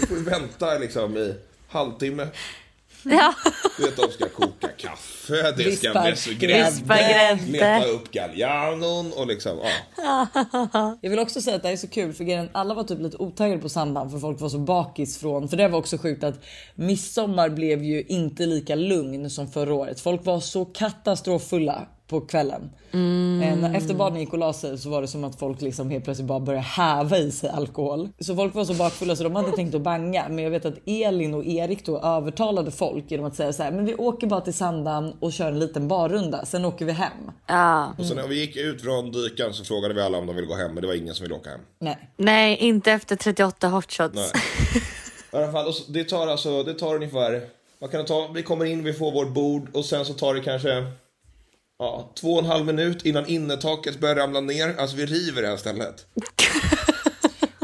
Vi 0.00 0.06
får 0.06 0.16
vänta 0.30 0.78
liksom 0.78 1.16
i 1.16 1.34
halvtimme. 1.68 2.26
Ja. 3.10 3.34
Du 3.76 3.82
vet, 3.82 3.96
de 3.96 4.10
ska 4.12 4.28
koka 4.28 4.68
kaffe, 4.68 5.52
det 5.56 5.76
ska 5.76 5.92
vässa 5.92 6.30
grädde. 6.32 7.38
Leta 7.46 7.84
upp 7.84 8.10
galjanon 8.10 9.12
och 9.12 9.26
liksom, 9.26 9.58
ja. 9.96 10.26
Jag 11.00 11.10
vill 11.10 11.18
också 11.18 11.40
säga 11.40 11.56
att 11.56 11.62
det 11.62 11.68
här 11.68 11.72
är 11.72 11.76
så 11.76 11.88
kul 11.88 12.12
för 12.12 12.24
grejen, 12.24 12.48
alla 12.52 12.74
var 12.74 12.84
typ 12.84 13.00
lite 13.00 13.16
otaggade 13.16 13.60
på 13.60 13.68
söndagen 13.68 14.10
för 14.10 14.18
folk 14.18 14.40
var 14.40 14.48
så 14.48 14.58
bakis 14.58 15.18
från. 15.18 15.48
För 15.48 15.56
det 15.56 15.68
var 15.68 15.78
också 15.78 15.98
sjukt 15.98 16.24
att 16.24 16.44
midsommar 16.74 17.48
blev 17.48 17.84
ju 17.84 18.02
inte 18.02 18.46
lika 18.46 18.74
lugn 18.74 19.30
som 19.30 19.48
förra 19.48 19.74
året. 19.74 20.00
Folk 20.00 20.24
var 20.24 20.40
så 20.40 20.64
katastroffulla 20.64 21.88
på 22.08 22.20
kvällen. 22.20 22.70
Eh, 22.92 22.98
när- 22.98 23.76
Efter 23.76 23.94
barnen 23.94 24.20
gick 24.20 24.32
och 24.32 24.38
la 24.38 24.52
sig 24.52 24.78
så 24.78 24.90
var 24.90 25.00
det 25.02 25.08
som 25.08 25.24
att 25.24 25.38
folk 25.38 25.60
liksom 25.60 25.90
helt 25.90 26.04
plötsligt 26.04 26.26
bara 26.28 26.40
började 26.40 26.64
häva 26.66 27.18
i 27.18 27.30
sig 27.30 27.50
alkohol. 27.50 28.08
Så 28.20 28.36
folk 28.36 28.54
var 28.54 28.64
så 28.64 28.74
bakfulla 28.74 29.16
så 29.16 29.22
de 29.24 29.36
hade 29.36 29.52
tänkt 29.52 29.74
att 29.74 29.80
banga. 29.80 30.26
Men 30.28 30.38
jag 30.44 30.50
vet 30.50 30.64
att 30.64 30.74
Elin 30.86 31.34
och 31.34 31.44
Erik 31.46 31.86
då 31.86 32.00
övertalade 32.00 32.70
folk 32.70 33.10
genom 33.10 33.26
att 33.26 33.34
säga 33.36 33.52
så 33.52 33.62
här, 33.62 33.70
men 33.72 33.84
vi 33.84 33.94
åker 33.94 34.26
bara 34.26 34.40
till 34.40 34.54
Sandhamn 34.54 35.12
och 35.20 35.32
kör 35.32 35.48
en 35.48 35.58
liten 35.58 35.88
barrunda, 35.88 36.44
sen 36.46 36.64
åker 36.64 36.84
vi 36.84 36.92
hem. 36.92 37.12
Ja. 37.46 37.94
Och 37.98 38.06
sen 38.06 38.16
när 38.16 38.28
vi 38.28 38.40
gick 38.40 38.56
ut 38.56 38.82
från 38.82 39.12
dykaren 39.12 39.54
så 39.54 39.64
frågade 39.64 39.94
vi 39.94 40.00
alla 40.00 40.18
om 40.18 40.26
de 40.26 40.36
ville 40.36 40.48
gå 40.48 40.54
hem, 40.54 40.72
men 40.74 40.80
det 40.82 40.86
var 40.86 40.94
ingen 40.94 41.14
som 41.14 41.24
ville 41.24 41.34
åka 41.34 41.50
hem. 41.50 41.60
Nej. 41.78 41.98
Nej, 42.16 42.56
inte 42.56 42.92
efter 42.92 43.16
38 43.16 43.68
hot 43.68 43.92
shots. 43.92 44.14
Nej. 44.14 44.42
I 45.32 45.36
alla 45.36 45.52
fall, 45.52 45.72
det 45.88 46.04
tar 46.04 46.26
alltså, 46.26 46.62
det 46.62 46.74
tar 46.74 46.94
ungefär, 46.94 47.40
vad 47.78 47.90
kan 47.90 48.00
det 48.00 48.06
ta? 48.06 48.28
Vi 48.34 48.42
kommer 48.42 48.64
in, 48.64 48.84
vi 48.84 48.92
får 48.92 49.12
vårt 49.12 49.28
bord 49.34 49.68
och 49.72 49.84
sen 49.84 50.04
så 50.04 50.12
tar 50.14 50.34
det 50.34 50.40
kanske 50.40 50.84
Ja, 51.78 52.12
två 52.14 52.32
och 52.32 52.38
en 52.38 52.44
halv 52.44 52.66
minut 52.66 53.06
innan 53.06 53.26
innertaket 53.26 54.00
börjar 54.00 54.16
ramla 54.16 54.40
ner. 54.40 54.74
Alltså 54.78 54.96
vi 54.96 55.06
river 55.06 55.42
det 55.42 55.48
här 55.48 55.56
stället. 55.56 56.06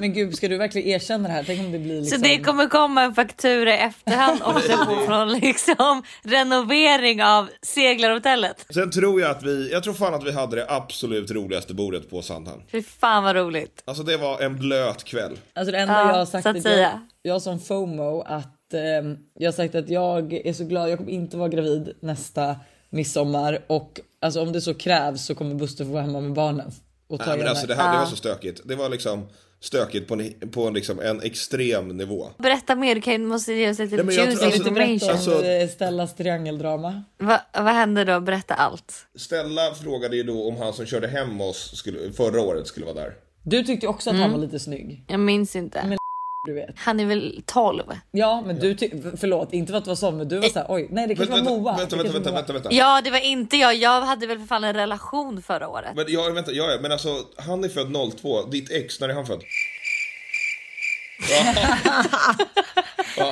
Men 0.02 0.12
gud, 0.12 0.36
ska 0.36 0.48
du 0.48 0.56
verkligen 0.58 0.88
erkänna 0.88 1.28
det 1.28 1.34
här? 1.34 1.44
Tänk 1.46 1.60
om 1.60 1.72
det 1.72 1.78
blir 1.78 2.00
liksom... 2.00 2.18
Så 2.18 2.24
det 2.24 2.38
kommer 2.38 2.66
komma 2.66 3.02
en 3.02 3.14
faktura 3.14 3.74
i 3.74 3.78
efterhand 3.78 4.40
också 4.44 4.76
på, 4.86 5.06
från 5.06 5.32
liksom 5.32 6.02
renovering 6.22 7.22
av 7.22 7.48
seglarhotellet. 7.62 8.66
Sen 8.70 8.90
tror 8.90 9.20
jag 9.20 9.30
att 9.30 9.42
vi, 9.42 9.72
jag 9.72 9.82
tror 9.82 9.94
fan 9.94 10.14
att 10.14 10.24
vi 10.24 10.32
hade 10.32 10.56
det 10.56 10.66
absolut 10.68 11.30
roligaste 11.30 11.74
bordet 11.74 12.10
på 12.10 12.22
Sandhamn. 12.22 12.62
Fy 12.72 12.82
fan 12.82 13.24
vad 13.24 13.36
roligt. 13.36 13.82
Alltså 13.84 14.02
det 14.02 14.16
var 14.16 14.40
en 14.40 14.58
blöt 14.58 15.04
kväll. 15.04 15.38
Alltså 15.54 15.72
det 15.72 15.78
enda 15.78 15.94
Ja, 15.94 16.08
jag 16.08 16.16
har 16.16 16.26
sagt 16.26 16.42
så 16.42 16.48
att 16.48 16.64
jag, 16.64 16.90
jag 17.22 17.42
som 17.42 17.60
FOMO 17.60 18.22
att 18.26 18.74
ehm, 18.74 19.16
jag 19.34 19.46
har 19.46 19.52
sagt 19.52 19.74
att 19.74 19.88
jag 19.88 20.32
är 20.32 20.52
så 20.52 20.64
glad. 20.64 20.90
Jag 20.90 20.98
kommer 20.98 21.12
inte 21.12 21.36
vara 21.36 21.48
gravid 21.48 21.92
nästa 22.00 22.56
midsommar 22.92 23.58
och 23.66 24.00
alltså 24.20 24.40
om 24.42 24.52
det 24.52 24.60
så 24.60 24.74
krävs 24.74 25.24
så 25.24 25.34
kommer 25.34 25.54
Buster 25.54 25.84
få 25.84 25.90
vara 25.90 26.02
hemma 26.02 26.20
med 26.20 26.32
barnen. 26.32 26.70
Och 27.08 27.18
ta 27.20 27.26
Nej, 27.26 27.38
men 27.38 27.48
alltså 27.48 27.66
det 27.66 27.74
här 27.74 27.92
det 27.92 27.98
var 27.98 28.06
så 28.06 28.16
stökigt. 28.16 28.60
Det 28.64 28.74
var 28.74 28.88
liksom 28.88 29.26
stökigt 29.60 30.08
på 30.08 30.14
en, 30.14 30.50
på 30.50 30.66
en, 30.66 30.74
liksom, 30.74 31.00
en 31.00 31.22
extrem 31.22 31.88
nivå. 31.88 32.28
Berätta 32.38 32.74
mer, 32.76 32.94
du 32.94 33.00
kan, 33.00 33.26
måste 33.26 33.52
ge 33.52 33.70
oss 33.70 33.78
lite 33.78 33.96
Nej, 33.96 34.04
men 34.04 34.14
jag 34.14 34.24
tror- 34.24 34.32
juicy 34.32 34.44
alltså- 34.46 34.68
information. 34.68 35.10
Alltså- 35.10 35.44
eh, 35.44 35.68
Stellas 35.68 36.14
triangeldrama. 36.14 37.02
Va, 37.18 37.40
vad 37.54 37.74
hände 37.74 38.04
då? 38.04 38.20
Berätta 38.20 38.54
allt. 38.54 38.94
Stella 39.16 39.74
frågade 39.82 40.16
ju 40.16 40.22
då 40.22 40.48
om 40.48 40.56
han 40.56 40.72
som 40.72 40.86
körde 40.86 41.08
hem 41.08 41.40
oss 41.40 41.76
skulle, 41.76 42.12
förra 42.12 42.40
året 42.40 42.66
skulle 42.66 42.86
vara 42.86 42.94
där. 42.94 43.14
Du 43.42 43.62
tyckte 43.64 43.86
också 43.86 44.10
att 44.10 44.14
Mm. 44.16 44.22
han 44.30 44.32
var 44.40 44.46
lite 44.46 44.58
snygg. 44.58 45.04
Jag 45.08 45.20
minns 45.20 45.56
inte. 45.56 45.82
Men- 45.88 45.98
Du 46.46 46.54
vet. 46.54 46.78
Han 46.78 47.00
är 47.00 47.04
väl 47.06 47.42
12? 47.46 47.82
Ja 48.10 48.42
men 48.46 48.58
du 48.58 48.76
förlåt 49.16 49.52
inte 49.52 49.70
för 49.72 49.78
att 49.78 49.84
det 49.84 49.90
var 49.90 49.96
så 49.96 50.10
men 50.10 50.28
du 50.28 50.38
var 50.38 50.48
såhär 50.48 50.66
oj 50.68 50.88
nej 50.90 51.06
det 51.06 51.14
kanske 51.14 51.34
Vänta, 51.34 51.50
var 51.50 51.58
Moa. 51.58 51.76
vänta, 51.76 51.96
vänta, 51.96 52.12
vänta, 52.12 52.32
vänta, 52.32 52.52
vänta. 52.52 52.72
Ja, 52.72 53.00
det 53.04 53.10
var 53.10 53.18
inte 53.18 53.56
jag. 53.56 53.74
Jag 53.74 54.00
hade 54.02 54.26
väl 54.26 54.38
för 54.38 54.46
fan 54.46 54.64
en 54.64 54.74
relation 54.74 55.42
förra 55.42 55.68
året. 55.68 55.96
Men, 55.96 56.04
ja, 56.08 56.30
vänta, 56.30 56.52
ja, 56.52 56.70
ja, 56.70 56.78
men 56.82 56.92
alltså 56.92 57.08
han 57.36 57.64
är 57.64 57.68
född 57.68 57.96
02, 58.22 58.42
ditt 58.42 58.70
ex, 58.70 59.00
när 59.00 59.08
är 59.08 59.14
han 59.14 59.26
född? 59.26 59.42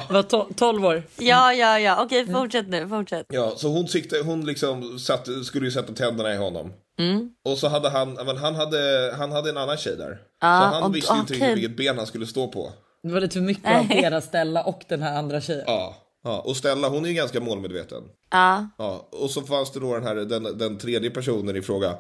Var 0.09 0.23
to- 0.23 0.55
12 0.57 0.85
år. 0.87 1.03
Ja, 1.19 1.53
ja, 1.53 1.79
ja. 1.79 2.03
Okej, 2.05 2.27
fortsätt 2.33 2.69
nu. 2.69 2.89
Fortsätt. 2.89 3.27
Ja, 3.29 3.53
så 3.57 3.69
hon, 3.69 3.87
tyckte, 3.87 4.17
hon 4.25 4.47
liksom 4.47 4.99
satt, 4.99 5.29
skulle 5.47 5.65
ju 5.65 5.71
sätta 5.71 5.93
tänderna 5.93 6.35
i 6.35 6.37
honom. 6.37 6.73
Mm. 6.99 7.31
Och 7.45 7.59
så 7.59 7.69
hade 7.69 7.91
han, 7.91 8.13
men 8.13 8.37
han 8.37 8.55
hade, 8.55 9.15
han 9.19 9.33
hade 9.33 9.51
en 9.51 9.57
annan 9.57 9.77
tjej 9.77 9.97
där. 9.97 10.19
Ja, 10.41 10.59
så 10.71 10.75
han 10.75 10.83
och- 10.83 10.97
visste 10.97 11.15
ju 11.15 11.21
inte 11.21 11.33
riktigt 11.33 11.57
vilket 11.57 11.77
ben 11.77 11.99
han 11.99 12.07
skulle 12.07 12.27
stå 12.27 12.49
på. 12.49 12.73
Det 13.03 13.13
var 13.13 13.21
lite 13.21 13.33
för 13.35 13.41
mycket 13.41 13.77
av 13.77 13.93
era 13.93 14.21
Stella 14.21 14.65
och 14.65 14.83
den 14.89 15.03
här 15.03 15.19
andra 15.19 15.41
tjejen. 15.41 15.65
Ja, 15.67 15.97
ja. 16.25 16.41
och 16.41 16.57
Stella 16.57 16.89
hon 16.89 17.05
är 17.05 17.09
ju 17.09 17.15
ganska 17.15 17.41
målmedveten. 17.41 18.03
Ja. 18.31 18.69
Ja, 18.79 19.09
och 19.13 19.31
så 19.31 19.43
fanns 19.43 19.73
det 19.73 19.81
då 19.81 19.95
den 19.95 20.03
här, 20.05 20.15
den, 20.15 20.59
den 20.59 20.79
tredje 20.79 21.11
personen 21.11 21.57
i 21.57 21.63
fråga. 21.63 21.95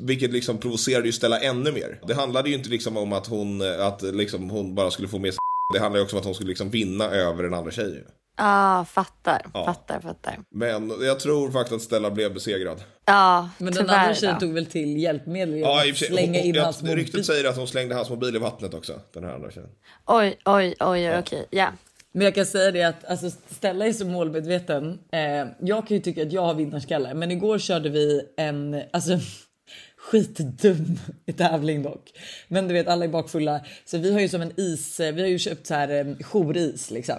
Vilket 0.00 0.32
liksom 0.32 0.58
provocerade 0.58 1.06
ju 1.06 1.12
Stella 1.12 1.40
ännu 1.40 1.72
mer. 1.72 2.00
Det 2.06 2.14
handlade 2.14 2.48
ju 2.50 2.54
inte 2.56 2.68
liksom 2.70 2.96
om 2.96 3.12
att 3.12 3.26
hon, 3.26 3.62
att 3.80 4.02
liksom 4.02 4.50
hon 4.50 4.74
bara 4.74 4.90
skulle 4.90 5.08
få 5.08 5.18
med 5.18 5.32
sig 5.34 5.38
Det 5.74 5.80
handlade 5.80 5.98
ju 5.98 6.04
också 6.04 6.16
om 6.16 6.20
att 6.20 6.26
hon 6.26 6.34
skulle 6.34 6.48
liksom 6.48 6.70
vinna 6.70 7.04
över 7.04 7.42
den 7.42 7.54
andra 7.54 7.70
tjejen. 7.70 8.04
Ah, 8.40 8.84
fattar, 8.84 9.46
Ja. 9.54 9.64
fattar, 9.64 10.00
fattar. 10.00 10.38
Men 10.50 10.92
jag 11.00 11.20
tror 11.20 11.50
faktiskt 11.50 11.74
att 11.74 11.82
Stella 11.82 12.10
blev 12.10 12.34
besegrad. 12.34 12.82
Ja, 13.08 13.50
Men 13.58 13.72
den 13.72 13.90
andra 13.90 14.14
tjejen 14.14 14.34
då. 14.34 14.40
tog 14.40 14.52
väl 14.54 14.66
till 14.66 14.96
hjälpmedel 14.96 15.54
genom 15.54 15.70
Ja, 15.70 15.90
att 15.90 15.96
slänga 15.96 16.38
Hon- 16.38 16.46
in 16.46 16.56
hans 16.58 16.82
jag- 16.82 16.96
Ryktet 16.98 17.14
mobil. 17.14 17.24
säger 17.24 17.48
att 17.48 17.56
hon 17.56 17.68
slängde 17.68 17.94
hans 17.94 18.10
mobil 18.10 18.36
i 18.36 18.38
vattnet 18.38 18.74
också, 18.74 19.00
den 19.14 19.24
här 19.24 19.32
andra 19.34 19.50
tjejen. 19.50 19.70
Oj, 20.06 20.38
oj, 20.44 20.74
oj, 20.80 21.18
okej. 21.18 21.46
Ja. 21.50 21.72
Men 22.12 22.24
jag 22.24 22.34
kan 22.34 22.46
säga 22.46 22.70
det 22.70 22.82
att 22.82 23.04
alltså, 23.04 23.30
Stella 23.50 23.86
är 23.86 23.92
så 23.92 24.06
målmedveten. 24.06 24.98
Eh, 25.12 25.20
jag 25.60 25.88
kan 25.88 25.96
ju 25.96 25.98
tycka 26.00 26.22
att 26.22 26.32
jag 26.32 26.42
har 26.42 26.54
vinnarskalle, 26.54 27.14
men 27.14 27.30
igår 27.30 27.58
körde 27.58 27.88
vi 27.88 28.20
en 28.36 28.82
alltså, 28.92 29.18
skitdum 29.96 30.98
tävling 31.36 31.82
dock. 31.82 32.10
Men 32.48 32.68
du 32.68 32.74
vet 32.74 32.88
alla 32.88 33.04
är 33.04 33.08
bakfulla 33.08 33.60
så 33.84 33.98
vi 33.98 34.12
har 34.12 34.20
ju 34.20 34.28
som 34.28 34.42
en 34.42 34.60
is. 34.60 35.00
Vi 35.00 35.20
har 35.20 35.28
ju 35.28 35.38
köpt 35.38 35.66
så 35.66 35.74
här 35.74 35.88
eh, 35.88 36.06
jouris 36.32 36.90
liksom. 36.90 37.16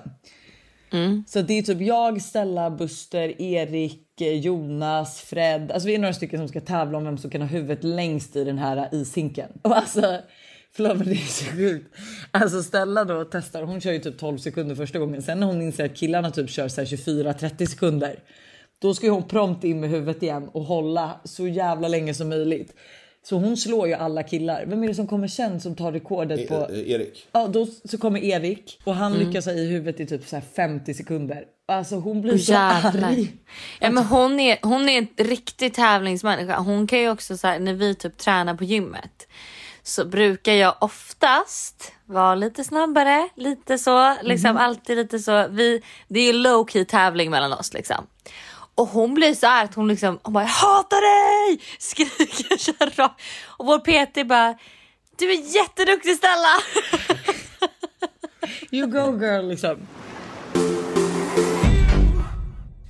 Så 1.27 1.41
det 1.41 1.53
är 1.53 1.61
typ 1.61 1.81
jag, 1.81 2.21
Stella, 2.21 2.69
Buster, 2.69 3.41
Erik, 3.41 3.93
eh, 3.93 4.08
Eh, 4.21 4.39
Jonas, 4.39 5.21
Fred. 5.21 5.71
Alltså 5.71 5.87
vi 5.87 5.95
är 5.95 5.99
några 5.99 6.13
stycken 6.13 6.39
som 6.39 6.47
ska 6.47 6.61
tävla 6.61 6.97
om 6.97 7.03
vem 7.03 7.17
som 7.17 7.29
kan 7.29 7.41
ha 7.41 7.47
huvudet 7.47 7.83
längst 7.83 8.35
i 8.35 8.43
den 8.43 8.57
här 8.57 8.77
eh, 8.77 9.01
ishinken. 9.01 9.49
Och 9.61 9.77
alltså, 9.77 10.17
förlåt 10.71 10.97
men 10.97 11.07
det 11.07 11.13
är 11.13 11.27
så 11.27 11.45
sjukt. 11.45 11.95
Alltså 12.31 12.63
Stella 12.63 13.03
då 13.03 13.25
testar, 13.31 13.63
hon 13.63 13.81
kör 13.81 13.91
ju 13.91 13.99
typ 13.99 14.19
12 14.19 14.37
sekunder 14.37 14.75
första 14.75 14.99
gången. 14.99 15.21
Sen 15.21 15.39
när 15.39 15.47
hon 15.47 15.61
inser 15.61 15.85
att 15.85 15.95
killarna 15.95 16.31
typ 16.31 16.49
kör 16.49 16.67
24-30 16.67 17.65
sekunder. 17.65 18.19
Då 18.81 18.93
ska 18.93 19.05
ju 19.05 19.11
hon 19.11 19.27
prompt 19.27 19.63
in 19.63 19.79
med 19.79 19.89
huvudet 19.89 20.23
igen 20.23 20.49
och 20.51 20.63
hålla 20.63 21.21
så 21.23 21.47
jävla 21.47 21.87
länge 21.87 22.13
som 22.13 22.29
möjligt. 22.29 22.75
Så 23.23 23.35
hon 23.35 23.57
slår 23.57 23.87
ju 23.87 23.93
alla 23.93 24.23
killar. 24.23 24.65
Vem 24.67 24.83
är 24.83 24.87
det 24.87 24.95
som 24.95 25.07
kommer 25.07 25.27
sen 25.27 25.61
som 25.61 25.75
tar 25.75 25.91
rekordet 25.91 26.47
på... 26.47 26.55
E- 26.55 26.83
Erik. 26.91 27.27
Ja, 27.31 27.47
då 27.47 27.67
så 27.85 27.97
kommer 27.97 28.23
Erik 28.23 28.79
och 28.83 28.95
han 28.95 29.13
Mm. 29.13 29.27
lyckas 29.27 29.45
ha 29.45 29.51
i 29.53 29.67
huvudet 29.67 29.99
i 29.99 30.05
typ 30.05 30.27
så 30.27 30.35
här 30.35 30.43
50 30.55 30.93
sekunder. 30.93 31.43
Alltså 31.67 31.95
hon 31.95 32.21
blir 32.21 32.37
så 32.37 32.51
jävlar. 32.51 33.09
arg. 33.09 33.33
Ja, 33.79 33.91
men 33.91 34.03
hon, 34.05 34.39
är, 34.39 34.57
hon 34.61 34.89
är 34.89 34.97
en 34.97 35.07
riktig 35.27 35.73
tävlingsmänniska. 35.73 36.59
Hon 36.59 36.87
kan 36.87 36.99
ju 36.99 37.09
också 37.09 37.37
så 37.37 37.47
här, 37.47 37.59
när 37.59 37.73
vi 37.73 37.95
typ 37.95 38.17
tränar 38.17 38.53
på 38.55 38.63
gymmet 38.63 39.27
så 39.83 40.05
brukar 40.05 40.53
jag 40.53 40.75
oftast 40.81 41.91
vara 42.05 42.35
lite 42.35 42.63
snabbare, 42.63 43.29
lite 43.35 43.77
så, 43.77 44.15
liksom 44.23 44.49
Mhm. 44.49 44.57
alltid 44.57 44.97
lite 44.97 45.19
så. 45.19 45.47
Vi, 45.49 45.81
det 46.07 46.19
är 46.19 46.25
ju 46.25 46.33
low 46.33 46.67
key 46.67 46.85
tävling 46.85 47.31
mellan 47.31 47.53
oss 47.53 47.73
liksom. 47.73 48.07
Och 48.79 48.87
hon 48.87 49.13
blir 49.13 49.33
så 49.33 49.47
arg 49.47 49.65
att 49.65 49.75
hon 49.75 49.87
liksom, 49.87 50.19
hon 50.23 50.33
bara 50.33 50.43
jag 50.43 50.49
hatar 50.49 51.01
dig! 51.01 51.61
Skriker 51.79 52.57
så 52.57 52.73
här 52.79 52.89
rakt. 52.95 53.21
Och 53.45 53.65
vår 53.65 53.79
PT 53.79 54.27
bara 54.27 54.55
Du 55.15 55.31
är 55.31 55.55
jätteduktig 55.55 56.15
Stella! 56.15 56.59
You 58.71 58.87
go 58.87 59.25
girl 59.25 59.47
liksom. 59.47 59.87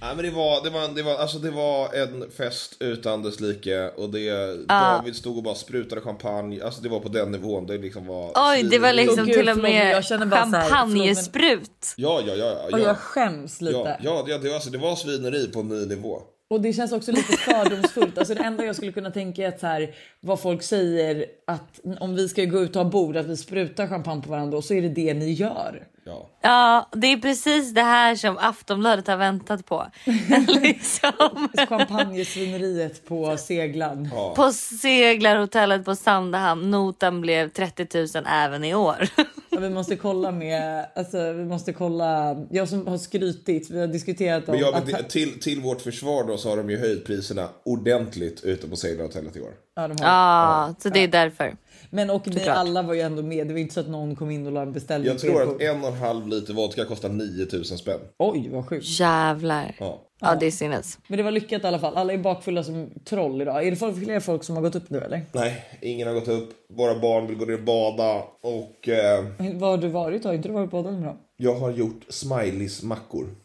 Nej 0.10 0.16
men 0.16 0.26
det 0.26 0.32
var, 0.32 0.64
det 0.64 0.70
var, 0.70 0.96
det 0.96 1.04
var, 1.04 1.16
alltså 1.16 1.40
det 1.40 1.52
var 1.52 1.94
en 1.94 2.32
fest 2.32 2.76
utan 2.80 3.24
dess 3.24 3.40
like 3.40 3.90
och 3.90 4.10
det, 4.10 4.20
Ja. 4.20 4.56
David 4.68 5.16
stod 5.16 5.38
och 5.38 5.44
bara 5.44 5.56
sprutade 5.56 6.02
champagne, 6.02 6.64
alltså 6.64 6.82
det 6.82 6.90
var 6.90 7.00
på 7.00 7.10
den 7.10 7.32
nivån. 7.32 7.68
Det 7.68 7.78
liksom 7.78 8.08
var 8.08 8.32
Oj, 8.36 8.64
det 8.64 8.80
var 8.80 8.94
liksom 8.94 9.26
gud, 9.26 9.36
till 9.36 9.50
och 9.50 9.58
med 9.58 10.06
champagnesprut. 10.06 11.94
Ja, 11.98 12.22
ja, 12.28 12.34
ja. 12.36 12.68
ja. 12.70 12.78
Och 12.78 12.80
jag 12.80 12.98
skäms 12.98 13.62
lite. 13.62 13.78
Ja, 13.78 13.98
ja, 14.02 14.24
det, 14.28 14.38
det, 14.38 14.54
alltså, 14.54 14.70
det 14.70 14.78
var 14.78 14.96
svineri 14.96 15.48
på 15.48 15.60
en 15.60 15.68
ny 15.68 15.86
nivå. 15.86 16.22
Och 16.50 16.62
det 16.62 16.74
känns 16.74 16.92
också 16.92 17.12
lite 17.12 17.38
fördomsfullt. 17.38 18.18
Alltså 18.18 18.34
det 18.34 18.44
enda 18.44 18.66
jag 18.66 18.76
skulle 18.76 18.92
kunna 18.92 19.12
tänka 19.12 19.44
är 19.44 19.48
att 19.48 19.60
så 19.60 19.68
här, 19.68 19.96
vad 20.20 20.40
folk 20.40 20.64
säger 20.64 21.26
att 21.48 21.80
om 22.00 22.16
vi 22.16 22.30
ska 22.30 22.46
gå 22.46 22.60
ut 22.60 22.76
och 22.76 22.84
ha 22.84 22.90
bord 22.92 23.18
att 23.18 23.26
vi 23.26 23.38
sprutar 23.38 23.88
champagne 23.88 24.22
på 24.22 24.30
varandra 24.30 24.58
och 24.58 24.64
så 24.64 24.74
är 24.74 24.82
det 24.82 24.90
det 24.90 25.14
ni 25.14 25.32
gör. 25.32 25.88
Ja. 26.04 26.30
Ja, 26.42 26.90
det 26.92 27.08
är 27.08 27.18
precis 27.18 27.74
det 27.74 27.82
här 27.82 28.16
som 28.16 28.38
Aftonbladet 28.38 29.08
har 29.08 29.18
väntat 29.18 29.66
på. 29.66 29.86
liksom. 30.62 31.48
Champagnesvineriet 31.70 33.06
på 33.08 33.38
seglan. 33.38 34.10
På 34.36 34.52
seglarhotellet 34.52 35.86
på 35.86 35.96
Sandhamn. 35.96 36.72
Notan 36.72 37.22
blev 37.22 37.50
30 37.50 37.88
000 38.16 38.24
även 38.28 38.64
i 38.64 38.76
år. 38.76 39.08
Ja, 39.50 39.60
vi 39.60 39.70
måste 39.70 39.96
kolla 39.96 40.32
med, 40.32 40.86
alltså 40.96 41.32
vi 41.34 41.46
måste 41.46 41.74
kolla. 41.74 42.36
Jag 42.52 42.70
som 42.70 42.88
har 42.88 42.98
skrytit, 42.98 43.70
vi 43.70 43.80
har 43.80 43.88
diskuterat 43.88 44.50
om 44.50 44.56
Men 44.56 44.74
att, 44.74 44.92
men 44.92 45.04
till, 45.04 45.40
till 45.40 45.62
vårt 45.62 45.82
försvar 45.82 46.24
då 46.24 46.38
så 46.38 46.50
har 46.50 46.58
de 46.58 46.70
ju 46.70 46.78
höjt 46.80 47.06
priserna 47.06 47.50
ordentligt 47.66 48.44
ute 48.44 48.68
på 48.68 48.76
seglarhotellet 48.76 49.36
i 49.36 49.42
år. 49.42 49.52
Ja, 49.76 49.88
de 49.88 49.98
har- 50.04 50.10
Ja, 50.10 50.76
så 50.84 50.90
det 50.90 51.00
är 51.00 51.08
därför. 51.08 51.56
Men 51.90 52.10
och 52.10 52.28
ni 52.28 52.48
alla 52.48 52.82
var 52.82 52.94
ju 52.94 53.02
ändå 53.02 53.22
med. 53.24 53.48
Det 53.48 53.54
var 53.54 53.60
inte 53.60 53.74
så 53.74 53.80
att 53.80 53.90
någon 53.90 54.16
kom 54.16 54.32
in 54.32 54.46
och 54.48 54.52
la 54.52 54.62
en 54.62 54.72
beställning. 54.74 55.08
Jag 55.12 55.20
tror 55.20 55.42
att 55.42 55.62
en 55.62 55.82
och 55.82 55.88
en 55.88 55.94
halv 55.94 56.28
liter 56.28 56.54
vodka 56.54 56.86
kostar 56.86 57.10
9000 57.10 57.78
spänn. 57.78 58.00
Oj, 58.18 58.50
vad 58.52 58.68
sjukt. 58.68 59.00
Jävlar. 59.00 59.76
Ja. 59.80 60.06
Ja, 60.22 60.36
det 60.40 60.46
är 60.48 60.52
sinnes. 60.52 60.98
Men 61.08 61.18
det 61.18 61.24
var 61.24 61.32
lyckat 61.32 61.64
i 61.64 61.68
alla 61.68 61.80
fall. 61.80 61.98
Alla 61.98 62.14
är 62.14 62.18
bakfulla 62.18 62.64
som 62.64 62.90
troll 63.06 63.42
idag. 63.42 63.68
Är 63.68 63.72
det 63.72 63.78
folk, 63.78 64.04
fler 64.04 64.20
folk 64.20 64.44
som 64.44 64.56
har 64.56 64.64
gått 64.64 64.76
upp 64.76 64.90
nu 64.90 65.00
eller? 65.00 65.22
Nej, 65.32 65.66
ingen 65.82 66.08
har 66.08 66.14
gått 66.16 66.28
upp. 66.28 66.50
Våra 66.70 67.00
barn 67.00 67.28
vill 67.28 67.38
gå 67.38 67.46
ner 67.46 67.54
och 67.54 67.64
bada 67.64 68.24
och 68.42 68.90
eh, 68.90 69.26
Var 69.54 69.70
har 69.70 69.78
du 69.78 69.88
varit? 69.88 70.24
Har 70.24 70.34
inte 70.34 70.48
du 70.48 70.54
varit 70.54 70.72
på 70.72 70.84
baden 70.84 71.02
då? 71.04 71.18
jag 71.38 71.56
har 71.56 71.72
gjort 71.72 72.02
smileys 72.10 72.84
mackor. 72.84 73.36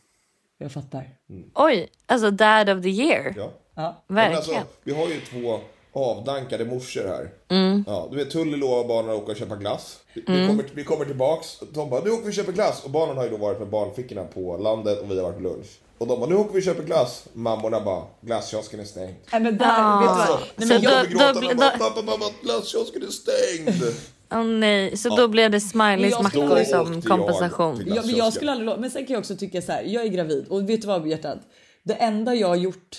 Jag 0.58 0.72
fattar. 0.72 1.08
Oj, 1.54 1.88
alltså 2.06 2.30
dad 2.30 2.68
of 2.70 2.82
the 2.82 2.88
year. 2.88 3.34
Ja. 3.36 3.50
Ja. 3.74 4.04
Men 4.06 4.16
Verkligen. 4.16 4.36
alltså, 4.60 4.76
vi 4.84 4.92
har 4.94 5.08
ju 5.08 5.20
två 5.20 5.60
avdankade 5.94 6.64
morsor 6.64 7.04
här. 7.08 7.30
Mm. 7.50 7.84
Ja, 7.86 8.08
du 8.10 8.16
vet 8.16 8.30
Tully 8.30 8.56
lovar 8.56 8.88
barnen 8.88 9.10
att 9.10 9.22
åka 9.22 9.30
och 9.32 9.36
köpa 9.38 9.56
glass. 9.56 9.98
Vi, 10.14 10.24
vi, 10.26 10.32
Mm. 10.34 10.48
kommer, 10.48 10.64
vi 10.74 10.84
kommer 10.84 11.04
tillbaks, 11.04 11.58
de 11.72 11.90
bara 11.90 12.04
nu 12.04 12.10
åker 12.10 12.22
vi 12.24 12.30
och 12.30 12.34
köper 12.34 12.52
glass. 12.52 12.84
Och 12.84 12.90
barnen 12.90 13.16
har 13.16 13.24
ju 13.24 13.30
då 13.30 13.36
varit 13.36 13.58
med 13.58 13.68
barnfickorna 13.68 14.24
på 14.24 14.56
landet 14.56 15.00
och 15.02 15.10
vi 15.10 15.16
har 15.16 15.22
varit 15.22 15.36
på 15.36 15.42
lunch. 15.42 15.66
Och 15.98 16.06
de 16.06 16.20
bara 16.20 16.30
nu 16.30 16.36
åker 16.36 16.52
vi 16.52 16.58
och 16.58 16.62
köper 16.64 16.82
glass. 16.82 17.24
Mammorna 17.32 17.80
bara 17.80 18.02
glasskiosken 18.20 18.80
är 18.80 18.84
stängd. 18.84 19.14
Nej 19.32 19.40
men 19.40 19.58
där, 19.58 19.66
Ah. 19.78 20.00
vet 20.00 20.08
du 20.26 20.32
vad? 20.32 20.40
Nej, 20.56 20.68
men 20.68 20.82
då- 20.82 20.90
jag, 20.90 21.06
gråta 21.08 21.32
då- 21.40 21.48
och 21.50 21.56
bara 21.56 21.90
då- 21.96 22.02
mamma, 22.02 22.24
glasskiosken 22.42 23.02
är 23.02 23.06
stängd. 23.06 23.82
Åh 24.32 24.44
nej, 24.44 24.96
så 24.96 25.08
Ja. 25.08 25.16
då 25.16 25.28
blev 25.28 25.50
det 25.50 25.60
smileys 25.60 26.22
mackor 26.22 26.64
som 26.64 26.92
jag 26.94 27.04
kompensation. 27.04 27.82
jag, 27.86 28.06
men 28.06 28.16
jag 28.16 28.32
skulle 28.32 28.52
aldrig 28.52 28.78
men 28.80 28.90
sen 28.90 29.06
kan 29.06 29.12
jag 29.14 29.20
också 29.20 29.36
tycka 29.36 29.62
så 29.62 29.72
här. 29.72 29.82
Jag 29.82 30.04
är 30.04 30.08
gravid 30.08 30.46
och 30.48 30.68
vet 30.70 30.80
du 30.80 30.86
vad 30.86 31.08
hjärtat? 31.08 31.38
Det 31.82 31.94
enda 31.94 32.34
jag 32.34 32.48
har 32.48 32.56
gjort 32.56 32.96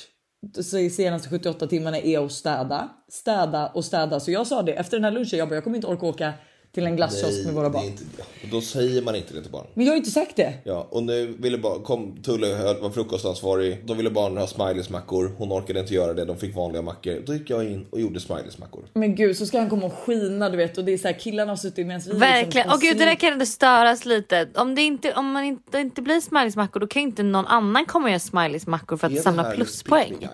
senaste 0.90 1.30
78 1.30 1.68
timmarna 1.68 1.98
är 1.98 2.26
att 2.26 2.32
städa, 2.32 2.90
städa 3.10 3.68
och 3.68 3.86
städa. 3.86 4.20
Så 4.20 4.32
jag 4.32 4.48
sa 4.48 4.62
det 4.62 4.74
efter 4.74 4.98
den 4.98 5.04
här 5.04 5.12
lunchen. 5.12 5.40
Jag 5.40 5.50
bara, 5.50 5.56
jag 5.56 5.64
kommer 5.64 5.76
inte 5.76 5.88
orka 5.88 6.06
åka 6.06 6.34
till 6.76 6.86
en 6.86 6.96
glasskiosk 6.96 7.46
med 7.46 7.54
våra 7.54 7.70
barn. 7.70 7.84
inte, 7.86 8.04
och 8.44 8.50
då 8.52 8.62
säger 8.62 9.02
man 9.02 9.16
inte 9.16 9.34
det 9.34 9.42
till 9.42 9.52
barn. 9.52 9.66
Men 9.74 9.86
jag 9.86 9.92
har 9.92 9.96
ju 9.96 10.00
inte 10.00 10.12
sagt 10.12 10.36
det. 10.36 10.54
Ja, 10.64 10.88
och 10.90 11.04
nu 11.04 11.36
ville 11.40 11.58
bara, 11.58 11.80
kom 11.80 12.18
Tulle 12.24 12.48
höll- 12.48 12.80
var 12.82 12.90
frukostansvarig. 12.90 13.78
Då 13.86 13.94
ville 13.94 14.10
barnen 14.10 14.38
ha 14.38 14.48
smileysmackor. 14.48 15.32
Hon 15.38 15.52
orkade 15.54 15.80
inte 15.80 15.94
göra 15.94 16.14
det. 16.14 16.26
De 16.26 16.38
fick 16.38 16.56
vanliga 16.56 16.82
mackor. 16.82 17.24
Då 17.26 17.34
gick 17.34 17.50
jag 17.50 17.64
in 17.66 17.86
och 17.92 18.00
gjorde 18.02 18.20
smileysmackor. 18.20 18.84
Men 18.94 19.16
gud 19.16 19.38
så 19.38 19.46
ska 19.46 19.60
han 19.60 19.70
komma 19.70 19.86
och 19.86 19.94
skina 19.94 20.50
du 20.50 20.58
vet 20.58 20.78
och 20.78 20.86
det 20.86 20.94
är 20.94 20.98
så 20.98 21.08
här 21.08 21.20
killarna 21.20 21.52
har 21.52 21.58
suttit 21.58 21.88
medan 21.88 22.02
vi 22.06 22.12
Verkligen. 22.12 22.46
liksom, 22.54 22.72
Och 22.74 22.82
gud, 22.82 22.98
det 22.98 23.06
där 23.06 23.16
kan 23.16 23.34
ändå 23.34 23.46
störas 23.46 24.06
lite. 24.06 24.48
Om 24.56 24.76
det 24.76 24.82
inte, 24.82 25.14
om 25.14 25.32
man 25.32 25.44
inte, 25.44 25.78
inte 25.80 26.02
blir 26.02 26.20
smileysmackor 26.22 26.80
då 26.80 26.88
kan 26.88 27.02
inte 27.02 27.24
någon 27.24 27.46
annan 27.48 27.86
komma 27.86 28.04
och 28.06 28.10
göra 28.10 28.20
smileysmackor 28.20 28.98
för 28.98 29.08
att 29.08 29.22
samla 29.22 29.44
pluspoäng. 29.52 30.28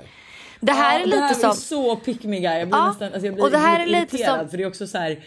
Det 0.60 0.72
här 0.72 0.94
Ja, 1.00 1.04
är 1.04 1.06
lite 1.06 1.18
det 1.18 1.24
här 1.24 1.34
som... 1.34 1.50
är 1.50 1.54
så 1.54 1.96
pick 1.96 2.24
me 2.24 2.40
guy. 2.40 2.58
Jag 2.60 2.68
blir 2.68 2.78
Ja, 2.78 2.88
nästan 2.88 3.08
alltså 3.14 3.26
jag 3.26 3.34
blir 3.36 3.44
och 3.44 3.52
det 3.52 3.58
här 3.58 3.80
är 3.84 3.86
lite 3.88 3.98
irriterad 4.16 4.40
som- 4.40 4.50
för 4.50 4.58
det 4.58 4.64
är 4.64 4.68
också 4.68 4.88
så 4.88 4.98
här. 4.98 5.20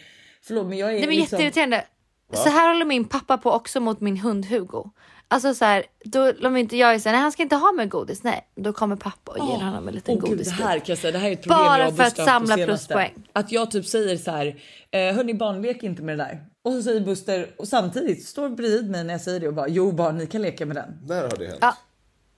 Förlåt 0.46 0.66
men 0.66 0.78
jag 0.78 0.88
är 0.90 0.94
Det 0.94 1.02
är 1.02 1.06
liksom... 1.06 1.20
jätteirriterande. 1.20 1.84
Så 2.32 2.48
här 2.48 2.68
håller 2.68 2.84
min 2.84 3.04
pappa 3.04 3.38
på 3.38 3.50
också 3.50 3.80
mot 3.80 4.00
min 4.00 4.16
hund 4.16 4.46
Hugo. 4.46 4.90
Alltså 5.28 5.54
så 5.54 5.64
här, 5.64 5.84
då, 6.04 6.32
om 6.46 6.56
inte 6.56 6.76
jag 6.76 6.94
är 6.94 6.98
så 6.98 7.08
här, 7.08 7.16
nej 7.16 7.22
han 7.22 7.32
ska 7.32 7.42
inte 7.42 7.56
ha 7.56 7.72
med 7.72 7.90
godis, 7.90 8.22
nej. 8.22 8.48
Då 8.54 8.72
kommer 8.72 8.96
pappa 8.96 9.32
och 9.32 9.38
ger 9.38 9.64
honom 9.64 9.88
en 9.88 9.94
liten 9.94 10.14
Åh, 10.22 10.30
gud, 10.30 10.38
det 10.38 10.50
här 10.50 10.78
kan 10.78 10.84
jag 10.86 10.98
säga, 10.98 11.12
det 11.12 11.18
här 11.18 11.28
är 11.28 11.32
ett 11.32 11.42
problem 11.42 11.58
Bara 11.58 11.92
för 11.92 12.02
att 12.02 12.16
samla 12.16 12.56
pluspoäng. 12.56 13.12
Att 13.32 13.52
jag 13.52 13.70
typ 13.70 13.86
säger 13.86 14.16
så 14.16 14.30
här, 14.30 14.46
eh, 14.90 15.14
hörni 15.14 15.34
barn 15.34 15.62
lek 15.62 15.82
inte 15.82 16.02
med 16.02 16.18
det 16.18 16.24
där. 16.24 16.44
Och 16.64 16.72
så 16.72 16.82
säger 16.82 17.00
Buster 17.00 17.54
och 17.58 17.68
samtidigt 17.68 18.26
står 18.26 18.48
bredvid 18.48 18.90
mig 18.90 19.04
när 19.04 19.14
jag 19.14 19.20
säger 19.20 19.40
det 19.40 19.48
och 19.48 19.54
bara 19.54 19.68
jo 19.68 19.92
barn 19.92 20.16
ni 20.16 20.26
kan 20.26 20.42
leka 20.42 20.66
med 20.66 20.76
den. 20.76 20.98
När 21.06 21.22
har 21.22 21.36
det 21.36 21.46
hänt? 21.46 21.58
Ja. 21.60 21.76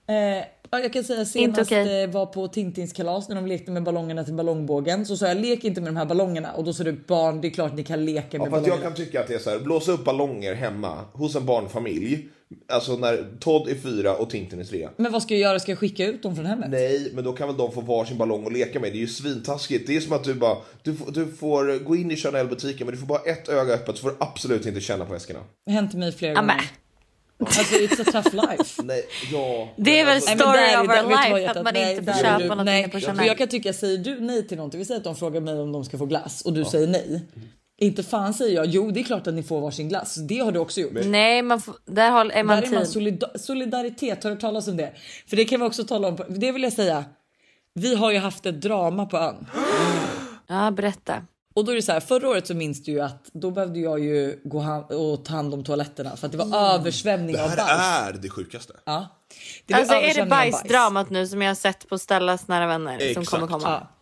Eh, 0.08 0.44
ja, 0.70 0.80
jag 0.80 0.92
kan 0.92 1.04
säga 1.04 1.24
senast 1.24 1.60
okej. 1.72 2.02
eh, 2.02 2.10
var 2.10 2.26
på 2.26 2.48
Tintins 2.48 2.92
kalas 2.92 3.28
när 3.28 3.36
de 3.36 3.46
lekte 3.46 3.70
med 3.70 3.82
ballongerna 3.82 4.24
till 4.24 4.34
ballongbågen. 4.34 5.06
Så 5.06 5.16
sa 5.16 5.26
jag 5.28 5.36
lek 5.36 5.64
inte 5.64 5.80
med 5.80 5.88
de 5.88 5.96
här 5.96 6.04
ballongerna 6.06 6.52
och 6.52 6.64
då 6.64 6.72
sa 6.72 6.84
du 6.84 6.92
barn 6.92 7.40
det 7.40 7.48
är 7.48 7.50
klart 7.50 7.74
ni 7.74 7.84
kan 7.84 8.04
leka 8.04 8.26
Ja, 8.30 8.38
med 8.38 8.44
att 8.46 8.50
ballongerna. 8.50 8.74
jag 8.76 8.82
kan 8.82 8.94
tycka 8.94 9.20
att 9.20 9.28
det 9.28 9.34
är 9.34 9.38
så 9.38 9.50
här, 9.50 9.58
blåsa 9.58 9.92
upp 9.92 10.04
ballonger 10.04 10.54
hemma 10.54 11.04
hos 11.12 11.36
en 11.36 11.46
barnfamilj. 11.46 12.28
Alltså 12.68 12.96
när 12.96 13.24
Todd 13.40 13.68
är 13.68 13.74
fyra 13.74 14.16
och 14.16 14.30
Tintin 14.30 14.60
är 14.60 14.64
tre. 14.64 14.88
Men 14.96 15.12
vad 15.12 15.22
ska 15.22 15.34
jag 15.34 15.40
göra? 15.40 15.58
Ska 15.58 15.72
jag 15.72 15.78
skicka 15.78 16.06
ut 16.06 16.22
dem 16.22 16.36
från 16.36 16.46
hemmet? 16.46 16.70
Nej, 16.70 17.10
men 17.14 17.24
då 17.24 17.32
kan 17.32 17.48
väl 17.48 17.56
de 17.56 17.72
få 17.72 17.80
varsin 17.80 18.18
ballong 18.18 18.46
att 18.46 18.52
leka 18.52 18.80
med. 18.80 18.92
Det 18.92 18.96
är 18.98 19.00
ju 19.00 19.06
svintaskigt. 19.06 19.86
Det 19.86 19.96
är 19.96 20.00
som 20.00 20.12
att 20.12 20.24
du 20.24 20.34
bara, 20.34 20.56
du, 20.82 20.94
får- 20.96 21.12
du 21.12 21.26
får 21.32 21.84
gå 21.84 21.96
in 21.96 22.10
i 22.10 22.16
Chanel-butiken 22.16 22.86
men 22.86 22.94
du 22.94 23.00
får 23.00 23.06
bara 23.06 23.18
ett 23.22 23.48
öga 23.48 23.74
öppet 23.74 23.96
så 23.96 24.02
får 24.02 24.10
du 24.10 24.16
absolut 24.20 24.66
inte 24.66 24.80
känna 24.80 25.04
på 25.04 25.12
väskorna. 25.12 25.40
Det 25.66 25.72
har 25.72 25.80
hänt 25.80 25.94
mig 25.94 26.12
flera 26.12 26.32
Ja, 26.32 26.42
men. 26.42 26.56
Alltså 27.40 27.74
it's 27.74 28.00
a 28.08 28.22
tough 28.22 28.34
life. 28.50 28.82
Nej, 28.84 29.04
ja. 29.32 29.68
Det 29.76 30.00
är 30.00 30.04
väl 30.04 30.14
Nej, 30.26 30.36
men 30.36 30.38
story 30.38 30.58
där- 30.58 30.80
of 30.82 30.88
our 30.88 31.08
life 31.08 31.40
hjärtat? 31.40 31.56
att 31.56 31.64
man 31.64 31.74
Nej, 31.74 31.96
inte 31.96 32.12
får 32.12 32.20
köpa 32.22 32.38
du- 32.38 32.44
någonting 32.48 32.64
nej, 32.64 32.84
på 32.84 32.90
för 32.90 33.00
Chanel. 33.00 33.26
Jag 33.26 33.38
kan 33.38 33.48
tycka, 33.48 33.72
säger 33.72 33.98
du 33.98 34.20
nej 34.20 34.46
till 34.48 34.56
någonting, 34.56 34.78
vi 34.78 34.84
säger 34.84 34.98
att 34.98 35.04
de 35.04 35.16
frågar 35.16 35.40
mig 35.40 35.60
om 35.60 35.72
de 35.72 35.84
ska 35.84 35.98
få 35.98 36.06
glass 36.06 36.42
och 36.42 36.52
du 36.52 36.64
säger 36.64 36.86
nej. 36.86 37.22
Inte 37.78 38.02
fan 38.02 38.34
säger 38.34 38.54
jag, 38.56 38.66
jo 38.66 38.90
det 38.90 39.00
är 39.00 39.04
klart 39.04 39.26
att 39.26 39.34
ni 39.34 39.42
får 39.42 39.60
varsin 39.60 39.88
glass. 39.88 40.14
Det 40.14 40.38
har 40.38 40.52
du 40.52 40.58
också 40.58 40.80
gjort. 40.80 40.92
Nej, 41.04 41.42
man 41.42 41.60
får, 41.60 41.74
där 41.86 42.10
håller, 42.10 42.34
är 42.34 42.44
man 42.44 42.56
Där 42.56 42.62
är 42.62 42.70
man 42.70 42.82
team. 42.82 42.92
solida- 42.92 43.38
solidaritet, 43.38 44.24
har 44.24 44.30
du 44.30 44.36
talas 44.36 44.68
om 44.68 44.76
det? 44.76 44.92
För 45.26 45.36
det 45.36 45.44
kan 45.44 45.60
vi 45.60 45.66
också 45.66 45.84
tala 45.84 46.08
om, 46.08 46.18
det 46.28 46.52
vill 46.52 46.62
jag 46.62 46.72
säga. 46.72 47.04
Vi 47.74 47.94
har 47.94 48.10
ju 48.12 48.18
haft 48.18 48.46
ett 48.46 48.60
drama 48.60 49.06
på 49.06 49.16
ön. 49.18 49.46
Ja, 50.46 50.70
berätta. 50.70 51.22
Och 51.56 51.64
då 51.64 51.72
är 51.72 51.76
det 51.76 51.82
så 51.82 51.92
här, 51.92 52.00
förra 52.00 52.28
året 52.28 52.46
så 52.46 52.54
minns 52.54 52.84
du 52.84 52.92
ju 52.92 53.00
att 53.00 53.24
då 53.32 53.50
behövde 53.50 53.78
jag 53.78 54.00
ju 54.00 54.40
gå 54.44 54.84
och 54.88 55.24
ta 55.24 55.32
hand 55.34 55.54
om 55.54 55.64
toaletterna 55.64 56.16
för 56.16 56.26
att 56.26 56.32
det 56.32 56.38
var 56.38 56.74
översvämning 56.74 57.36
Det 57.36 57.44
av 57.44 57.48
här 57.50 57.56
bajs. 57.56 58.16
är 58.16 58.22
det 58.22 58.28
sjukaste. 58.30 58.72
Ja. 58.84 59.06
Det 59.66 59.74
Alltså 59.74 59.94
är 59.94 59.98
det 59.98 60.02
översvämning 60.04 60.22
av 60.32 60.38
bajs. 60.38 60.52
bajsdramat 60.52 61.10
nu 61.10 61.26
som 61.26 61.42
jag 61.42 61.50
har 61.50 61.54
sett 61.54 61.88
på 61.88 61.98
Stellas 61.98 62.48
nära 62.48 62.66
vänner 62.66 62.98
som 62.98 63.06
Exakt. 63.08 63.28
kommer 63.28 63.46
komma? 63.46 63.62
Ja. 63.68 63.92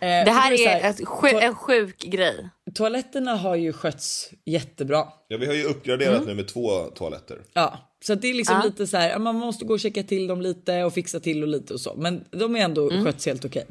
Det 0.00 0.06
Eh, 0.06 0.24
för 0.24 0.32
här 0.32 0.52
är 0.68 0.90
ett 0.90 1.08
sju, 1.08 1.28
to- 1.28 1.40
en 1.40 1.54
sjuk 1.54 1.98
grej. 1.98 2.48
Toaletterna 2.74 3.34
har 3.36 3.54
ju 3.56 3.72
skötts 3.72 4.30
jättebra. 4.44 5.08
Ja, 5.28 5.36
vi 5.36 5.46
har 5.46 5.54
ju 5.54 5.64
uppgraderat 5.64 6.14
Mm. 6.14 6.26
nu 6.28 6.34
med 6.34 6.48
två 6.48 6.70
toaletter. 6.94 7.38
Ja, 7.52 7.78
så 8.06 8.12
att 8.12 8.22
det 8.22 8.28
är 8.30 8.34
liksom 8.34 8.56
Ja. 8.56 8.64
lite 8.64 8.86
så 8.86 8.96
här, 8.96 9.18
man 9.18 9.34
måste 9.34 9.64
gå 9.64 9.74
och 9.74 9.80
checka 9.80 10.02
till 10.02 10.26
dem 10.26 10.40
lite 10.42 10.84
och 10.84 10.92
fixa 10.94 11.20
till 11.20 11.42
och 11.42 11.48
lite 11.48 11.74
och 11.74 11.80
så. 11.80 11.94
Men 11.96 12.24
de 12.30 12.56
är 12.56 12.60
ändå 12.60 12.90
Mm. 12.90 13.04
skötts 13.04 13.26
helt 13.26 13.44
okej. 13.44 13.66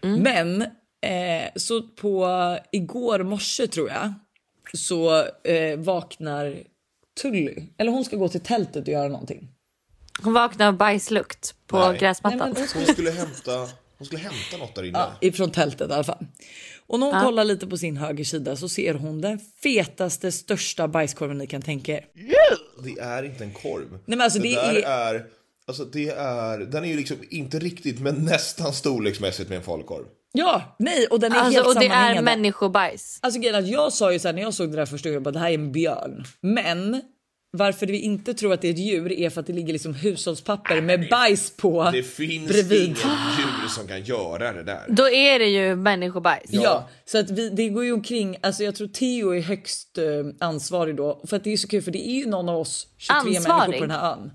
Men 0.00 0.64
eh, 1.06 1.50
så 1.56 1.82
på 1.82 2.28
igår 2.72 3.22
morse 3.22 3.66
tror 3.66 3.88
jag 3.88 4.14
så 4.74 5.24
eh, 5.44 5.78
vaknar 5.78 6.56
Tully. 7.22 7.62
Eller 7.78 7.90
hon 7.90 8.04
ska 8.04 8.16
gå 8.16 8.28
till 8.28 8.40
tältet 8.40 8.82
och 8.82 8.88
göra 8.88 9.08
någonting. 9.08 9.48
Hon 10.22 10.32
vaknade 10.32 10.68
av 10.68 10.76
bajslukt 10.76 11.54
på 11.66 11.78
Nej. 11.88 11.98
gräsmattan. 11.98 12.38
Nej, 12.38 12.66
men 12.74 12.84
Hon 12.84 12.94
skulle 12.94 13.10
hämta, 13.10 13.68
hon 13.98 14.06
skulle 14.06 14.20
hämta 14.20 14.56
något 14.58 14.74
där 14.74 14.82
inne. 14.82 14.98
Ja, 14.98 15.12
ifrån 15.20 15.50
tältet 15.50 15.90
i 15.90 15.92
alla 15.92 16.04
fall. 16.04 16.26
Och 16.86 17.00
när 17.00 17.12
hon 17.12 17.24
kollar 17.24 17.44
lite 17.44 17.66
på 17.66 17.76
sin 17.76 17.96
höger 17.96 18.24
sida 18.24 18.56
så 18.56 18.68
ser 18.68 18.94
hon 18.94 19.20
den 19.20 19.38
fetaste, 19.62 20.32
största 20.32 20.88
bajskorven 20.88 21.38
ni 21.38 21.46
kan 21.46 21.62
tänka 21.62 21.92
er. 21.92 22.06
Det 22.84 23.00
är 23.00 23.22
inte 23.22 23.44
en 23.44 23.52
korv. 23.52 23.98
men 24.06 24.20
alltså, 24.20 24.38
det, 24.38 24.48
det 24.48 24.54
där 24.54 24.74
är- 24.74 25.14
är... 25.14 25.26
Alltså 25.66 25.84
det 25.84 26.08
är, 26.08 26.58
den 26.58 26.84
är 26.84 26.88
ju 26.88 26.96
liksom 26.96 27.16
inte 27.30 27.58
riktigt 27.58 28.00
men 28.00 28.14
nästan 28.14 28.72
storleksmässigt 28.72 29.48
med 29.48 29.58
en 29.58 29.64
falukorv. 29.64 30.04
Ja, 30.32 30.76
nej 30.78 31.06
och 31.06 31.20
den 31.20 31.32
är 31.32 31.36
Alltså, 31.36 31.52
helt 31.52 31.66
och 31.68 31.74
det 31.74 31.86
är 31.86 31.90
sammanhängande. 31.90 32.22
människobajs. 32.36 33.18
Alltså 33.22 33.40
grejen 33.40 33.54
att 33.64 33.68
jag 33.68 33.92
sa 33.92 34.12
ju 34.12 34.18
såhär 34.18 34.32
när 34.32 34.42
jag 34.42 34.54
såg 34.54 34.70
det 34.70 34.76
där 34.76 34.86
första 34.86 35.08
gången, 35.08 35.14
jag 35.14 35.22
bara, 35.22 35.30
det 35.30 35.38
här 35.38 35.50
är 35.50 35.54
en 35.54 35.72
björn. 35.72 36.24
Men 36.40 37.02
varför 37.52 37.86
vi 37.86 37.98
inte 38.00 38.34
tror 38.34 38.52
att 38.52 38.60
det 38.62 38.68
är 38.68 38.72
ett 38.72 38.78
djur 38.78 39.12
är 39.12 39.30
för 39.30 39.40
att 39.40 39.46
det 39.46 39.52
ligger 39.52 39.72
liksom 39.72 39.94
hushållspapper 39.94 40.80
med 40.80 41.08
bajs 41.10 41.56
på 41.56 41.90
Det 41.92 42.02
finns 42.02 42.48
bredvid. 42.48 42.86
inget 42.86 42.98
djur 43.38 43.68
som 43.68 43.86
kan 43.88 44.02
göra 44.04 44.52
det 44.52 44.62
där. 44.62 44.84
Då 44.88 45.08
är 45.10 45.38
det 45.38 45.46
ju 45.48 45.76
människobajs. 45.76 46.50
Ja. 46.50 46.88
så 47.04 47.18
att 47.18 47.30
vi, 47.30 47.50
det 47.50 47.68
går 47.68 47.84
ju 47.84 47.92
omkring, 47.92 48.36
alltså 48.40 48.64
jag 48.64 48.74
tror 48.74 48.88
Theo 48.88 49.30
är 49.34 49.40
högst 49.40 49.98
eh, 49.98 50.04
ansvarig 50.48 50.96
då. 50.96 51.20
För 51.28 51.36
att 51.36 51.44
det 51.44 51.52
är 51.52 51.56
så 51.56 51.68
kul 51.68 51.82
för 51.82 51.90
det 51.90 52.08
är 52.08 52.14
ju 52.14 52.26
någon 52.26 52.48
av 52.48 52.56
oss 52.58 52.86
23 52.96 53.14
människor 53.24 53.36
Ansvarig? 53.52 53.80
på 53.80 53.86
den 53.86 53.90
här 53.96 54.12
ön. 54.12 54.30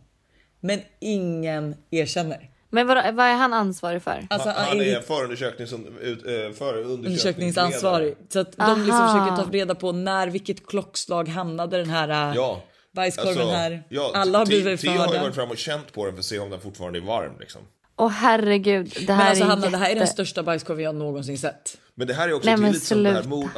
Men 0.59 0.79
ingen 1.01 1.75
erkänner. 1.91 2.49
Men 2.75 2.87
vad, 2.87 3.15
vad 3.15 3.25
är 3.25 3.33
han 3.35 3.53
ansvarig 3.53 4.01
för? 4.01 4.27
Alltså, 4.29 4.49
han, 4.49 4.67
han 4.67 4.81
är 4.81 5.01
förundersöknings, 5.01 5.73
ut, 5.73 5.79
eh, 6.25 6.31
förundersökningsledare. 6.31 6.93
undersökningsansvarig. 6.93 8.15
Så 8.29 8.39
att 8.39 8.57
de 8.57 8.83
liksom 8.85 9.07
försöker 9.07 9.43
ta 9.43 9.51
reda 9.51 9.75
på 9.75 9.91
när, 9.91 10.27
vilket 10.27 10.67
klockslag 10.67 11.27
hamnade 11.29 11.77
den 11.77 11.89
här 11.89 12.09
äh, 12.29 12.35
Ja. 12.35 12.63
bajskorven 12.95 13.29
Alltså, 13.37 13.47
här. 13.55 13.83
ja, 13.89 14.11
Alla 14.15 14.37
har 14.37 14.45
blivit 14.45 14.81
Theo 14.81 14.89
har 14.91 14.95
ju 14.97 15.01
förhörda. 15.03 15.21
varit 15.23 15.35
fram 15.35 15.51
och 15.51 15.57
känt 15.57 15.93
på 15.93 16.05
den 16.05 16.13
för 16.13 16.19
att 16.19 16.25
se 16.25 16.39
om 16.39 16.49
den 16.49 16.59
fortfarande 16.59 16.99
är 16.99 17.01
varm. 17.01 17.33
Liksom. 17.39 17.61
Åh 17.97 18.09
herregud, 18.09 18.93
det 19.07 19.13
här 19.13 19.17
Men 19.23 19.27
alltså 19.27 19.43
är 19.43 19.47
Hanna, 19.47 19.69
det 19.69 19.77
här 19.77 19.85
är 19.85 19.89
den 19.89 19.97
jätte- 19.97 20.11
största 20.13 20.43
bajskorven 20.43 20.83
jag 20.83 20.95
någonsin 20.95 21.37
sett. 21.37 21.77
Men 21.95 22.07
det 22.07 22.13
här 22.13 22.29
är 22.29 22.33
också 22.33 22.49
Nej, 22.55 22.71
lite 22.73 22.85
som 22.85 23.03
det 23.03 23.11
här 23.11 23.23
mord, 23.23 23.49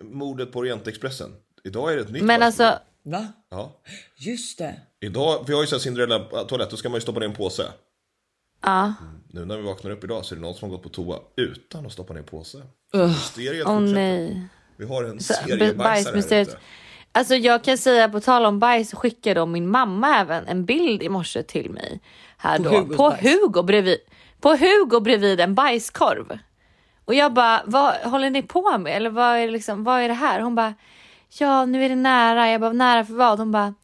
mordet 0.00 0.52
på 0.52 0.58
Orientexpressen. 0.58 1.30
Idag 1.64 1.92
är 1.92 1.96
det 1.96 2.02
ett 2.02 2.10
nytt 2.10 2.22
Men 2.22 2.40
bajskorv. 2.40 2.66
alltså, 2.66 2.82
Va? 3.08 3.26
Ja. 3.50 3.80
Just 4.16 4.58
det. 4.58 4.74
Idag, 5.00 5.44
vi 5.46 5.54
har 5.54 5.60
ju 5.60 5.66
så 5.66 5.74
här 5.74 5.80
Cinderella 5.80 6.18
toalett, 6.48 6.70
då 6.70 6.76
ska 6.76 6.88
man 6.88 6.96
ju 6.96 7.00
stoppa 7.00 7.20
ner 7.20 7.26
en 7.26 7.34
påse. 7.34 7.62
Ja. 8.66 8.94
Nu 9.30 9.44
när 9.44 9.56
vi 9.56 9.62
vaknar 9.62 9.90
upp 9.90 10.04
idag 10.04 10.24
så 10.24 10.34
är 10.34 10.36
det 10.36 10.42
någon 10.42 10.54
som 10.54 10.70
har 10.70 10.76
gått 10.76 10.82
på 10.82 10.88
toa 10.88 11.18
utan 11.36 11.86
att 11.86 11.92
stoppa 11.92 12.14
ner 12.14 12.22
påse. 12.22 12.58
Ugh. 12.94 13.06
Mysteriet 13.08 13.66
Åh 13.66 13.78
fortsätter. 13.78 13.94
nej. 13.94 14.48
Vi 14.76 14.86
har 14.86 15.04
en 15.04 15.20
Så, 15.20 15.34
serie 15.34 15.56
b- 15.56 15.74
bajsare 15.74 16.22
här 16.30 16.40
ute. 16.42 16.56
Alltså 17.12 17.34
jag 17.34 17.64
kan 17.64 17.78
säga 17.78 18.08
på 18.08 18.20
tal 18.20 18.46
om 18.46 18.58
bajs 18.58 18.94
skickade 18.94 19.40
då 19.40 19.46
min 19.46 19.68
mamma 19.70 20.16
även 20.16 20.46
en 20.46 20.64
bild 20.64 21.02
i 21.02 21.08
morse 21.08 21.42
till 21.42 21.70
mig. 21.70 22.00
Här 22.36 22.56
På 22.58 22.62
då. 22.64 22.70
Hugos 22.70 22.96
på 22.96 23.10
bajs. 23.10 23.22
Hugo 23.22 23.62
bredvid. 23.62 23.98
På 24.40 24.48
Hugo 24.56 25.00
bredvid 25.00 25.40
en 25.40 25.54
bajskorv. 25.54 26.38
Och 27.04 27.14
jag 27.14 27.32
bara, 27.32 27.62
vad 27.66 27.94
håller 27.94 28.30
ni 28.30 28.42
på 28.42 28.78
med? 28.78 28.96
Eller 28.96 29.10
vad 29.10 29.36
är 29.36 29.46
det 29.46 29.52
liksom, 29.52 29.84
vad 29.84 30.00
är 30.00 30.08
det 30.08 30.14
här? 30.14 30.40
Hon 30.40 30.54
bara, 30.54 30.74
ja 31.38 31.64
nu 31.66 31.84
är 31.84 31.88
det 31.88 31.94
nära. 31.96 32.50
Jag 32.50 32.60
bara, 32.60 32.72
nära 32.72 33.04
för 33.04 33.14
vad? 33.14 33.38
Hon 33.38 33.52
bara, 33.52 33.74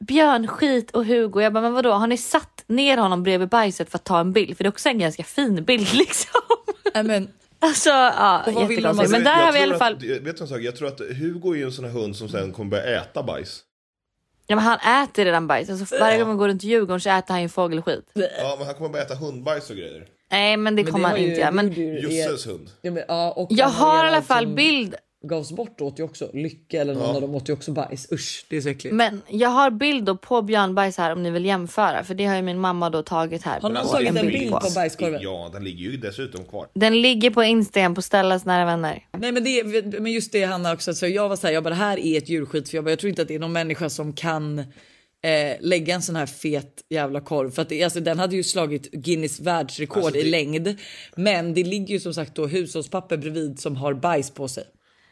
björnskit 0.00 0.90
och 0.90 1.04
Hugo. 1.04 1.40
Jag 1.42 1.52
bara, 1.52 1.60
men 1.60 1.72
vadå? 1.72 1.92
Har 1.92 2.06
ni 2.06 2.16
satt 2.16 2.64
ner 2.66 2.96
honom 2.98 3.22
bredvid 3.22 3.48
bajset 3.48 3.90
för 3.90 3.98
att 3.98 4.04
ta 4.04 4.20
en 4.20 4.32
bild? 4.32 4.56
För 4.56 4.64
det 4.64 4.68
är 4.68 4.72
också 4.72 4.88
en 4.88 4.98
ganska 4.98 5.24
fin 5.24 5.64
bild 5.64 5.92
liksom. 5.94 6.40
Nej, 6.94 7.02
men, 7.04 7.28
Alltså 7.60 7.88
ja, 7.90 8.42
jättekonstigt. 8.46 9.10
Men 9.10 9.24
där 9.24 9.30
jag 9.38 9.44
har 9.44 9.52
vi 9.52 9.58
i 9.58 9.62
tror 9.62 9.70
alla 9.72 9.78
fall. 9.78 9.92
Att, 9.94 10.02
vet 10.02 10.36
du 10.36 10.42
en 10.42 10.48
sak? 10.48 10.60
Jag 10.60 10.76
tror 10.76 10.88
att 10.88 11.00
Hugo 11.00 11.52
är 11.52 11.56
ju 11.56 11.64
en 11.64 11.72
sån 11.72 11.84
här 11.84 11.92
hund 11.92 12.16
som 12.16 12.28
sen 12.28 12.52
kommer 12.52 12.70
börja 12.70 13.00
äta 13.00 13.22
bajs. 13.22 13.60
Ja, 14.46 14.56
men 14.56 14.64
han 14.64 15.04
äter 15.04 15.24
redan 15.24 15.46
bajs. 15.46 15.70
Alltså, 15.70 15.98
varje 16.00 16.18
gång 16.18 16.28
man 16.28 16.36
går 16.36 16.48
runt 16.48 16.62
Djurgården 16.62 17.00
så 17.00 17.10
äter 17.10 17.32
han 17.34 17.42
ju 17.42 17.48
fågelskit. 17.48 18.10
Ja, 18.14 18.54
men 18.58 18.66
han 18.66 18.74
kommer 18.74 18.90
börja 18.90 19.04
äta 19.04 19.14
hundbajs 19.14 19.70
och 19.70 19.76
grejer. 19.76 20.06
Nej 20.30 20.56
men 20.56 20.76
det 20.76 20.84
Men 20.84 20.92
kommer 20.92 21.08
han 21.08 21.20
ju- 21.22 21.28
inte 21.28 21.40
göra. 21.40 21.50
Men 21.50 21.72
Jusses 21.72 22.46
hund. 22.46 22.70
Ja, 22.82 22.90
men, 22.90 23.04
ja, 23.08 23.32
och 23.32 23.48
jag 23.50 23.68
har 23.68 24.04
i 24.04 24.08
alla 24.08 24.22
fall 24.22 24.44
som 24.44 24.54
bild. 24.54 24.94
Gavs 25.22 25.52
bort 25.52 25.80
åt 25.80 25.98
ju 25.98 26.02
också. 26.02 26.30
Lycka 26.34 26.80
eller 26.80 26.94
någon 26.94 27.02
Ja. 27.02 27.14
av 27.14 27.20
dem 27.20 27.34
åt 27.34 27.48
ju 27.48 27.52
också 27.52 27.72
bajs. 27.72 28.12
Usch, 28.12 28.46
det 28.50 28.56
är 28.56 28.60
så 28.60 28.68
äckligt. 28.68 28.94
Men 28.96 29.22
jag 29.28 29.48
har 29.48 29.70
bild 29.70 30.04
då 30.04 30.16
på 30.16 30.42
björnbajs 30.42 30.96
här 30.98 31.12
om 31.12 31.22
ni 31.22 31.30
vill 31.30 31.44
jämföra. 31.44 32.04
För 32.04 32.14
det 32.14 32.24
har 32.26 32.36
ju 32.36 32.42
min 32.42 32.58
mamma 32.58 32.90
då 32.90 33.02
tagit 33.02 33.42
här. 33.42 33.60
Har 33.60 33.68
någon 33.68 33.76
alltså, 33.76 33.94
tagit 33.94 34.08
en 34.08 34.14
bild 34.14 34.32
bild. 34.38 34.50
på 34.52 34.70
bajskorven? 34.74 35.20
Ja, 35.22 35.50
den 35.52 35.64
ligger 35.64 35.84
ju 35.90 35.96
dessutom 35.96 36.44
kvar. 36.44 36.66
Den 36.74 37.02
ligger 37.02 37.30
på 37.30 37.42
Instagram 37.44 37.94
på 37.94 38.02
Stellas 38.02 38.44
nära 38.44 38.64
vänner. 38.64 39.06
Nej 39.18 39.32
men, 39.32 39.44
det, 39.44 39.64
men 40.00 40.12
just 40.12 40.32
det 40.32 40.44
Hanna 40.44 40.72
också, 40.72 40.94
så 40.94 41.06
jag 41.06 41.28
var 41.28 41.36
så 41.36 41.46
här, 41.46 41.54
jag 41.54 41.62
bara 41.64 41.70
det 41.70 41.76
här 41.76 41.98
är 41.98 42.18
ett 42.18 42.28
djurskit 42.28 42.68
för 42.68 42.76
jag, 42.76 42.84
bara, 42.84 42.90
jag 42.90 42.98
tror 42.98 43.10
inte 43.10 43.22
att 43.22 43.28
det 43.28 43.34
är 43.34 43.38
någon 43.38 43.52
människa 43.52 43.90
som 43.90 44.12
kan 44.12 44.58
eh, 44.58 44.64
lägga 45.60 45.94
en 45.94 46.02
sån 46.02 46.16
här 46.16 46.26
fet 46.26 46.74
jävla 46.90 47.20
korv 47.20 47.50
för 47.50 47.62
att 47.62 47.68
det, 47.68 47.84
alltså, 47.84 48.00
den 48.00 48.18
hade 48.18 48.36
ju 48.36 48.42
slagit 48.42 48.90
Guinness 48.92 49.40
världsrekord 49.40 50.02
Alltså, 50.04 50.18
i 50.18 50.22
det- 50.22 50.30
längd. 50.30 50.76
Men 51.16 51.54
det 51.54 51.64
ligger 51.64 51.94
ju 51.94 52.00
som 52.00 52.14
sagt 52.14 52.34
då 52.34 52.46
hushållspapper 52.46 53.16
bredvid 53.16 53.60
som 53.60 53.76
har 53.76 53.94
bajs 53.94 54.30
på 54.30 54.48
sig. 54.48 54.64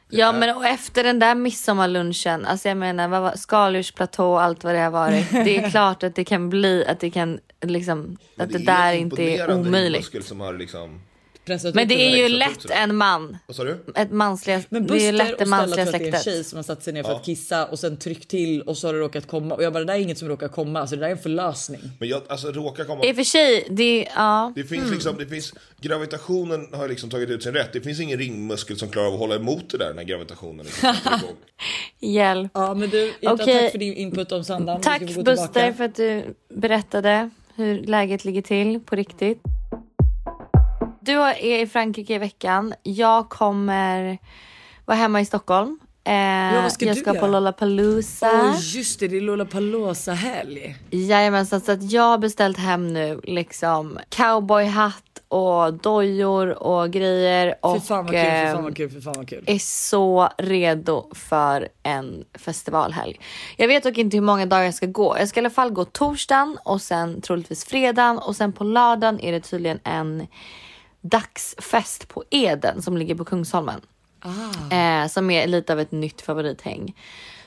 Ja 0.09 0.33
men 0.33 0.57
och 0.57 0.67
efter 0.67 1.05
den 1.05 1.19
där 1.19 1.35
midsommarlunchen, 1.35 2.47
alltså 2.47 2.69
jag 2.69 2.77
menar 2.77 3.09
vad 3.09 3.23
var, 3.23 3.37
skaldjursplatå 3.37 4.33
och 4.33 4.43
allt 4.43 4.65
vad 4.65 4.75
det 4.75 4.81
har 4.81 4.91
varit. 4.91 5.31
Det 5.45 5.57
är 5.57 5.71
klart 5.71 6.03
att 6.03 6.15
det 6.15 6.25
kan 6.25 6.51
bli, 6.51 6.85
att 6.87 7.01
det 7.01 7.11
kan 7.11 7.41
liksom, 7.63 8.17
att 8.37 8.49
det, 8.49 8.59
är 8.59 8.67
där 8.67 8.93
en 8.93 8.99
inte 8.99 9.23
är 9.23 9.55
omöjligt. 9.55 10.01
muskel 10.01 10.23
som 10.23 10.41
har 10.41 10.53
liksom... 10.53 11.01
Pressat 11.47 11.75
Men 11.75 11.89
det 11.89 11.95
är 11.95 12.17
ju 12.17 12.25
extra 12.25 12.39
lätt 12.49 12.71
en 12.71 12.97
man. 12.97 13.37
Vad 13.47 13.57
sa 13.57 13.65
du? 13.65 13.79
Ett 13.95 14.11
mansliga, 14.11 14.63
Men 14.69 14.87
det 14.87 14.95
är 14.95 15.07
ju 15.07 15.13
Buster 15.13 15.13
lätt 15.13 15.33
och 15.33 15.39
det 15.39 15.47
Stella 15.47 15.57
mansliga 15.57 15.85
tror 15.87 15.95
att 15.95 16.01
det 16.01 16.05
är 16.09 16.13
en 16.13 16.13
släktet. 16.21 16.35
tjej 16.35 16.45
som 16.45 16.57
har 16.57 16.63
satt 16.63 16.83
sig 16.83 16.93
ner 16.93 17.03
för 17.03 17.11
Ja. 17.11 17.17
att 17.17 17.25
kissa 17.25 17.67
och 17.67 17.79
sen 17.79 17.97
tryckt 17.97 18.29
till 18.31 18.63
och 18.63 18.77
så 18.79 18.89
har 18.89 18.95
det 18.95 19.01
råkat 19.01 19.27
komma. 19.27 19.55
Och 19.55 19.63
jag 19.63 19.73
bara 19.73 19.85
det 19.85 19.93
där 19.93 19.95
är 19.95 20.03
inget 20.03 20.19
som 20.19 20.29
råkar 20.29 20.49
komma, 20.49 20.81
alltså 20.81 20.97
det 20.97 21.01
där 21.03 21.07
är 21.09 21.13
en 21.13 21.19
förlösning. 21.19 21.81
Men 21.99 22.09
jag, 22.09 22.23
alltså 22.29 22.53
råkar 22.53 22.85
komma... 22.85 23.05
I 23.05 23.13
och 23.13 23.17
för 23.17 23.25
sig, 23.25 23.67
det 23.71 24.09
ja. 24.17 24.53
Det 24.57 24.65
finns 24.65 24.91
liksom, 24.91 25.17
det 25.19 25.27
finns, 25.27 25.55
gravitationen 25.81 26.69
har 26.73 26.89
liksom 26.89 27.11
tagit 27.11 27.31
ut 27.31 27.43
sin 27.43 27.53
rätt. 27.53 27.73
Det 27.73 27.81
finns 27.81 28.01
ingen 28.01 28.19
ringmuskel 28.19 28.79
som 28.79 28.89
klarar 28.89 29.07
av 29.07 29.13
att 29.15 29.19
hålla 29.21 29.35
emot 29.37 29.71
det 29.71 29.79
där 29.79 29.95
när 29.95 30.03
gravitationen 30.03 30.67
liksom. 30.67 30.95
Hjälp. 32.01 32.51
Ja 32.55 32.75
men 32.75 32.91
du, 32.91 33.13
Ida, 33.21 33.33
Okej. 33.33 33.61
tack 33.63 33.73
för 33.73 33.79
din 33.79 33.95
input 33.95 34.33
om. 34.33 34.39
Nu 34.49 34.79
Tack 34.83 35.01
Buster 35.01 35.15
tillbaka. 35.25 35.73
för 35.75 35.85
att 35.85 35.95
du 35.95 36.23
berättade 36.55 37.31
hur 37.55 37.79
läget 37.83 38.25
ligger 38.25 38.43
till 38.43 38.81
på 38.81 38.97
riktigt. 38.97 39.43
Du 41.07 41.13
är 41.13 41.63
i 41.63 41.67
Frankrike 41.67 42.15
i 42.15 42.19
veckan. 42.19 42.75
Jag 42.83 43.29
kommer 43.29 44.19
vara 44.85 44.99
hemma 44.99 45.21
i 45.21 45.25
Stockholm. 45.25 45.79
Eh, 46.05 46.63
vad 46.63 46.73
ska 46.73 46.87
jag 46.87 46.97
ska 46.97 47.11
på 47.11 47.17
göra? 47.17 47.27
Lollapalooza. 47.27 48.31
Åh 48.35 48.57
just 48.61 49.01
det, 49.01 49.09
det 49.09 49.17
är 49.17 49.21
Lollapalooza 49.21 50.13
helg. 50.13 50.77
Jajamensan, 50.91 51.61
så 51.61 51.73
att 51.73 51.93
jag 51.93 52.03
har 52.03 52.19
beställt 52.19 52.59
hem 52.59 52.93
nu 52.93 53.21
liksom 53.25 53.99
cowboyhatt 54.09 55.03
och 55.29 55.75
dojor 55.75 56.63
och 56.63 56.91
grejer. 56.91 57.49
Fy 57.49 57.57
Och 57.61 57.85
fan 57.85 58.05
vad 58.05 58.15
kul, 58.15 58.23
fy 58.23 58.31
fan 58.31 58.57
ehm, 58.57 58.65
vad 58.65 58.77
kul, 58.77 58.91
fy 58.91 59.01
fan 59.01 59.15
vad 59.17 59.29
kul. 59.29 59.45
är 59.47 59.59
så 59.59 60.29
redo 60.39 61.11
för 61.15 61.69
en 61.83 62.25
festivalhelg. 62.35 63.21
Jag 63.57 63.69
vet 63.69 63.83
dock 63.83 63.99
inte 63.99 64.17
hur 64.17 64.23
många 64.23 64.47
dagar 64.47 64.65
jag 64.65 64.75
ska 64.75 64.87
gå. 64.87 65.19
Jag 65.19 65.29
ska 65.29 65.41
i 65.41 65.43
alla 65.43 65.51
fall 65.51 65.71
gå 65.71 65.85
torsdagen 65.85 66.59
och 66.65 66.83
sen 66.83 67.21
troligtvis 67.21 67.65
fredagen 67.65 68.19
och 68.19 68.37
sen 68.37 68.53
på 68.53 68.65
lördagen 68.65 69.21
är 69.21 69.33
det 69.33 69.41
tydligen 69.41 69.79
en 69.85 70.27
dagsfest 71.09 72.09
på 72.09 72.25
Eden 72.31 72.83
som 72.83 72.97
ligger 72.97 73.15
på 73.15 73.25
Kungsholmen. 73.25 73.81
Eh, 74.71 75.09
som 75.09 75.31
är 75.31 75.47
lite 75.47 75.73
av 75.73 75.81
ett 75.81 75.93
nytt 75.93 76.21
favorithäng. 76.23 76.97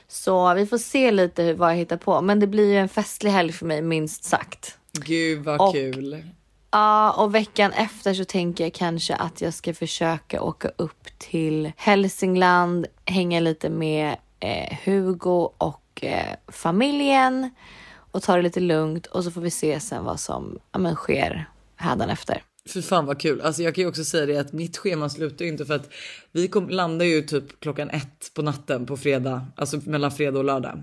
Så 0.08 0.54
vi 0.54 0.66
får 0.66 0.78
se 0.78 1.10
lite 1.10 1.42
hur, 1.42 1.54
vad 1.54 1.70
jag 1.70 1.76
hittar 1.76 1.96
på. 1.96 2.20
Men 2.20 2.40
det 2.40 2.46
blir 2.46 2.72
ju 2.72 2.78
en 2.78 2.88
festlig 2.88 3.30
helg 3.30 3.52
för 3.52 3.66
mig 3.66 3.82
minst 3.82 4.24
sagt. 4.24 4.78
Gud 4.92 5.44
vad 5.44 5.60
Och- 5.60 5.72
kul. 5.74 6.24
Ja, 6.72 7.12
och 7.12 7.34
veckan 7.34 7.72
efter 7.72 8.14
så 8.14 8.24
tänker 8.24 8.64
jag 8.64 8.72
kanske 8.74 9.14
att 9.14 9.40
jag 9.40 9.54
ska 9.54 9.74
försöka 9.74 10.42
åka 10.42 10.68
upp 10.76 11.08
till 11.18 11.72
Hälsingland, 11.76 12.86
hänga 13.04 13.40
lite 13.40 13.68
med 13.70 14.16
eh, 14.40 14.78
Hugo 14.84 15.50
och 15.58 16.04
eh, 16.04 16.36
familjen 16.48 17.50
och 18.12 18.22
ta 18.22 18.36
det 18.36 18.42
lite 18.42 18.60
lugnt 18.60 19.06
och 19.06 19.24
så 19.24 19.30
får 19.30 19.40
vi 19.40 19.50
se 19.50 19.80
sen 19.80 20.04
vad 20.04 20.20
som 20.20 20.58
ja, 20.72 20.78
men, 20.78 20.94
sker 20.94 21.48
hädanefter. 21.76 22.42
För 22.68 22.80
fan 22.82 23.06
vad 23.06 23.20
kul. 23.20 23.40
Alltså 23.40 23.62
jag 23.62 23.74
kan 23.74 23.82
ju 23.82 23.88
också 23.88 24.04
säga 24.04 24.26
det 24.26 24.36
att 24.36 24.52
mitt 24.52 24.76
schema 24.76 25.08
slutar 25.08 25.44
ju 25.44 25.50
inte 25.50 25.66
för 25.66 25.74
att 25.74 25.88
vi 26.32 26.48
kom, 26.48 26.68
landar 26.68 27.06
ju 27.06 27.22
typ 27.22 27.60
klockan 27.60 27.90
ett 27.90 28.30
på 28.34 28.42
natten 28.42 28.86
på 28.86 28.96
fredag, 28.96 29.46
alltså 29.56 29.80
mellan 29.84 30.10
fredag 30.10 30.38
och 30.38 30.44
lördag. 30.44 30.82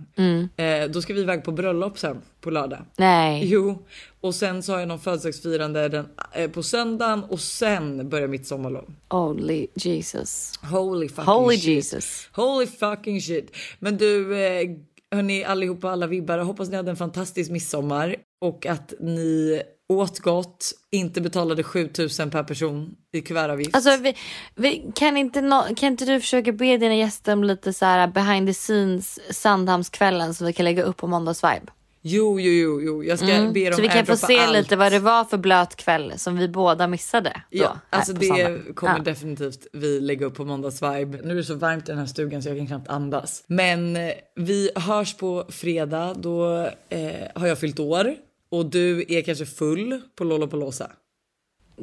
Eh, 0.57 0.89
då 0.89 1.01
ska 1.01 1.13
vi 1.13 1.21
iväg 1.21 1.43
på 1.43 1.51
bröllop 1.51 1.99
sen 1.99 2.21
på 2.41 2.49
lördag. 2.49 2.79
Nej, 2.97 3.47
Jo, 3.47 3.85
och 4.21 4.35
sen 4.35 4.63
så 4.63 4.71
har 4.71 4.79
jag 4.79 4.87
någon 4.87 4.99
födelsedagsfirande 4.99 5.89
den, 5.89 6.05
eh, 6.33 6.49
på 6.51 6.63
söndagen 6.63 7.23
och 7.23 7.39
sen 7.39 8.09
börjar 8.09 8.27
mitt 8.27 8.47
sommarlov. 8.47 8.93
holy 9.09 9.67
Jesus. 9.75 10.59
Holy 10.71 11.09
fucking 11.09 11.23
Holy 11.25 11.57
shit. 11.57 11.65
Jesus. 11.65 12.29
Holy 12.33 12.67
fucking 12.67 13.21
shit. 13.21 13.55
Men 13.79 13.97
du, 13.97 14.37
eh, 14.37 14.69
hörni 15.15 15.43
allihopa, 15.43 15.91
alla 15.91 16.07
vibbar, 16.07 16.39
hoppas 16.39 16.69
ni 16.69 16.75
hade 16.75 16.91
en 16.91 16.97
fantastisk 16.97 17.51
midsommar 17.51 18.15
och 18.45 18.65
att 18.65 18.93
ni 18.99 19.61
åt 19.93 20.19
gott, 20.19 20.71
inte 20.91 21.21
betalade 21.21 21.63
7000 21.63 22.31
per 22.31 22.43
person 22.43 22.95
i 23.13 23.21
kuvertavgift. 23.21 23.75
Alltså, 23.75 23.97
vi, 23.97 24.15
vi, 24.55 24.91
kan, 24.95 25.17
inte 25.17 25.41
no, 25.41 25.75
kan 25.75 25.87
inte 25.87 26.05
du 26.05 26.21
försöka 26.21 26.51
be 26.51 26.77
dina 26.77 26.95
gäster 26.95 27.33
om 27.33 27.43
lite 27.43 27.73
så 27.73 27.85
här 27.85 28.07
behind 28.07 28.47
the 28.47 28.53
scenes 28.53 29.19
Sandhamnskvällen 29.29 30.33
som 30.33 30.47
vi 30.47 30.53
kan 30.53 30.63
lägga 30.63 30.83
upp 30.83 30.97
på 30.97 31.07
måndagsvibe? 31.07 31.71
Jo, 32.09 32.39
jo, 32.39 32.51
jo, 32.51 32.81
jo. 32.81 33.03
jag 33.03 33.19
ska 33.19 33.27
Mm. 33.31 33.53
be 33.53 33.63
dem 33.65 33.73
Så 33.73 33.81
vi 33.81 33.87
kan 33.87 34.05
få 34.05 34.17
se 34.17 34.39
allt. 34.39 34.53
lite 34.53 34.75
vad 34.75 34.91
det 34.91 34.99
var 34.99 35.23
för 35.23 35.37
blöt 35.37 35.75
kväll 35.75 36.13
som 36.17 36.37
vi 36.37 36.47
båda 36.47 36.87
missade. 36.87 37.29
Då, 37.51 37.57
Ja, 37.57 37.79
alltså 37.89 38.13
det 38.13 38.25
söndag. 38.25 38.73
kommer 38.75 38.97
Ja. 38.97 39.03
definitivt 39.03 39.67
vi 39.73 39.99
lägga 39.99 40.25
upp 40.25 40.35
på 40.35 40.45
måndagsvibe. 40.45 41.19
Nu 41.23 41.31
är 41.31 41.35
det 41.35 41.43
så 41.43 41.55
varmt 41.55 41.89
i 41.89 41.91
den 41.91 41.99
här 41.99 42.05
stugan 42.05 42.43
så 42.43 42.49
jag 42.49 42.57
kan 42.57 42.67
knappt 42.67 42.87
andas. 42.89 43.43
Men 43.47 43.95
eh, 43.95 44.11
vi 44.35 44.69
hörs 44.75 45.13
på 45.13 45.45
fredag. 45.49 46.13
Då 46.17 46.57
eh, 46.89 47.11
har 47.35 47.47
jag 47.47 47.59
fyllt 47.59 47.79
år 47.79 48.15
och 48.49 48.65
du 48.65 49.05
är 49.07 49.21
kanske 49.21 49.45
full 49.45 50.01
på 50.15 50.23
Lollapalooza. 50.23 50.91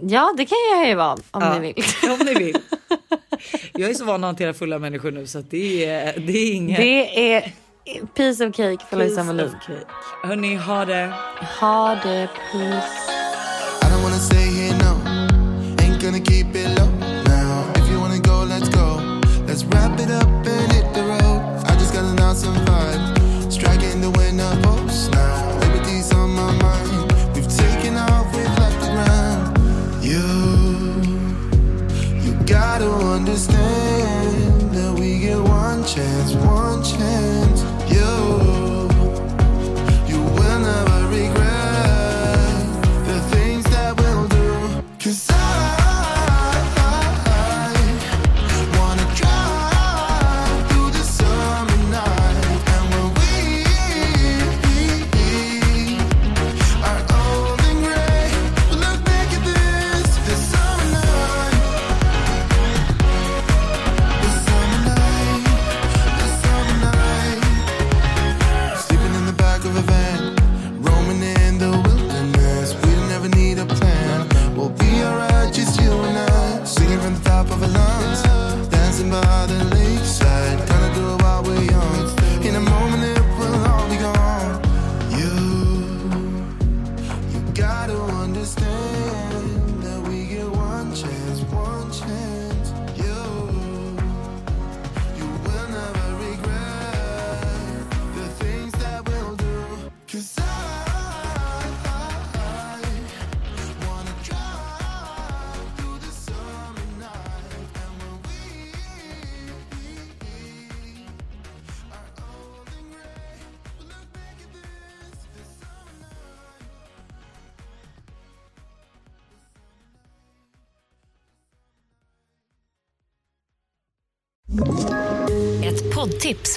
Ja, 0.03 0.35
det 0.37 0.45
kan 0.47 0.59
jag 0.72 0.89
ju 0.89 0.95
vara 0.95 1.12
om 1.12 1.20
Ja, 1.33 1.59
ni 1.59 1.72
vill. 1.77 1.85
Om 2.20 2.27
ni 2.27 2.35
vill. 2.35 2.57
Jag 3.72 3.91
är 3.91 3.95
så 3.95 4.05
van 4.05 4.25
att 4.25 4.29
hantera 4.29 4.55
fulla 4.55 4.79
människor 4.79 5.11
nu 5.11 5.27
så 5.27 5.41
det 5.51 5.85
är, 5.85 6.18
det 6.20 6.33
är 6.39 6.55
inget. 6.55 6.77
Det 6.77 7.33
är 7.35 7.53
Piece 8.14 8.47
of 8.47 8.55
cake 8.57 8.85
för 8.91 8.97
Lisa 8.97 9.24
Melin. 9.24 9.57
Hörni, 10.22 10.57
ha 10.57 10.85
det. 10.85 11.14
Ha 11.61 11.95
det. 11.95 12.28
Peace. 12.53 13.14